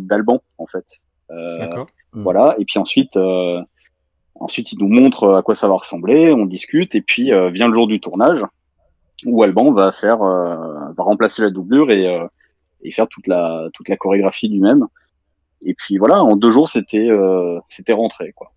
[0.00, 0.84] d'Alban en fait.
[1.30, 1.86] D'accord.
[2.12, 2.54] Voilà.
[2.58, 3.18] Et puis ensuite.
[4.40, 7.74] Ensuite, il nous montre à quoi ça va ressembler, on discute, et puis vient le
[7.74, 8.44] jour du tournage
[9.26, 12.06] où Alban va faire, va remplacer la doublure et,
[12.82, 14.86] et faire toute la toute la chorégraphie lui-même.
[15.60, 18.52] Et puis voilà, en deux jours, c'était euh, c'était rentré quoi.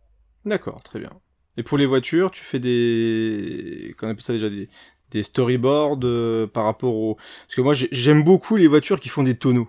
[0.46, 1.10] D'accord, très bien.
[1.58, 4.70] Et pour les voitures, tu fais des, qu'on appelle ça déjà des,
[5.12, 9.24] des storyboards euh, par rapport au, parce que moi j'aime beaucoup les voitures qui font
[9.24, 9.68] des tonneaux.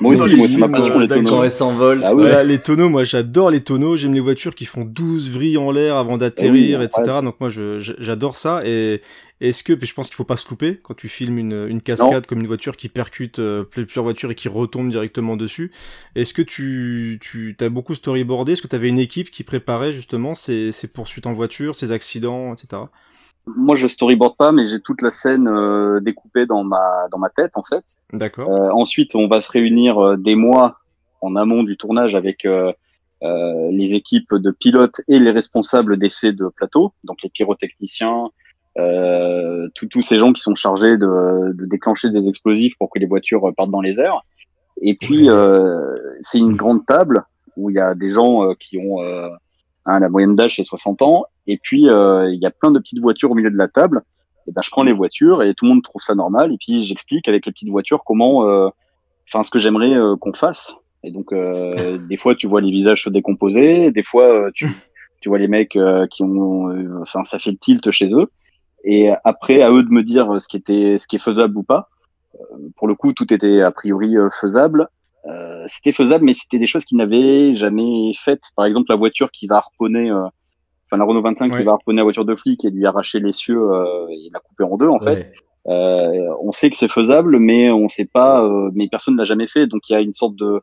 [0.00, 1.30] Moi aussi, moi, les tonneaux.
[1.30, 2.02] Quand elles s'envolent.
[2.04, 2.44] Ah ouais.
[2.44, 3.96] les tonneaux, moi, j'adore les tonneaux.
[3.96, 7.16] J'aime les voitures qui font 12 vrilles en l'air avant d'atterrir, Ah oui, etc.
[7.16, 7.22] ouais.
[7.22, 8.60] Donc moi, j'adore ça.
[8.66, 9.00] Et
[9.40, 11.80] est-ce que, puis je pense qu'il faut pas se louper quand tu filmes une, une
[11.80, 15.72] cascade comme une voiture qui percute euh, plusieurs voitures et qui retombe directement dessus.
[16.14, 18.52] Est-ce que tu, tu as beaucoup storyboardé?
[18.52, 21.90] Est-ce que tu avais une équipe qui préparait justement ces, ces poursuites en voiture, ces
[21.90, 22.82] accidents, etc.
[23.46, 27.28] Moi, je storyboard pas, mais j'ai toute la scène euh, découpée dans ma dans ma
[27.28, 27.84] tête en fait.
[28.12, 28.48] D'accord.
[28.48, 30.78] Euh, ensuite, on va se réunir euh, des mois
[31.20, 32.72] en amont du tournage avec euh,
[33.22, 38.28] euh, les équipes de pilotes et les responsables d'effets de plateau, donc les pyrotechniciens,
[38.78, 43.06] euh, tous ces gens qui sont chargés de, de déclencher des explosifs pour que les
[43.06, 44.22] voitures partent dans les airs.
[44.82, 47.24] Et puis, euh, c'est une grande table
[47.56, 49.28] où il y a des gens qui ont euh,
[49.86, 52.78] hein, la moyenne d'âge c'est 60 ans, et puis euh, il y a plein de
[52.78, 54.02] petites voitures au milieu de la table.
[54.46, 56.52] Et ben, je prends les voitures et tout le monde trouve ça normal.
[56.52, 58.68] Et puis j'explique avec les petites voitures comment, euh,
[59.28, 60.74] enfin, ce que j'aimerais euh, qu'on fasse.
[61.02, 63.90] Et donc, euh, des fois, tu vois les visages se décomposer.
[63.90, 64.68] Des fois, tu,
[65.24, 68.30] tu vois les mecs euh, qui ont, euh, enfin, ça fait le tilt chez eux.
[68.84, 71.62] Et après, à eux de me dire ce qui était, ce qui est faisable ou
[71.62, 71.88] pas.
[72.34, 74.86] Euh, pour le coup, tout était a priori faisable.
[75.26, 78.42] Euh, c'était faisable, mais c'était des choses qu'ils n'avaient jamais faites.
[78.56, 80.26] Par exemple, la voiture qui va harponner, euh,
[80.86, 83.58] enfin la Renault 25 qui va harponner la voiture de flic et lui arracher l'essieu
[83.58, 85.14] euh, et la couper en deux en fait.
[85.14, 85.32] Ouais.
[85.66, 89.46] Euh, on sait que c'est faisable, mais on sait pas, euh, mais personne l'a jamais
[89.46, 89.66] fait.
[89.66, 90.60] Donc il y a une sorte de,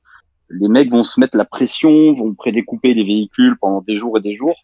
[0.50, 4.22] les mecs vont se mettre la pression, vont prédécouper les véhicules pendant des jours et
[4.22, 4.60] des jours,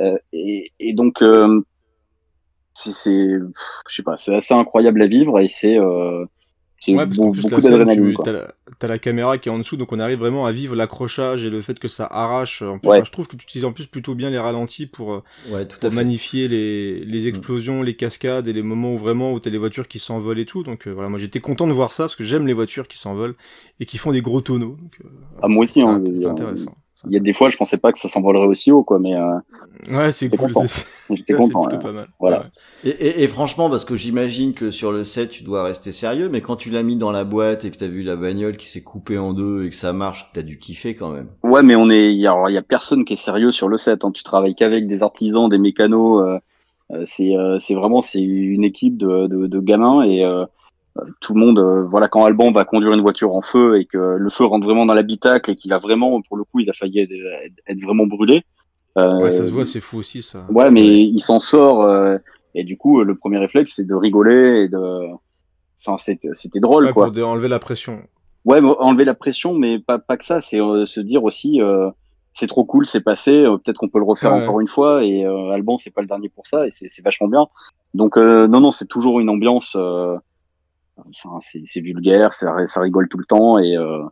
[0.00, 1.62] Euh, et, et donc euh,
[2.74, 3.30] c'est,
[3.88, 6.43] je sais pas, c'est assez incroyable à vivre et c'est, euh, c'est
[6.88, 8.48] Ouais, parce qu'en plus, la scène, tu as, la-
[8.78, 11.48] t'as la caméra qui est en dessous, donc on arrive vraiment à vivre l'accrochage et
[11.48, 12.60] le fait que ça arrache.
[12.60, 12.96] En plus, Ouais.
[12.98, 15.66] enfin, je trouve que tu utilises en plus plutôt bien les ralentis pour, euh, Ouais,
[15.66, 15.96] tout à pour fait.
[15.96, 19.88] magnifier les, les explosions, les cascades et les moments où vraiment où t'as les voitures
[19.88, 20.62] qui s'envolent et tout.
[20.62, 22.98] Donc euh, voilà, moi j'étais content de voir ça parce que j'aime les voitures qui
[22.98, 23.34] s'envolent
[23.80, 24.76] et qui font des gros tonneaux.
[24.78, 25.08] Donc, euh,
[25.42, 26.76] Ah, moi c'est- aussi, hein, c'est intéressant.
[27.06, 29.14] Il y a des fois, je pensais pas que ça s'envolerait aussi haut, quoi, mais
[29.14, 29.34] euh,
[29.90, 30.50] Ouais, c'est cool.
[31.10, 31.62] j'étais content.
[31.62, 31.82] plutôt ouais.
[31.82, 32.08] pas mal.
[32.18, 32.38] Voilà.
[32.84, 32.90] Ouais.
[32.90, 36.28] Et, et, et franchement, parce que j'imagine que sur le set, tu dois rester sérieux,
[36.28, 38.66] mais quand tu l'as mis dans la boîte et que t'as vu la bagnole qui
[38.68, 41.28] s'est coupée en deux et que ça marche, t'as dû kiffer quand même.
[41.42, 44.04] Ouais, mais on est, il y a, y personne qui est sérieux sur le set.
[44.04, 44.10] Hein.
[44.12, 46.22] Tu travailles qu'avec des artisans, des mécanos.
[46.22, 46.38] euh,
[46.92, 50.22] euh, c'est, euh, c'est vraiment, c'est une équipe de, de, de gamins et
[51.20, 51.58] tout le monde.
[51.58, 54.64] euh, voilà, quand Alban va conduire une voiture en feu et que le feu rentre
[54.66, 57.12] vraiment dans l'habitacle et qu'il a vraiment, pour le coup, il a failli être,
[57.66, 58.42] être vraiment brûlé.
[58.98, 60.46] Euh, Ouais, ça se voit, c'est fou aussi ça.
[60.50, 62.16] Ouais, mais il s'en sort euh,
[62.54, 64.78] et du coup, le premier réflexe, c'est de rigoler et de.
[65.86, 67.10] Enfin, c'était, drôle, Ouais, quoi.
[67.12, 68.00] pour enlever la pression.
[68.44, 71.90] Ouais, enlever la pression, mais pas, pas que ça, c'est euh, se dire aussi, euh,
[72.34, 74.42] c'est trop cool, c'est passé, euh, peut-être qu'on peut le refaire Ouais.
[74.42, 77.02] encore une fois, et euh, Alban, c'est pas le dernier pour ça, et c'est c'est
[77.02, 77.46] vachement bien.
[77.94, 80.16] Donc, euh, non, non, c'est toujours une ambiance, euh,
[80.96, 84.02] enfin, c'est c'est vulgaire, ça, ça rigole tout le temps, et euh,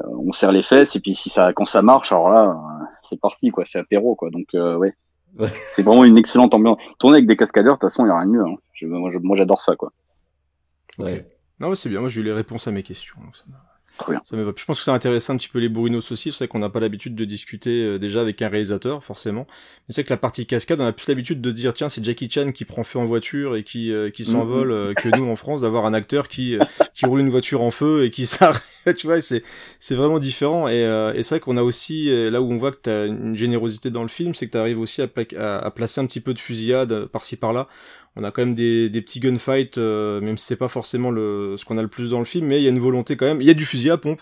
[0.00, 2.84] euh, on serre les fesses, et puis si ça, quand ça marche, alors là, euh,
[3.02, 4.30] c'est parti, quoi, c'est apéro, quoi.
[4.30, 4.94] Donc, euh, ouais.
[5.38, 5.48] Ouais.
[5.66, 6.76] C'est vraiment une excellente ambiance.
[6.98, 8.44] Tourner avec des cascadeurs, de toute façon, il y a rien de mieux.
[8.44, 8.56] Hein.
[8.74, 9.90] Je- moi, j'adore ça, quoi.
[10.98, 11.26] Ouais.
[11.58, 12.00] Non, c'est bien.
[12.00, 13.16] Moi, j'ai eu les réponses à mes questions.
[13.24, 13.44] donc ça
[13.98, 14.22] Très bien.
[14.24, 14.52] Ça me va.
[14.56, 16.32] Je pense que ça intéresse un petit peu les bourrinos aussi.
[16.32, 19.46] C'est vrai qu'on n'a pas l'habitude de discuter euh, déjà avec un réalisateur, forcément.
[19.88, 22.28] Mais c'est que la partie cascade, on a plus l'habitude de dire, tiens, c'est Jackie
[22.30, 25.36] Chan qui prend feu en voiture et qui, euh, qui s'envole, euh, que nous, en
[25.36, 26.58] France, d'avoir un acteur qui,
[26.94, 28.62] qui roule une voiture en feu et qui s'arrête.
[28.96, 29.42] tu vois, c'est,
[29.78, 30.68] c'est vraiment différent.
[30.68, 30.80] Et,
[31.14, 33.90] et c'est vrai qu'on a aussi, là où on voit que tu as une générosité
[33.90, 36.20] dans le film, c'est que tu arrives aussi à, pla- à, à placer un petit
[36.20, 37.68] peu de fusillade par-ci par-là.
[38.16, 41.54] On a quand même des, des petits gunfights, euh, même si c'est pas forcément le,
[41.56, 43.24] ce qu'on a le plus dans le film, mais il y a une volonté quand
[43.26, 43.40] même.
[43.40, 44.20] Il y a du fusil à pompe.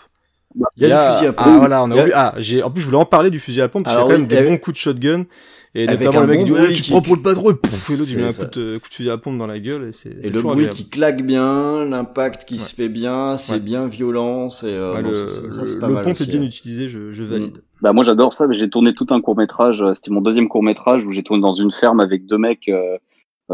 [0.77, 1.47] Il y a du fusil à pompe.
[1.49, 3.05] Ah voilà, on a Il y a- oublié- Ah, j'ai, en plus je voulais en
[3.05, 4.57] parler du fusil à pompe parce qu'il y a quand oui, même des avec- bons
[4.57, 5.25] coups de shotgun.
[5.73, 7.21] Et avec notamment un le mec bon dit, ouais, bruit tu te prends pour le
[7.21, 9.37] padron, et pouf, et l'autre il met un coup de, coup de fusil à pompe
[9.37, 10.73] dans la gueule et c'est, Et le bruit agréable.
[10.73, 12.59] qui claque bien, l'impact qui Ouais.
[12.59, 13.59] se fait bien, c'est Ouais.
[13.59, 15.27] bien violent, c'est euh, Ouais, le, ça,
[15.65, 17.59] ça, le- pas le mal pompe aussi, est bien utilisé, je, je valide.
[17.81, 19.81] Bah moi j'adore ça, mais j'ai tourné tout un court métrage.
[19.93, 22.73] C'était mon deuxième courts métrage où j'ai tourné dans une ferme avec deux mecs euh,
[22.73, 22.97] euh,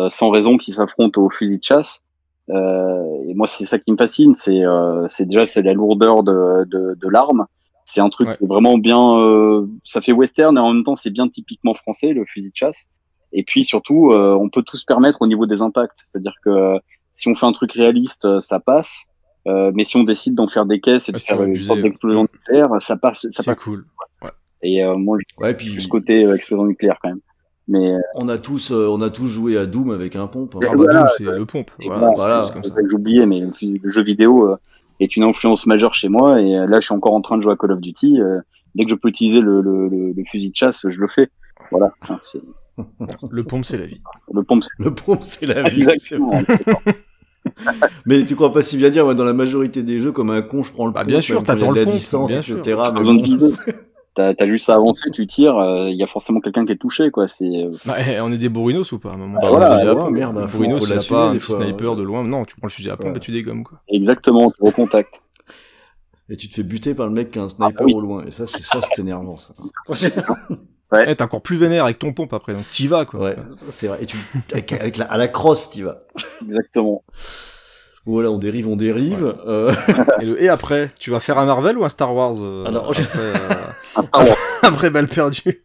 [0.10, 2.04] sans raison qui s'affrontent au fusil de chasse.
[2.50, 6.24] Euh, et moi c'est ça qui me fascine, c'est euh, c'est déjà c'est la lourdeur
[6.24, 7.46] de, de, de l'arme,
[7.84, 9.20] C'est un truc vraiment bien.
[9.20, 12.56] Euh, ça fait western et en même temps c'est bien typiquement français le fusil de
[12.56, 12.88] chasse.
[13.34, 16.06] Et puis surtout, euh, on peut tout se permettre au niveau des impacts.
[16.10, 16.78] C'est-à-dire que
[17.12, 19.04] si on fait un truc réaliste, ça passe.
[19.46, 22.70] mais si on décide d'en faire des caisses et de faire une sorte d'explosion nucléaire,
[22.80, 23.28] ça passe.
[23.32, 23.86] Ça c'est cool.
[24.22, 24.30] Ouais.
[24.62, 25.82] Et moi, ouais, puis...
[25.82, 27.22] ce côté explosion nucléaire quand même.
[27.68, 30.56] Mais on a tous, on a tous joué à Doom avec un pompe.
[30.56, 31.72] Ah bah Doom, c'est le pompe.
[31.80, 32.50] Voilà,
[32.94, 34.56] oublié, mais le jeu vidéo
[35.00, 36.42] est une influence majeure chez moi.
[36.42, 38.20] Et là, je suis encore en train de jouer à Call of Duty.
[38.76, 41.30] dès que je peux utiliser le, le, le, fusil de chasse, je le fais.
[41.72, 41.92] Voilà.
[43.32, 44.02] le pompe, c'est la vie.
[44.34, 45.86] Le pompe, le pompe, c'est la vie.
[48.06, 50.42] mais tu crois pas si bien dire, moi, dans la majorité des jeux, comme un
[50.42, 52.62] con, je prends le bah, bien sûr, t'attends le pompe, distance, bien etc.
[52.64, 52.94] Sûr.
[52.94, 53.22] Mais bon
[54.18, 56.78] t'as as juste à avancer, tu tires, il euh, y a forcément quelqu'un qui est
[56.78, 57.28] touché, quoi.
[57.28, 57.46] C'est.
[57.46, 60.12] Euh, bah, eh, on est des bourrinos ou pas à un moment bah, voilà, ouais,
[60.12, 62.24] merde, un a pas un sniper de loin.
[62.24, 63.80] Non, tu prends le fusil à pompe et tu dégommes, quoi.
[63.88, 65.22] Exactement, tu contact.
[66.30, 68.26] Et tu te fais buter par le mec qui a un sniper ah, au loin.
[68.26, 69.54] Et ça, c'est ça, c'est énervant, ça.
[70.92, 71.06] ouais.
[71.08, 73.22] Eh, t'es encore plus vénère avec ton pompe après, donc t'y vas, quoi.
[73.22, 74.00] Ouais, c'est vrai.
[74.02, 74.18] Et tu,
[74.52, 76.02] avec, la, à la crosse, t'y vas.
[76.46, 77.04] Exactement.
[78.08, 79.36] Voilà, on dérive, on dérive.
[79.46, 79.74] Euh...
[80.22, 82.90] Et, le, et, après, tu vas faire un Marvel ou un Star Wars euh, Alors,
[82.90, 83.34] après, euh,
[84.62, 85.64] après balle perdue.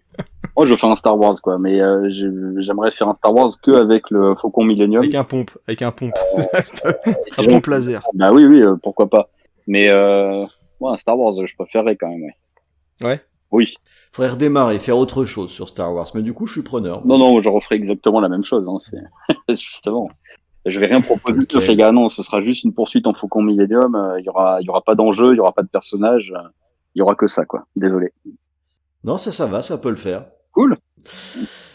[0.56, 2.10] Moi, je veux faire un Star Wars, quoi, mais euh,
[2.58, 5.02] j'aimerais faire un Star Wars que avec le Faucon Millennium.
[5.02, 6.18] Avec un pompe, avec un pompe,
[7.38, 8.02] un pompe laser.
[8.14, 9.30] Bah oui, oui, pourquoi pas.
[9.66, 10.44] Mais euh,
[10.84, 12.22] un Star Wars, je préférerais quand même.
[13.00, 13.06] Ouais.
[13.06, 13.20] Ouais.
[13.52, 13.74] Oui.
[14.12, 17.06] Faudrait redémarrer, faire autre chose sur Star Wars, mais du coup, je suis preneur.
[17.06, 18.68] Non, non, je referai exactement la même chose.
[18.68, 20.08] Hein, c'est justement.
[20.64, 21.66] Je vais rien proposer okay.
[21.66, 23.94] de gars, non, ce sera juste une poursuite en Faucon Millennium.
[23.94, 26.32] Euh, il y aura, il y aura pas d'enjeu, il y aura pas de personnage.
[26.94, 27.66] Il y aura que ça, quoi.
[27.76, 28.12] Désolé.
[29.04, 30.26] Non, ça, ça va, ça peut le faire.
[30.52, 30.76] Cool.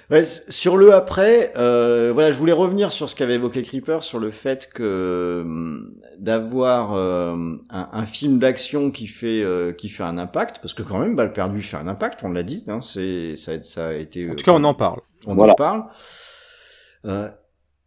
[0.09, 4.19] Ouais, sur le après, euh, voilà, je voulais revenir sur ce qu'avait évoqué Creeper, sur
[4.19, 7.35] le fait que hum, d'avoir euh,
[7.69, 11.17] un, un, film d'action qui fait euh, qui fait un impact, parce que quand même,
[11.17, 14.31] Balle perdue fait un impact, on l'a dit, hein, c'est ça, ça a été.
[14.31, 15.01] En tout cas, on en parle.
[15.25, 15.51] On voilà.
[15.51, 15.83] en parle.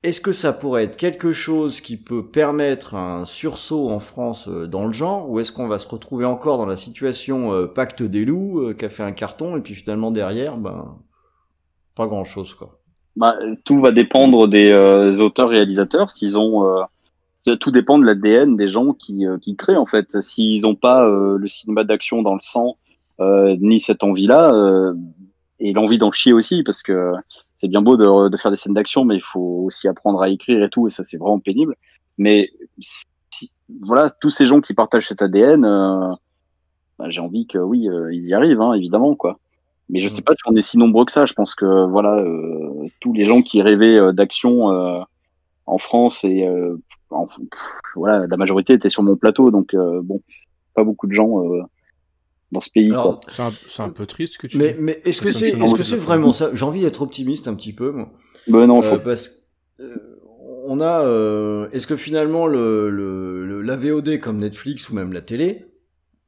[0.04, 4.48] Euh, est-ce que ça pourrait être quelque chose qui peut permettre un sursaut en France
[4.48, 7.66] euh, dans le genre, ou est-ce qu'on va se retrouver encore dans la situation euh,
[7.66, 10.98] pacte des loups, euh, qui a fait un carton, et puis finalement derrière, ben,
[11.94, 12.78] pas grand-chose, quoi.
[13.16, 14.72] Bah, tout va dépendre des
[15.20, 16.64] auteurs-réalisateurs, s'ils ont...
[17.44, 20.22] tout dépend de l'ADN des gens qui, qui créent, en fait.
[20.22, 22.78] S'ils n'ont pas le cinéma d'action dans le sang,
[23.18, 24.94] ni cette envie-là,
[25.58, 27.12] et l'envie d'en chier aussi, parce que
[27.60, 30.30] c'est bien beau de, de, faire des scènes d'action, mais il faut aussi apprendre à
[30.30, 31.76] écrire et tout, et ça c'est vraiment pénible.
[32.16, 36.10] Mais si, voilà, tous ces gens qui partagent cet ADN, euh,
[36.98, 39.38] bah, j'ai envie que oui, euh, ils y arrivent, hein, évidemment, quoi.
[39.90, 41.26] Mais je sais pas si on est si nombreux que ça.
[41.26, 45.00] Je pense que voilà, euh, tous les gens qui rêvaient euh, d'action euh,
[45.66, 46.48] en France et
[47.10, 47.28] en,
[47.94, 50.20] voilà, la majorité était sur mon plateau, donc bon,
[50.74, 51.42] pas beaucoup de gens
[52.52, 52.92] dans ce pays.
[53.68, 54.58] C'est un, peu triste que tu.
[54.58, 56.50] Mais, mais est-ce que c'est est-ce que c'est vraiment ça?
[56.52, 57.90] J'ai envie d'être optimiste un petit peu.
[57.92, 58.10] Moi.
[58.48, 59.30] Ben non, euh, parce
[59.80, 60.20] euh,
[60.64, 61.02] on a.
[61.02, 65.66] Euh, est-ce que finalement le, le, la VOD comme Netflix ou même la télé,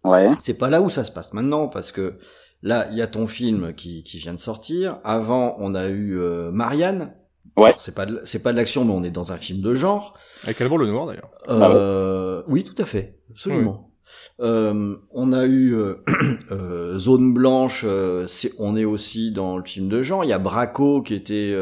[0.05, 0.29] ouais.
[0.39, 2.19] c'est pas là où ça se passe maintenant parce que
[2.63, 4.99] là il y a ton film qui, qui vient de sortir.
[5.05, 7.15] Avant on a eu euh, Marianne.
[7.57, 7.75] Ouais.
[7.77, 10.15] C'est pas c'est pas de l'action mais on est dans un film de genre.
[10.45, 11.31] Avec Alban le Noir d'ailleurs.
[11.49, 13.92] Euh, oui tout à fait absolument.
[14.41, 15.95] Euh, on a eu euh,
[16.51, 17.87] euh, Zone Blanche,
[18.27, 20.25] c'est, on est aussi dans le film de genre.
[20.25, 21.57] Il y a Braco qui était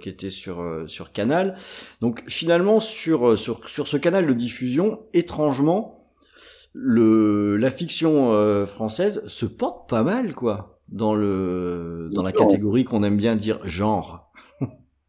[0.00, 1.56] qui était sur sur Canal.
[2.00, 6.08] Donc finalement sur sur sur ce canal de diffusion, étrangement,
[6.72, 13.02] le la fiction française se porte pas mal quoi dans le dans la catégorie qu'on
[13.02, 14.30] aime bien dire genre.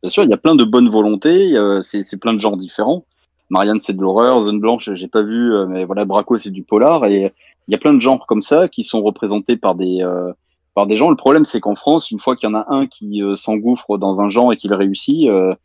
[0.02, 3.06] Bien sûr, il y a plein de bonnes volontés, c'est, c'est plein de genres différents.
[3.50, 6.64] Marianne c'est de l'horreur, Zone Blanche j'ai pas vu, euh, mais voilà Braco c'est du
[6.64, 7.34] polar et
[7.68, 10.32] il y a plein de genres comme ça qui sont représentés par des euh,
[10.74, 11.10] par des gens.
[11.10, 13.98] Le problème c'est qu'en France, une fois qu'il y en a un qui euh, s'engouffre
[13.98, 15.56] dans un genre et qu'il réussit, ben,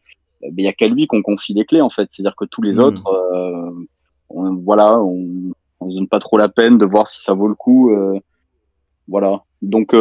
[0.42, 2.08] il y a qu'à lui qu'on confie les clés en fait.
[2.10, 2.82] C'est-à-dire que tous les hmm.
[2.82, 3.62] autres,
[4.28, 7.48] on, voilà, on, on se donne pas trop la peine de voir si ça vaut
[7.48, 7.90] le coup.
[9.08, 9.42] voilà.
[9.62, 9.96] Donc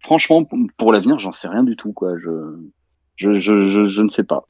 [0.00, 0.44] franchement,
[0.76, 2.18] pour l'avenir, j'en sais rien du tout quoi.
[2.18, 2.56] Je
[3.16, 4.46] je, je, je, je ne sais pas.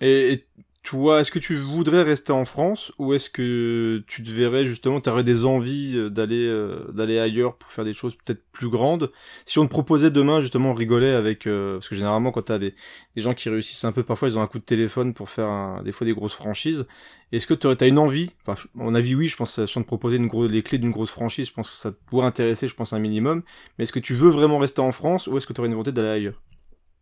[0.00, 0.44] Et,
[0.82, 5.00] toi, est-ce que tu voudrais rester en France ou est-ce que tu te verrais justement,
[5.00, 8.70] tu aurais des envies euh, d'aller euh, d'aller ailleurs pour faire des choses peut-être plus
[8.70, 9.12] grandes?
[9.44, 12.58] Si on te proposait demain justement rigoler avec euh, parce que généralement quand tu as
[12.58, 12.74] des,
[13.16, 15.92] gens qui réussissent un peu parfois ils ont un coup de téléphone pour faire des
[15.92, 16.86] fois des grosses franchises.
[17.30, 18.30] Est-ce que tu as une envie?
[18.46, 21.10] Enfin, mon avis oui, je pense si on te proposait une les clés d'une grosse
[21.10, 23.42] franchise, je pense que ça pourrait intéresser je pense un minimum,
[23.78, 25.74] mais est-ce que tu veux vraiment rester en France ou est-ce que tu aurais une
[25.74, 26.40] volonté d'aller ailleurs?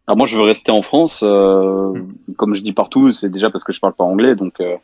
[0.09, 1.21] Alors moi, je veux rester en France.
[1.23, 1.93] Euh,
[2.39, 4.77] comme je dis partout, c'est déjà parce que je parle pas anglais, donc euh,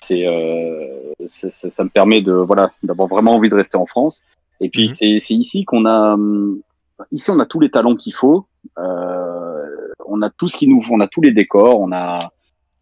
[0.00, 4.20] c'est, euh, ça me permet de voilà d'avoir vraiment envie de rester en France.
[4.60, 4.94] Et puis Mhm.
[4.94, 6.60] c'est c'est ici qu'on a hum,
[7.10, 8.44] ici on a tous les talents qu'il faut.
[8.78, 9.64] Euh,
[10.06, 12.18] on a tout ce qu'il nous on a tous les décors, on a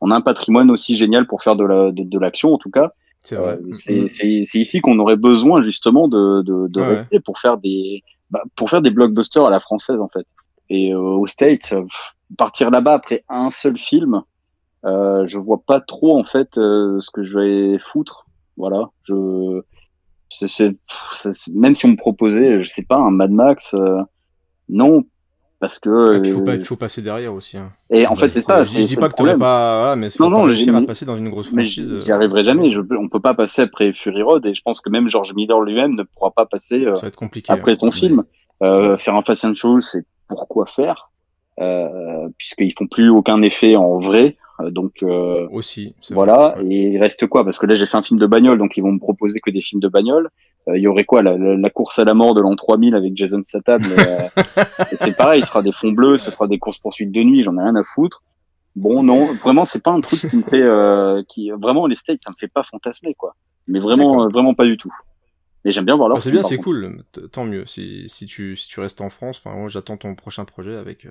[0.00, 2.70] on a un patrimoine aussi génial pour faire de la de, de l'action en tout
[2.70, 2.90] cas.
[3.22, 3.52] C'est vrai.
[3.62, 6.96] Euh, c'est c'est c'est ici qu'on aurait besoin justement de de, de Ouais.
[6.96, 8.02] rester pour faire des
[8.32, 10.26] bah, pour faire des blockbusters à la française en fait.
[10.70, 14.22] Et euh, aux States, euh, pff, partir là-bas après un seul film,
[14.84, 18.26] euh, je vois pas trop en fait euh, ce que je vais foutre.
[18.56, 19.62] Voilà, je
[21.54, 23.98] même si on me proposait, je sais pas, un Mad Max, euh,
[24.68, 25.04] non,
[25.58, 26.20] parce que.
[26.24, 27.56] Il faut, pas, il faut passer derrière aussi.
[27.56, 27.70] Hein.
[27.90, 28.62] et en fait, c'est ça.
[28.64, 29.38] Je, je dis pas que t'aurais problème.
[29.38, 31.90] pas, voilà, mais faut Non, pas non, réussir à passer dans une grosse franchise.
[32.04, 32.70] j'y arriverai jamais.
[32.70, 35.60] Je, on peut pas passer après Fury Road et je pense que même George Miller
[35.62, 37.50] lui-même ne pourra pas passer Ça va être compliqué.
[37.52, 37.76] après hein.
[37.76, 38.24] son film.
[38.62, 41.10] Euh, faire un Fast and Furious, c'est pourquoi faire
[41.60, 44.36] euh, Puisqu'ils font plus aucun effet en vrai.
[44.60, 45.94] Euh, donc euh, Aussi.
[46.10, 46.54] voilà.
[46.56, 46.66] vrai.
[46.68, 47.44] Et il reste quoi?
[47.44, 49.50] Parce que là, j'ai fait un film de bagnole, donc ils vont me proposer que
[49.50, 50.28] des films de bagnole.
[50.68, 51.22] Euh, Il y aurait quoi?
[51.22, 53.80] La, la- la course à la mort de l'an 3000 avec Jason Statham.
[53.82, 54.28] mais, euh,
[54.96, 57.42] c'est pareil, ce sera des fonds bleus, ce sera des courses poursuites de nuit.
[57.42, 58.22] J'en ai rien à foutre.
[58.76, 62.20] Bon, non, vraiment, c'est pas un truc qui me fait, euh, qui vraiment les States,
[62.22, 63.34] ça me fait pas fantasmer, quoi.
[63.66, 64.92] Mais vraiment, vraiment pas du tout.
[65.64, 67.02] Mais j'aime bien voir leur Bah, c'est bien, c'est cool.
[67.32, 67.66] Tant mieux.
[67.66, 71.04] Si, si tu, si tu restes en France, enfin, moi, j'attends ton prochain projet avec,
[71.06, 71.10] euh,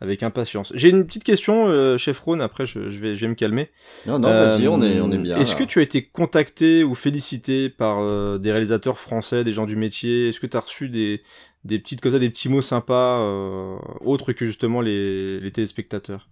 [0.00, 0.72] avec impatience.
[0.74, 3.70] J'ai une petite question, euh, chef Rhône, après, je, je vais, je vais me calmer.
[4.06, 5.36] Non, non, vas-y, Euh, on est, on est bien.
[5.36, 9.66] Est-ce que tu as été contacté ou félicité par euh, des réalisateurs français, des gens
[9.66, 10.28] du métier?
[10.28, 11.22] Est-ce que tu as reçu des,
[11.64, 16.28] des petites comme ça, des petits mots sympas, euh, autres que justement les, les téléspectateurs?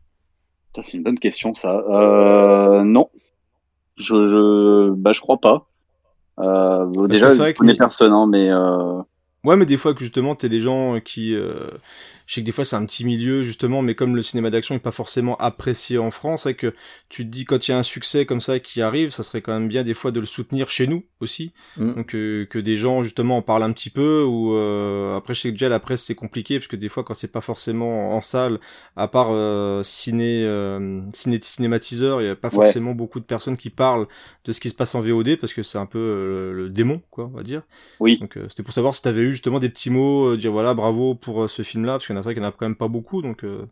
[0.74, 1.78] Ça, c'est une bonne question, ça.
[1.88, 3.08] Euh, non.
[3.96, 5.70] Je, je, bah, je crois pas.
[6.38, 9.00] Euh, déjà, que je vrai que connais les- personne, hein, mais euh,
[9.44, 11.68] Ouais, mais des fois que justement t'es des gens qui, euh,
[12.26, 14.74] je sais que des fois c'est un petit milieu justement, mais comme le cinéma d'action
[14.74, 16.74] est pas forcément apprécié en France, c'est que
[17.08, 19.42] tu te dis quand il y a un succès comme ça qui arrive, ça serait
[19.42, 21.94] quand même bien des fois de le soutenir chez nous aussi, Mm.
[21.94, 25.40] donc euh, que des gens justement en parlent un petit peu ou euh, après je
[25.40, 28.14] sais que déjà la presse c'est compliqué parce que des fois quand c'est pas forcément
[28.16, 28.58] en salle,
[28.96, 32.64] à part euh, ciné, euh, ciné cinématiseur, il y a pas Ouais.
[32.66, 34.06] forcément beaucoup de personnes qui parlent
[34.44, 37.02] de ce qui se passe en VOD parce que c'est un peu euh, le démon
[37.10, 37.62] quoi, on va dire.
[38.00, 38.18] oui.
[38.18, 40.74] Donc euh, c'était pour savoir si t'avais eu justement des petits mots, euh, dire voilà
[40.74, 42.52] bravo pour ce film-là, parce qu'il y en a c'est vrai qu'il y en a
[42.52, 43.66] quand même pas beaucoup, donc euh,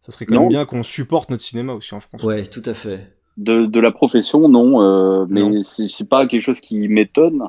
[0.00, 0.40] ça serait quand Non.
[0.42, 2.22] même bien qu'on supporte notre cinéma aussi en France.
[2.22, 3.16] Ouais, tout à fait.
[3.36, 4.82] De, de la profession, non.
[4.82, 5.62] Euh, mais Non.
[5.62, 7.42] c'est pas quelque chose qui m'étonne.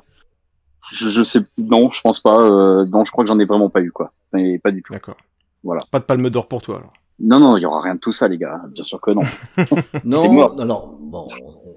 [0.91, 2.40] Je, je sais, non, je pense pas.
[2.40, 4.12] Euh, non, je crois que j'en ai vraiment pas eu, quoi.
[4.34, 4.94] Mais pas du tout.
[4.94, 5.18] D'accord.
[5.64, 5.82] Voilà.
[5.91, 6.94] Pas de palme d'or pour toi alors.
[7.20, 8.62] Non, non, il y aura rien de tout ça, les gars.
[8.70, 9.22] Bien sûr que non.
[10.03, 11.28] Non, alors bon,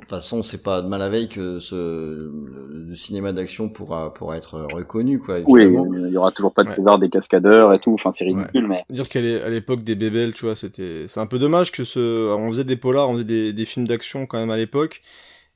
[0.08, 4.36] toute façon, c'est pas de mal à veille que ce le, cinéma d'action pourra pourra
[4.36, 5.38] être reconnu, quoi.
[5.46, 6.74] Oui, il y aura toujours pas de Ouais.
[6.74, 7.92] César des cascadeurs et tout.
[7.92, 11.38] Enfin, c'est ridicule, mais Dire qu'à l'époque des bébelles, tu vois, c'était c'est un peu
[11.38, 14.50] dommage que ce on faisait des polars, on faisait des, des films d'action quand même
[14.50, 15.02] à l'époque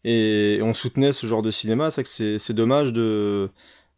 [0.05, 3.51] et on soutenait ce genre de cinéma, c'est que c'est c'est dommage de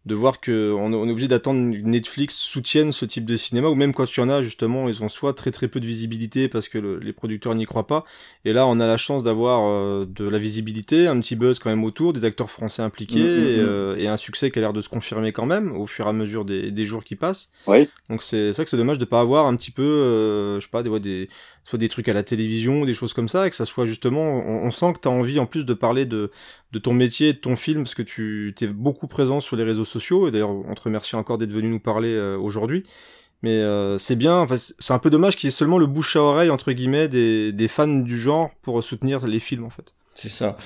[0.06, 3.68] de voir que on, on est obligé d'attendre que Netflix soutienne ce type de cinéma
[3.68, 5.86] ou même quand il y en a justement ils ont soit très très peu de
[5.86, 8.05] visibilité parce que le- les producteurs n'y croient pas
[8.44, 11.70] et là on a la chance d'avoir euh, de la visibilité un petit buzz quand
[11.70, 13.60] même autour des acteurs français impliqués Mm, mm, et, mm.
[13.60, 16.09] euh, et un succès qui a l'air de se confirmer quand même au fur et
[16.09, 17.89] à mesure des, des jours qui passent oui.
[18.10, 20.70] donc c'est vrai que c'est dommage de pas avoir un petit peu, euh, je sais
[20.70, 21.28] pas, des, ouais, des
[21.64, 24.22] soit des trucs à la télévision, des choses comme ça, et que ça soit justement,
[24.22, 26.30] on, sent que tu envie en plus de parler de,
[26.72, 29.84] de ton métier, de ton film, parce que tu t'es beaucoup présent sur les réseaux
[29.84, 32.84] sociaux, et d'ailleurs on te remercie encore d'être venu nous parler euh, aujourd'hui.
[33.42, 36.16] Mais euh, c'est bien, enfin, c'est un peu dommage qu'il y ait seulement le bouche
[36.16, 39.92] à oreille, entre guillemets, des, des fans du genre pour soutenir les films en fait.
[40.14, 40.56] C'est ça.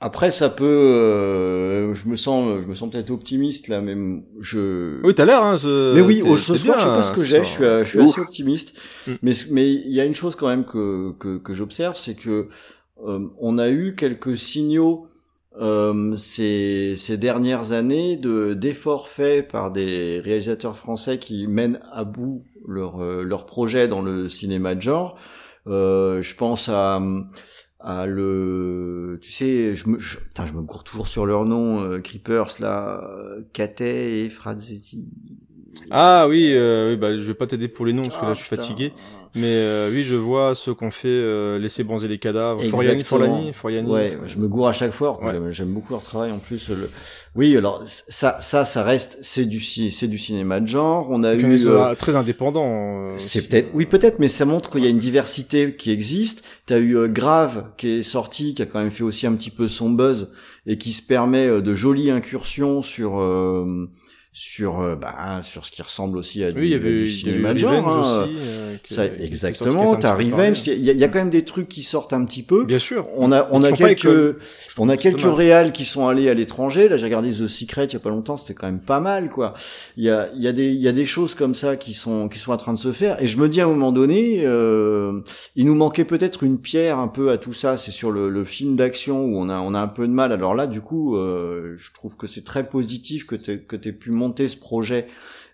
[0.00, 0.64] Après, ça peut.
[0.64, 3.94] euh, je me sens, je me sens peut-être optimiste là, mais
[4.40, 5.00] je.
[5.02, 5.56] Oui, t'as l'air, hein.
[5.58, 7.38] ce- Mais oui, au ce soir, je sais pas ce que j'ai.
[7.38, 8.10] Je suis, je suis Ouf.
[8.10, 8.74] assez optimiste.
[9.06, 9.12] Mm.
[9.22, 12.48] Mais mais il y a une chose quand même que que, que j'observe, c'est que
[13.06, 15.06] euh, on a eu quelques signaux
[15.60, 22.04] euh, ces ces dernières années de d'efforts faits par des réalisateurs français qui mènent à
[22.04, 25.16] bout leur euh, leur projet dans le cinéma de genre.
[25.68, 27.00] Euh, je pense à
[27.86, 31.80] à le tu sais je me je, putain, je me cours toujours sur leur nom
[31.80, 35.08] euh, Creepers là euh, Catet et Frazetti
[35.90, 38.28] Ah oui, euh, oui, bah, je vais pas t'aider pour les noms parce que là
[38.30, 38.62] Ah, je suis putain.
[38.62, 38.92] fatigué.
[39.34, 42.62] Mais euh, oui, je vois ceux qu'on fait euh, laisser bronzer les cadavres.
[42.64, 43.04] Foriani.
[43.04, 43.90] Forlani, Foriani.
[43.90, 45.22] Ouais, je me gourre à chaque fois.
[45.22, 45.32] Ouais.
[45.52, 46.70] J'aime- beaucoup leur travail en plus.
[46.70, 46.88] Le...
[47.34, 51.08] Oui, alors ça, ça, ça reste, c'est du, c'est du cinéma de genre.
[51.10, 53.10] On a Donc, eu, est euh, très indépendant.
[53.10, 56.42] euh, c'est peut-être, oui, peut-être, mais ça montre qu'il y a une diversité qui existe.
[56.64, 59.50] T'as eu euh, Grave qui est sorti, qui a quand même fait aussi un petit
[59.50, 60.32] peu son buzz
[60.66, 63.20] et qui se permet euh, de jolies incursions sur.
[63.20, 63.86] euh,
[64.38, 67.10] sur euh, bah, sur ce qui ressemble aussi à du, Oui, il y avait du
[67.10, 68.06] cinéma de Revenge genre.
[68.06, 68.22] hein.
[68.24, 69.96] aussi, euh, qui- Ça, exactement.
[69.96, 70.66] T'as Revenge.
[70.66, 72.64] Il y, a- il y a quand même des trucs qui sortent un petit peu.
[72.66, 73.06] Bien sûr.
[73.16, 74.36] On a on Ils a quelques
[74.76, 76.86] on a quelques réals qui sont allés à l'étranger.
[76.90, 79.30] Là, j'ai regardé The Secret il y a pas longtemps, c'était quand même pas mal,
[79.30, 79.54] quoi.
[79.96, 81.94] Il y a, il y a des, il y a des choses comme ça qui
[81.94, 83.22] sont, qui sont en train de se faire.
[83.22, 85.20] Et je me dis à un moment donné, euh,
[85.54, 87.78] il nous manquait peut-être une pierre un peu à tout ça.
[87.78, 90.30] C'est sur le, le film d'action où on a, on a un peu de mal.
[90.30, 93.92] Alors là, du coup, euh, je trouve que c'est très positif que tu que t'aies
[93.92, 95.06] pu ce projet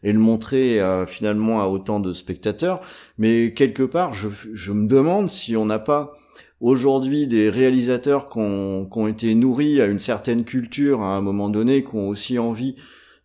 [0.02, 2.80] et le montrer euh, finalement à autant de spectateurs.
[3.18, 6.14] Mais quelque part, je, je me demande si on n'a pas
[6.60, 11.20] aujourd'hui des réalisateurs qui ont, qui ont été nourris à une certaine culture à un
[11.20, 12.76] moment donné, qui ont aussi envie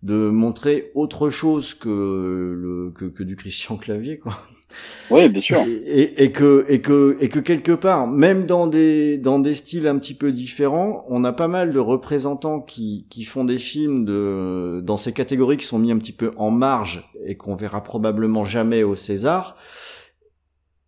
[0.03, 4.37] de montrer autre chose que le que, que du Christian Clavier quoi.
[5.09, 5.57] Oui, bien sûr.
[5.59, 9.55] Et, et, et que et que et que quelque part, même dans des dans des
[9.55, 13.59] styles un petit peu différents, on a pas mal de représentants qui qui font des
[13.59, 17.55] films de dans ces catégories qui sont mis un petit peu en marge et qu'on
[17.55, 19.55] verra probablement jamais au César.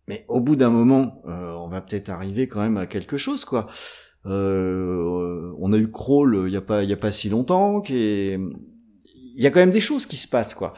[0.08, 3.44] Mais au bout d'un moment, euh, on va peut-être arriver quand même à quelque chose,
[3.44, 3.68] quoi.
[4.26, 7.82] Euh, on a eu Crawl il y a pas il y a pas si longtemps,
[7.88, 8.38] est...
[8.38, 10.74] il y a quand même des choses qui se passent, quoi.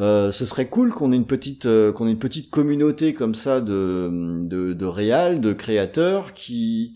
[0.00, 3.34] Euh, ce serait cool qu'on ait une petite euh, qu'on ait une petite communauté comme
[3.34, 4.10] ça de
[4.42, 6.94] de, de réal, de créateurs qui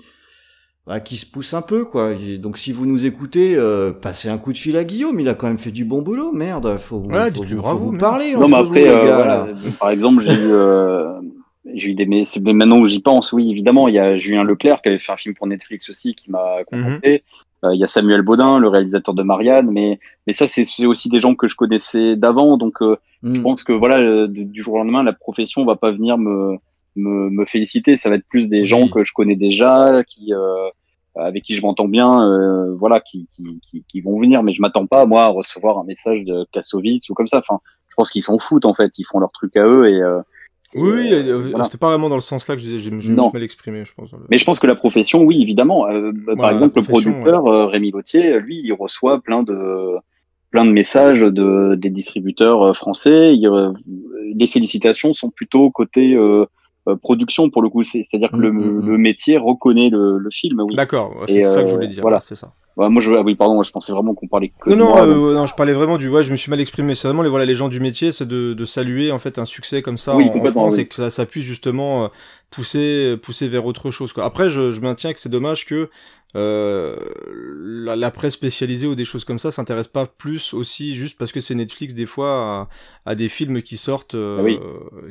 [0.87, 2.13] bah, qui se poussent un peu quoi.
[2.13, 5.29] Et donc si vous nous écoutez, euh, passez un coup de fil à Guillaume, il
[5.29, 6.79] a quand même fait du bon boulot, merde.
[6.79, 8.01] Faut vous, Ouais, faut, vous- bravo, faut vous merde.
[8.01, 9.53] parler Non, entre mais vous, après, les euh, gars, voilà, là.
[9.81, 13.95] par exemple, j'ai eu, j'ai eu des, mais maintenant où j'y pense, oui, évidemment, il
[13.95, 17.15] y a Julien Leclerc qui avait fait un film pour Netflix aussi, qui m'a contacté.
[17.15, 21.09] Euh, il y a Samuel Baudin, le réalisateur de Marianne, mais, mais ça, c'est aussi
[21.09, 23.43] des gens que je connaissais d'avant, donc euh, je Mm.
[23.43, 26.57] pense que voilà, euh, du jour au lendemain, la profession va pas venir me,
[26.97, 27.97] me, me féliciter.
[27.97, 30.69] Ça va être plus des gens que je connais déjà, qui, euh,
[31.15, 34.43] avec qui je m'entends bien, euh, voilà, qui, qui, qui, qui vont venir.
[34.43, 37.39] Mais je m'attends pas moi à recevoir un message de Kassovitz ou comme ça.
[37.39, 38.91] Enfin, je pense qu'ils s'en foutent en fait.
[38.99, 40.03] Ils font leur truc à eux et.
[40.03, 40.21] euh,
[40.75, 41.65] Oui, euh, euh, voilà.
[41.65, 43.31] c'était pas vraiment dans le sens là que je disais, je me suis Non.
[43.33, 44.11] mal exprimé, je pense.
[44.13, 45.87] le- Mais je pense que la profession, oui, évidemment.
[45.87, 49.97] Euh, par Voilà, la exemple, le producteur euh, Rémi Gauthier, lui, il reçoit plein de
[50.51, 53.35] plein de messages de des distributeurs français.
[53.37, 53.73] Il, euh,
[54.37, 56.17] les félicitations sont plutôt côté
[57.03, 57.83] production pour le coup.
[57.83, 58.91] C'est- C'est-à-dire que le, Mm, mm, mm.
[58.91, 60.61] le métier reconnaît le, le film.
[60.69, 60.75] Oui.
[60.77, 62.03] D'accord, ouais, c'est ça que je voulais dire.
[62.03, 62.19] voilà.
[62.19, 62.53] ouais, c'est ça.
[62.77, 64.89] Ouais, moi, je, ah oui, pardon, je pensais vraiment qu'on parlait que Non, de non,
[64.89, 66.09] moi, euh, non, je parlais vraiment du.
[66.09, 66.95] Ouais, je me suis mal exprimé.
[66.97, 69.45] C'est vraiment les voilà les gens du métier, c'est de, de saluer en fait un
[69.45, 70.81] succès comme ça Oui, en- France oui.
[70.83, 72.09] et que ça, ça puisse justement euh,
[72.51, 74.13] pousser pousser vers autre chose.
[74.13, 74.25] Quoi.
[74.25, 75.89] Après, je, je maintiens que c'est dommage que
[76.37, 76.97] euh,
[77.63, 81.31] la, la presse spécialisée ou des choses comme ça s'intéresse pas plus aussi juste parce
[81.31, 82.69] que c'est Netflix des fois
[83.07, 84.59] à, à des films qui sortent euh, Ah oui.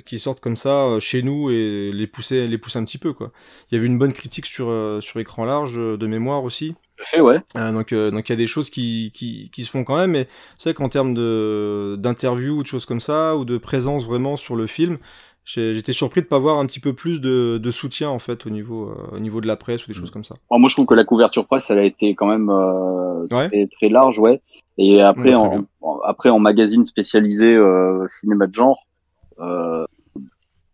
[0.05, 3.13] qui sortent comme ça euh, chez nous et les pousser les pousser un petit peu
[3.13, 3.31] quoi.
[3.71, 6.75] Il y avait une bonne critique sur euh, sur écran large de mémoire aussi.
[7.03, 7.39] À fait, ouais.
[7.57, 9.97] Euh, donc euh, donc il y a des choses qui, qui, qui se font quand
[9.97, 10.27] même mais
[10.57, 14.37] c'est vrai qu'en termes de d'interview ou de choses comme ça ou de présence vraiment
[14.37, 14.97] sur le film
[15.45, 18.49] j'étais surpris de pas voir un petit peu plus de, de soutien en fait au
[18.49, 20.85] niveau euh, au niveau de la presse ou des choses comme ça Moi, je trouve
[20.85, 23.47] que la couverture presse, elle a été quand même euh, Ouais.
[23.49, 24.41] très, très large, ouais.
[24.77, 28.85] Et après, Ouais, en, après en magazine spécialisé euh, cinéma de genre,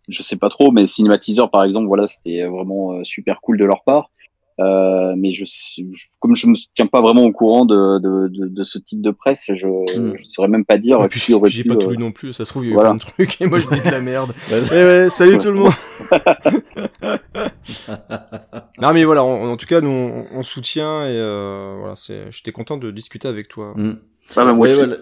[0.07, 3.83] je sais pas trop, mais Cinématiseur, par exemple, voilà, c'était vraiment super cool de leur
[3.83, 4.09] part.
[4.59, 5.83] Euh, mais je, je-
[6.19, 9.11] comme je me tiens pas vraiment au courant de, de, de, de ce type de
[9.11, 9.65] presse, je,
[9.97, 10.17] Mm.
[10.17, 12.11] je saurais même pas dire et qui puis aurait j'ai pas tout euh, lu non
[12.11, 12.89] plus ça se trouve il y a eu voilà.
[12.89, 15.51] plein de trucs et moi je dis de la merde Ouais, Eh ouais, salut tout
[15.51, 15.71] le monde
[18.81, 22.31] non mais voilà en, en tout cas nous on, on soutient et euh, voilà c'est
[22.31, 23.93] j'étais content de discuter avec toi Mm.
[24.35, 24.85] Ah, bah, moi Ouais, aussi.
[24.85, 24.95] voilà.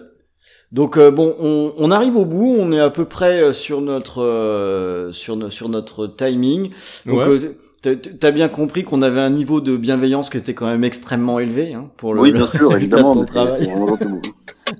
[0.72, 3.80] Donc euh, bon, on, on arrive au bout, on est à peu près euh, sur
[3.80, 6.70] notre euh, sur, no- sur notre timing.
[7.06, 7.28] Donc Ouais.
[7.28, 11.38] euh, t'as- bien compris qu'on avait un niveau de bienveillance qui était quand même extrêmement
[11.38, 13.14] élevé hein, pour le, Oui, le bien sûr, résultat évidemment.
[13.14, 13.68] de ton travail.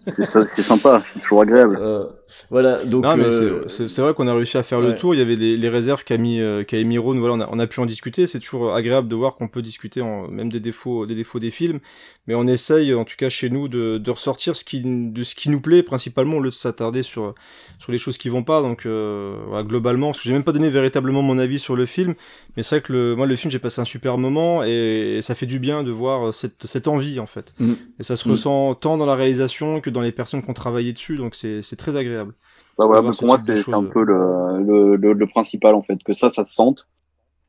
[0.06, 0.24] C'est
[0.62, 1.78] sympa, c'est toujours agréable.
[1.80, 2.04] Euh,
[2.50, 5.14] voilà, donc non, mais euh, c'est- vrai qu'on a réussi à faire le tour.
[5.14, 7.18] Il y avait les, les réserves qu'a mis, euh, qu'a émis Rhône.
[7.18, 8.26] Voilà, on a, on a pu en discuter.
[8.26, 11.50] C'est toujours agréable de voir qu'on peut discuter en, même des défauts, des défauts des
[11.50, 11.80] films.
[12.26, 15.34] Mais on essaye, en tout cas chez nous, de, de ressortir ce qui, de ce
[15.34, 17.34] qui nous plaît principalement au lieu de s'attarder sur,
[17.78, 18.60] sur les choses qui vont pas.
[18.62, 21.86] Donc, euh, voilà, globalement, parce que j'ai même pas donné véritablement mon avis sur le
[21.86, 22.14] film.
[22.56, 25.34] Mais c'est vrai que le, moi, le film, j'ai passé un super moment et, ça
[25.34, 27.52] fait du bien de voir cette, cette envie, en fait.
[27.58, 27.72] Mm.
[27.98, 28.32] Et ça se Mm.
[28.32, 31.16] ressent tant dans la réalisation que dans les personnes qui ont travaillé dessus.
[31.16, 32.34] Donc, c'est très agréable.
[32.78, 36.00] Bah voilà, ce pour moi, c'est un peu le, le, le, le principal en fait,
[36.04, 36.86] que ça, ça se sente,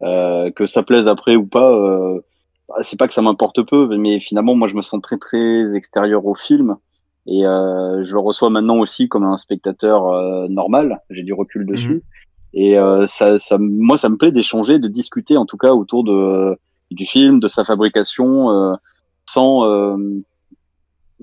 [0.01, 1.72] euh, que ça plaise après ou pas.
[1.72, 2.19] Euh,
[2.68, 5.76] bah, c'est pas que ça m'importe peu, mais finalement, moi, je me sens très très
[5.76, 6.77] extérieur au film
[7.27, 10.99] et euh, je le reçois maintenant aussi comme un spectateur euh, normal.
[11.11, 12.01] J'ai du recul dessus
[12.56, 16.57] et ça, ça, moi, ça me plaît d'échanger, de discuter en tout cas autour de
[16.89, 18.76] du film, de sa fabrication,
[19.27, 19.64] sans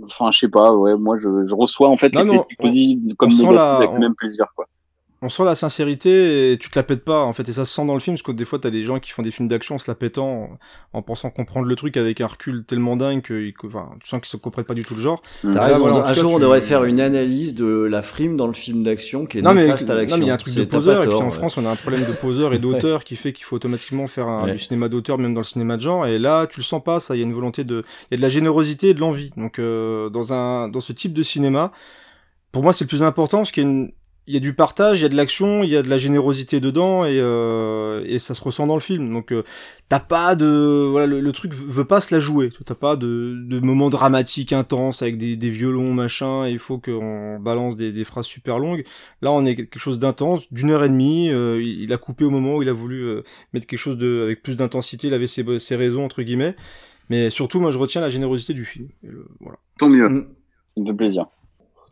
[0.05, 2.59] Enfin, je sais pas, ouais, moi je, je reçois en fait Non, les on- critiques
[2.59, 4.67] positives comme on sent négatives la- avec on- le même plaisir, quoi.
[5.23, 7.75] On sent la sincérité et tu te la pètes pas en fait et ça se
[7.75, 9.49] sent dans le film parce que des fois t'as des gens qui font des films
[9.49, 10.59] d'action en se la pétant en,
[10.99, 14.21] en pensant comprendre le truc avec un recul tellement dingue que que- enfin, tu sens
[14.21, 15.23] qu'ils ne comprennent pas du tout le genre.
[15.53, 18.53] T'as raison, voilà, un jour on devrait faire une analyse de la frime dans le
[18.53, 20.19] film d'action qui est Non mais, néfaste à non, l'action.
[20.19, 21.31] mais il y a un truc de poseur et puis en ouais.
[21.31, 24.29] France on a un problème de poseur et d'auteur qui fait qu'il faut automatiquement faire
[24.29, 24.53] un, Ouais.
[24.53, 27.01] du cinéma d'auteur même dans le cinéma de genre et là tu le sens pas
[27.01, 29.01] ça il y a une volonté de il y a de la générosité et de
[29.01, 31.73] l'envie donc euh, dans un dans ce type de cinéma
[32.53, 33.93] pour moi c'est le plus important parce qu'il y a une
[34.29, 35.99] il y a du partage, il y a de l'action, il y a de la
[35.99, 39.09] générosité dedans et euh, et ça se ressent dans le film.
[39.09, 39.45] Donc euh,
[39.89, 42.51] t'as pas de voilà le, le truc veut pas se la jouer.
[42.65, 46.47] T'as pas de, de moments dramatiques intenses avec des, des violons machin.
[46.47, 48.85] Et il faut qu'on balance des, des phrases super longues.
[49.23, 51.29] Là on est quelque chose d'intense, d'une heure et demie.
[51.31, 53.23] euh, il il a coupé au moment où il a voulu euh,
[53.53, 55.07] mettre quelque chose de avec plus d'intensité.
[55.07, 56.57] Il avait ses, ses raisons entre guillemets.
[57.11, 58.89] Mais surtout moi je retiens la générosité du film.
[59.05, 59.59] Et le- voilà.
[59.79, 60.27] Tant mieux, Mm.
[60.75, 61.27] ça me fait plaisir.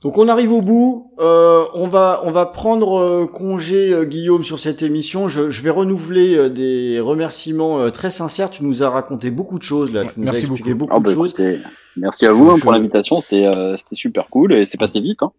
[0.05, 1.11] Donc on arrive au bout.
[1.19, 5.29] Euh, on va on va prendre euh, congé euh, Guillaume sur cette émission.
[5.29, 8.51] Je, je vais renouveler euh, des remerciements euh, très sincères.
[8.51, 10.03] Tu nous as raconté beaucoup de choses là.
[10.03, 10.91] Ouais, tu nous merci as expliqué beaucoup.
[10.91, 11.31] beaucoup, Ah, bah, de choses.
[11.31, 11.59] écoutez,
[11.97, 15.23] merci à vous hein, pour l'invitation, c'était euh, c'était super cool et c'est passé vite.
[15.23, 15.33] Hein.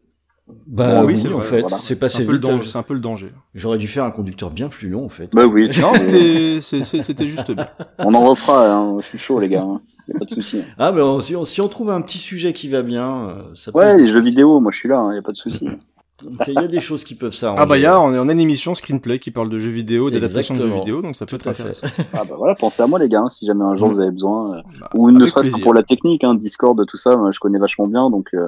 [0.68, 1.78] Bah Bon, oui, oui, c'est en vrai, fait, voilà.
[1.80, 2.48] c'est passé un, peu le vite.
[2.48, 3.32] danger, c'est un peu le danger.
[3.56, 5.30] J'aurais dû faire un conducteur bien plus long en fait.
[5.34, 7.68] Bah oui, Non, c'était juste bien.
[8.00, 8.98] on en refera, hein.
[9.02, 9.80] je suis chaud les gars, hein.
[10.08, 10.62] Y a pas de souci.
[10.78, 13.34] Ah mais on- si, on, si on trouve un petit sujet qui va bien, euh,
[13.56, 13.80] ça peut.
[13.80, 15.68] Ouais, les jeux vidéo, moi je suis là, hein, y a pas de souci.
[16.48, 17.62] Il y a des choses qui peuvent s'arranger.
[17.62, 20.10] Ah bah il y a, on, a une émission Screenplay qui parle de jeux vidéo,
[20.10, 21.88] d'adaptation de jeux vidéo, donc ça peut Tout être intéressant.
[22.14, 24.12] Ah bah voilà, pensez à moi les gars, hein, si jamais un jour vous avez
[24.12, 27.32] besoin, euh, Bah, ou ne serait-ce que pour la technique, hein, Discord, tout ça, moi,
[27.34, 28.48] je connais vachement bien, donc euh,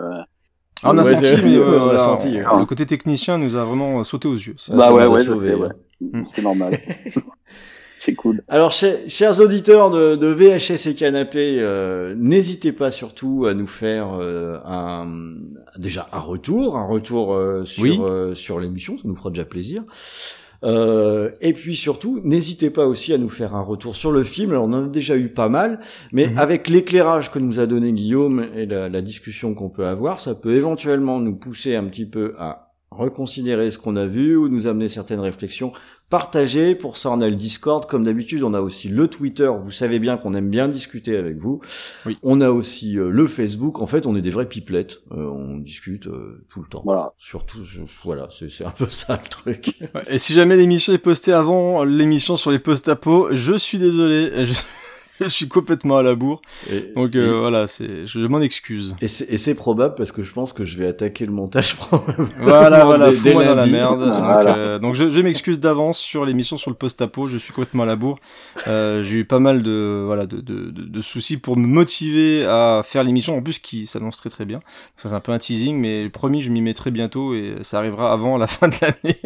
[0.82, 3.58] Ah, on a Ouais, senti, mais euh, on a senti, on- le côté technicien nous
[3.58, 4.56] a vraiment sauté aux yeux.
[4.70, 5.70] Ah, bah ça ouais, ouais, ouais.
[6.30, 6.80] c'est normal.
[8.08, 8.42] C'est cool.
[8.48, 13.68] Alors, chers, chers auditeurs de, de VHS et Canapé, euh, n'hésitez pas surtout à nous
[13.68, 15.06] faire euh, un
[15.78, 18.00] déjà un retour, un retour euh, sur Oui.
[18.02, 19.84] euh, sur l'émission, ça nous fera déjà plaisir.
[20.64, 24.52] Euh, et puis surtout, n'hésitez pas aussi à nous faire un retour sur le film.
[24.52, 25.80] Alors, on en a déjà eu pas mal,
[26.12, 26.38] mais Mhm.
[26.40, 30.34] avec l'éclairage que nous a donné Guillaume et la, la discussion qu'on peut avoir, ça
[30.34, 34.66] peut éventuellement nous pousser un petit peu à reconsidérer ce qu'on a vu ou nous
[34.66, 35.74] amener certaines réflexions
[36.10, 36.76] partagées.
[36.76, 37.86] Pour ça, on a le Discord.
[37.86, 39.50] Comme d'habitude, on a aussi le Twitter.
[39.62, 41.62] Vous savez bien qu'on aime bien discuter avec vous.
[42.06, 42.18] Oui.
[42.24, 43.82] On a aussi euh, le Facebook.
[43.82, 45.00] En fait, on est des vrais pipelettes.
[45.12, 46.82] Euh, on discute euh, tout le temps.
[46.86, 47.14] Voilà.
[47.18, 49.78] Surtout, je- voilà, c'est c'est un peu ça le truc.
[50.10, 54.54] Et si jamais l'émission est postée avant l'émission sur les post-apo, je suis désolé, je,
[55.22, 56.42] je suis complètement à la bourre.
[56.72, 58.96] Et, Donc euh, voilà, c'est, je m'en excuse.
[59.02, 61.76] et c'est et c'est probable parce que je pense que je vais attaquer le montage
[61.78, 62.30] probablement.
[62.40, 64.00] Voilà, voilà, dès- dès fous-moi dans la merde.
[64.06, 64.56] Donc, Voilà.
[64.56, 67.88] euh, donc je, je m'excuse d'avance sur l'émission sur le post-apo, je suis complètement à
[67.88, 68.20] la bourre.
[68.68, 72.46] Euh, j'ai eu pas mal de voilà de, de, de, de soucis pour me motiver
[72.46, 74.60] à faire l'émission, en plus qui s'annonce très très bien.
[74.98, 78.12] Ça c'est un peu un teasing, mais promis, je m'y mettrai bientôt et ça arrivera
[78.14, 79.20] avant la fin de l'année.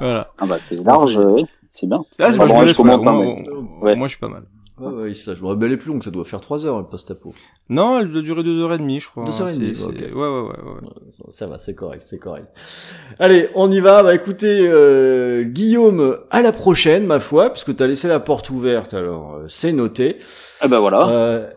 [0.00, 0.28] voilà.
[0.38, 1.44] Ah bah c'est large, oui,
[1.78, 2.04] c'est bien.
[2.18, 3.36] Ah, c'est bon, moi, mais- moi,
[3.82, 3.94] Ouais.
[3.96, 4.42] moi, je suis pas mal.
[4.78, 6.84] Ouais, ouais, ça, je me elle est plus longue, ça doit faire 3 heures le
[6.84, 7.32] post-apo.
[7.70, 9.24] Non, elle doit durer deux heures et demie, je crois.
[9.24, 9.94] Deux heures et demie, c'est- ok.
[9.94, 11.30] Ouais, ouais, ouais, ouais.
[11.32, 12.46] Ça va, c'est correct, c'est correct.
[13.18, 14.02] Allez, on y va.
[14.02, 18.92] Bah écoutez, euh, Guillaume, à la prochaine, ma foi, puisque t'as laissé la porte ouverte,
[18.92, 20.18] alors euh, c'est noté.
[20.60, 21.08] Ah bah voilà.
[21.08, 21.50] Euh,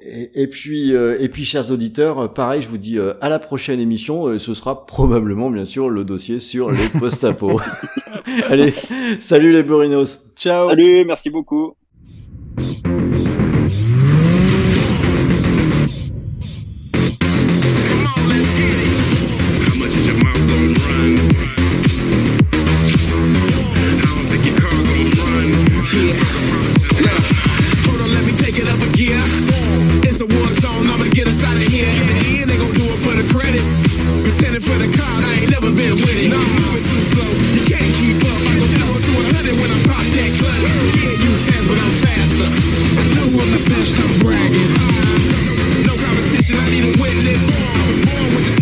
[0.00, 3.28] et, et puis, euh, et puis, chers auditeurs, euh, pareil, je vous dis euh, à
[3.28, 4.26] la prochaine émission.
[4.26, 7.60] euh, ce sera probablement, bien sûr, le dossier sur les post-apo.
[8.48, 8.72] Allez,
[9.18, 10.32] salut les Burinos.
[10.36, 10.68] Ciao.
[10.68, 11.74] Salut, merci beaucoup.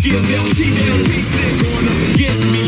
[0.09, 0.37] Give me,
[1.65, 2.15] for nothing.
[2.15, 2.66] Get me,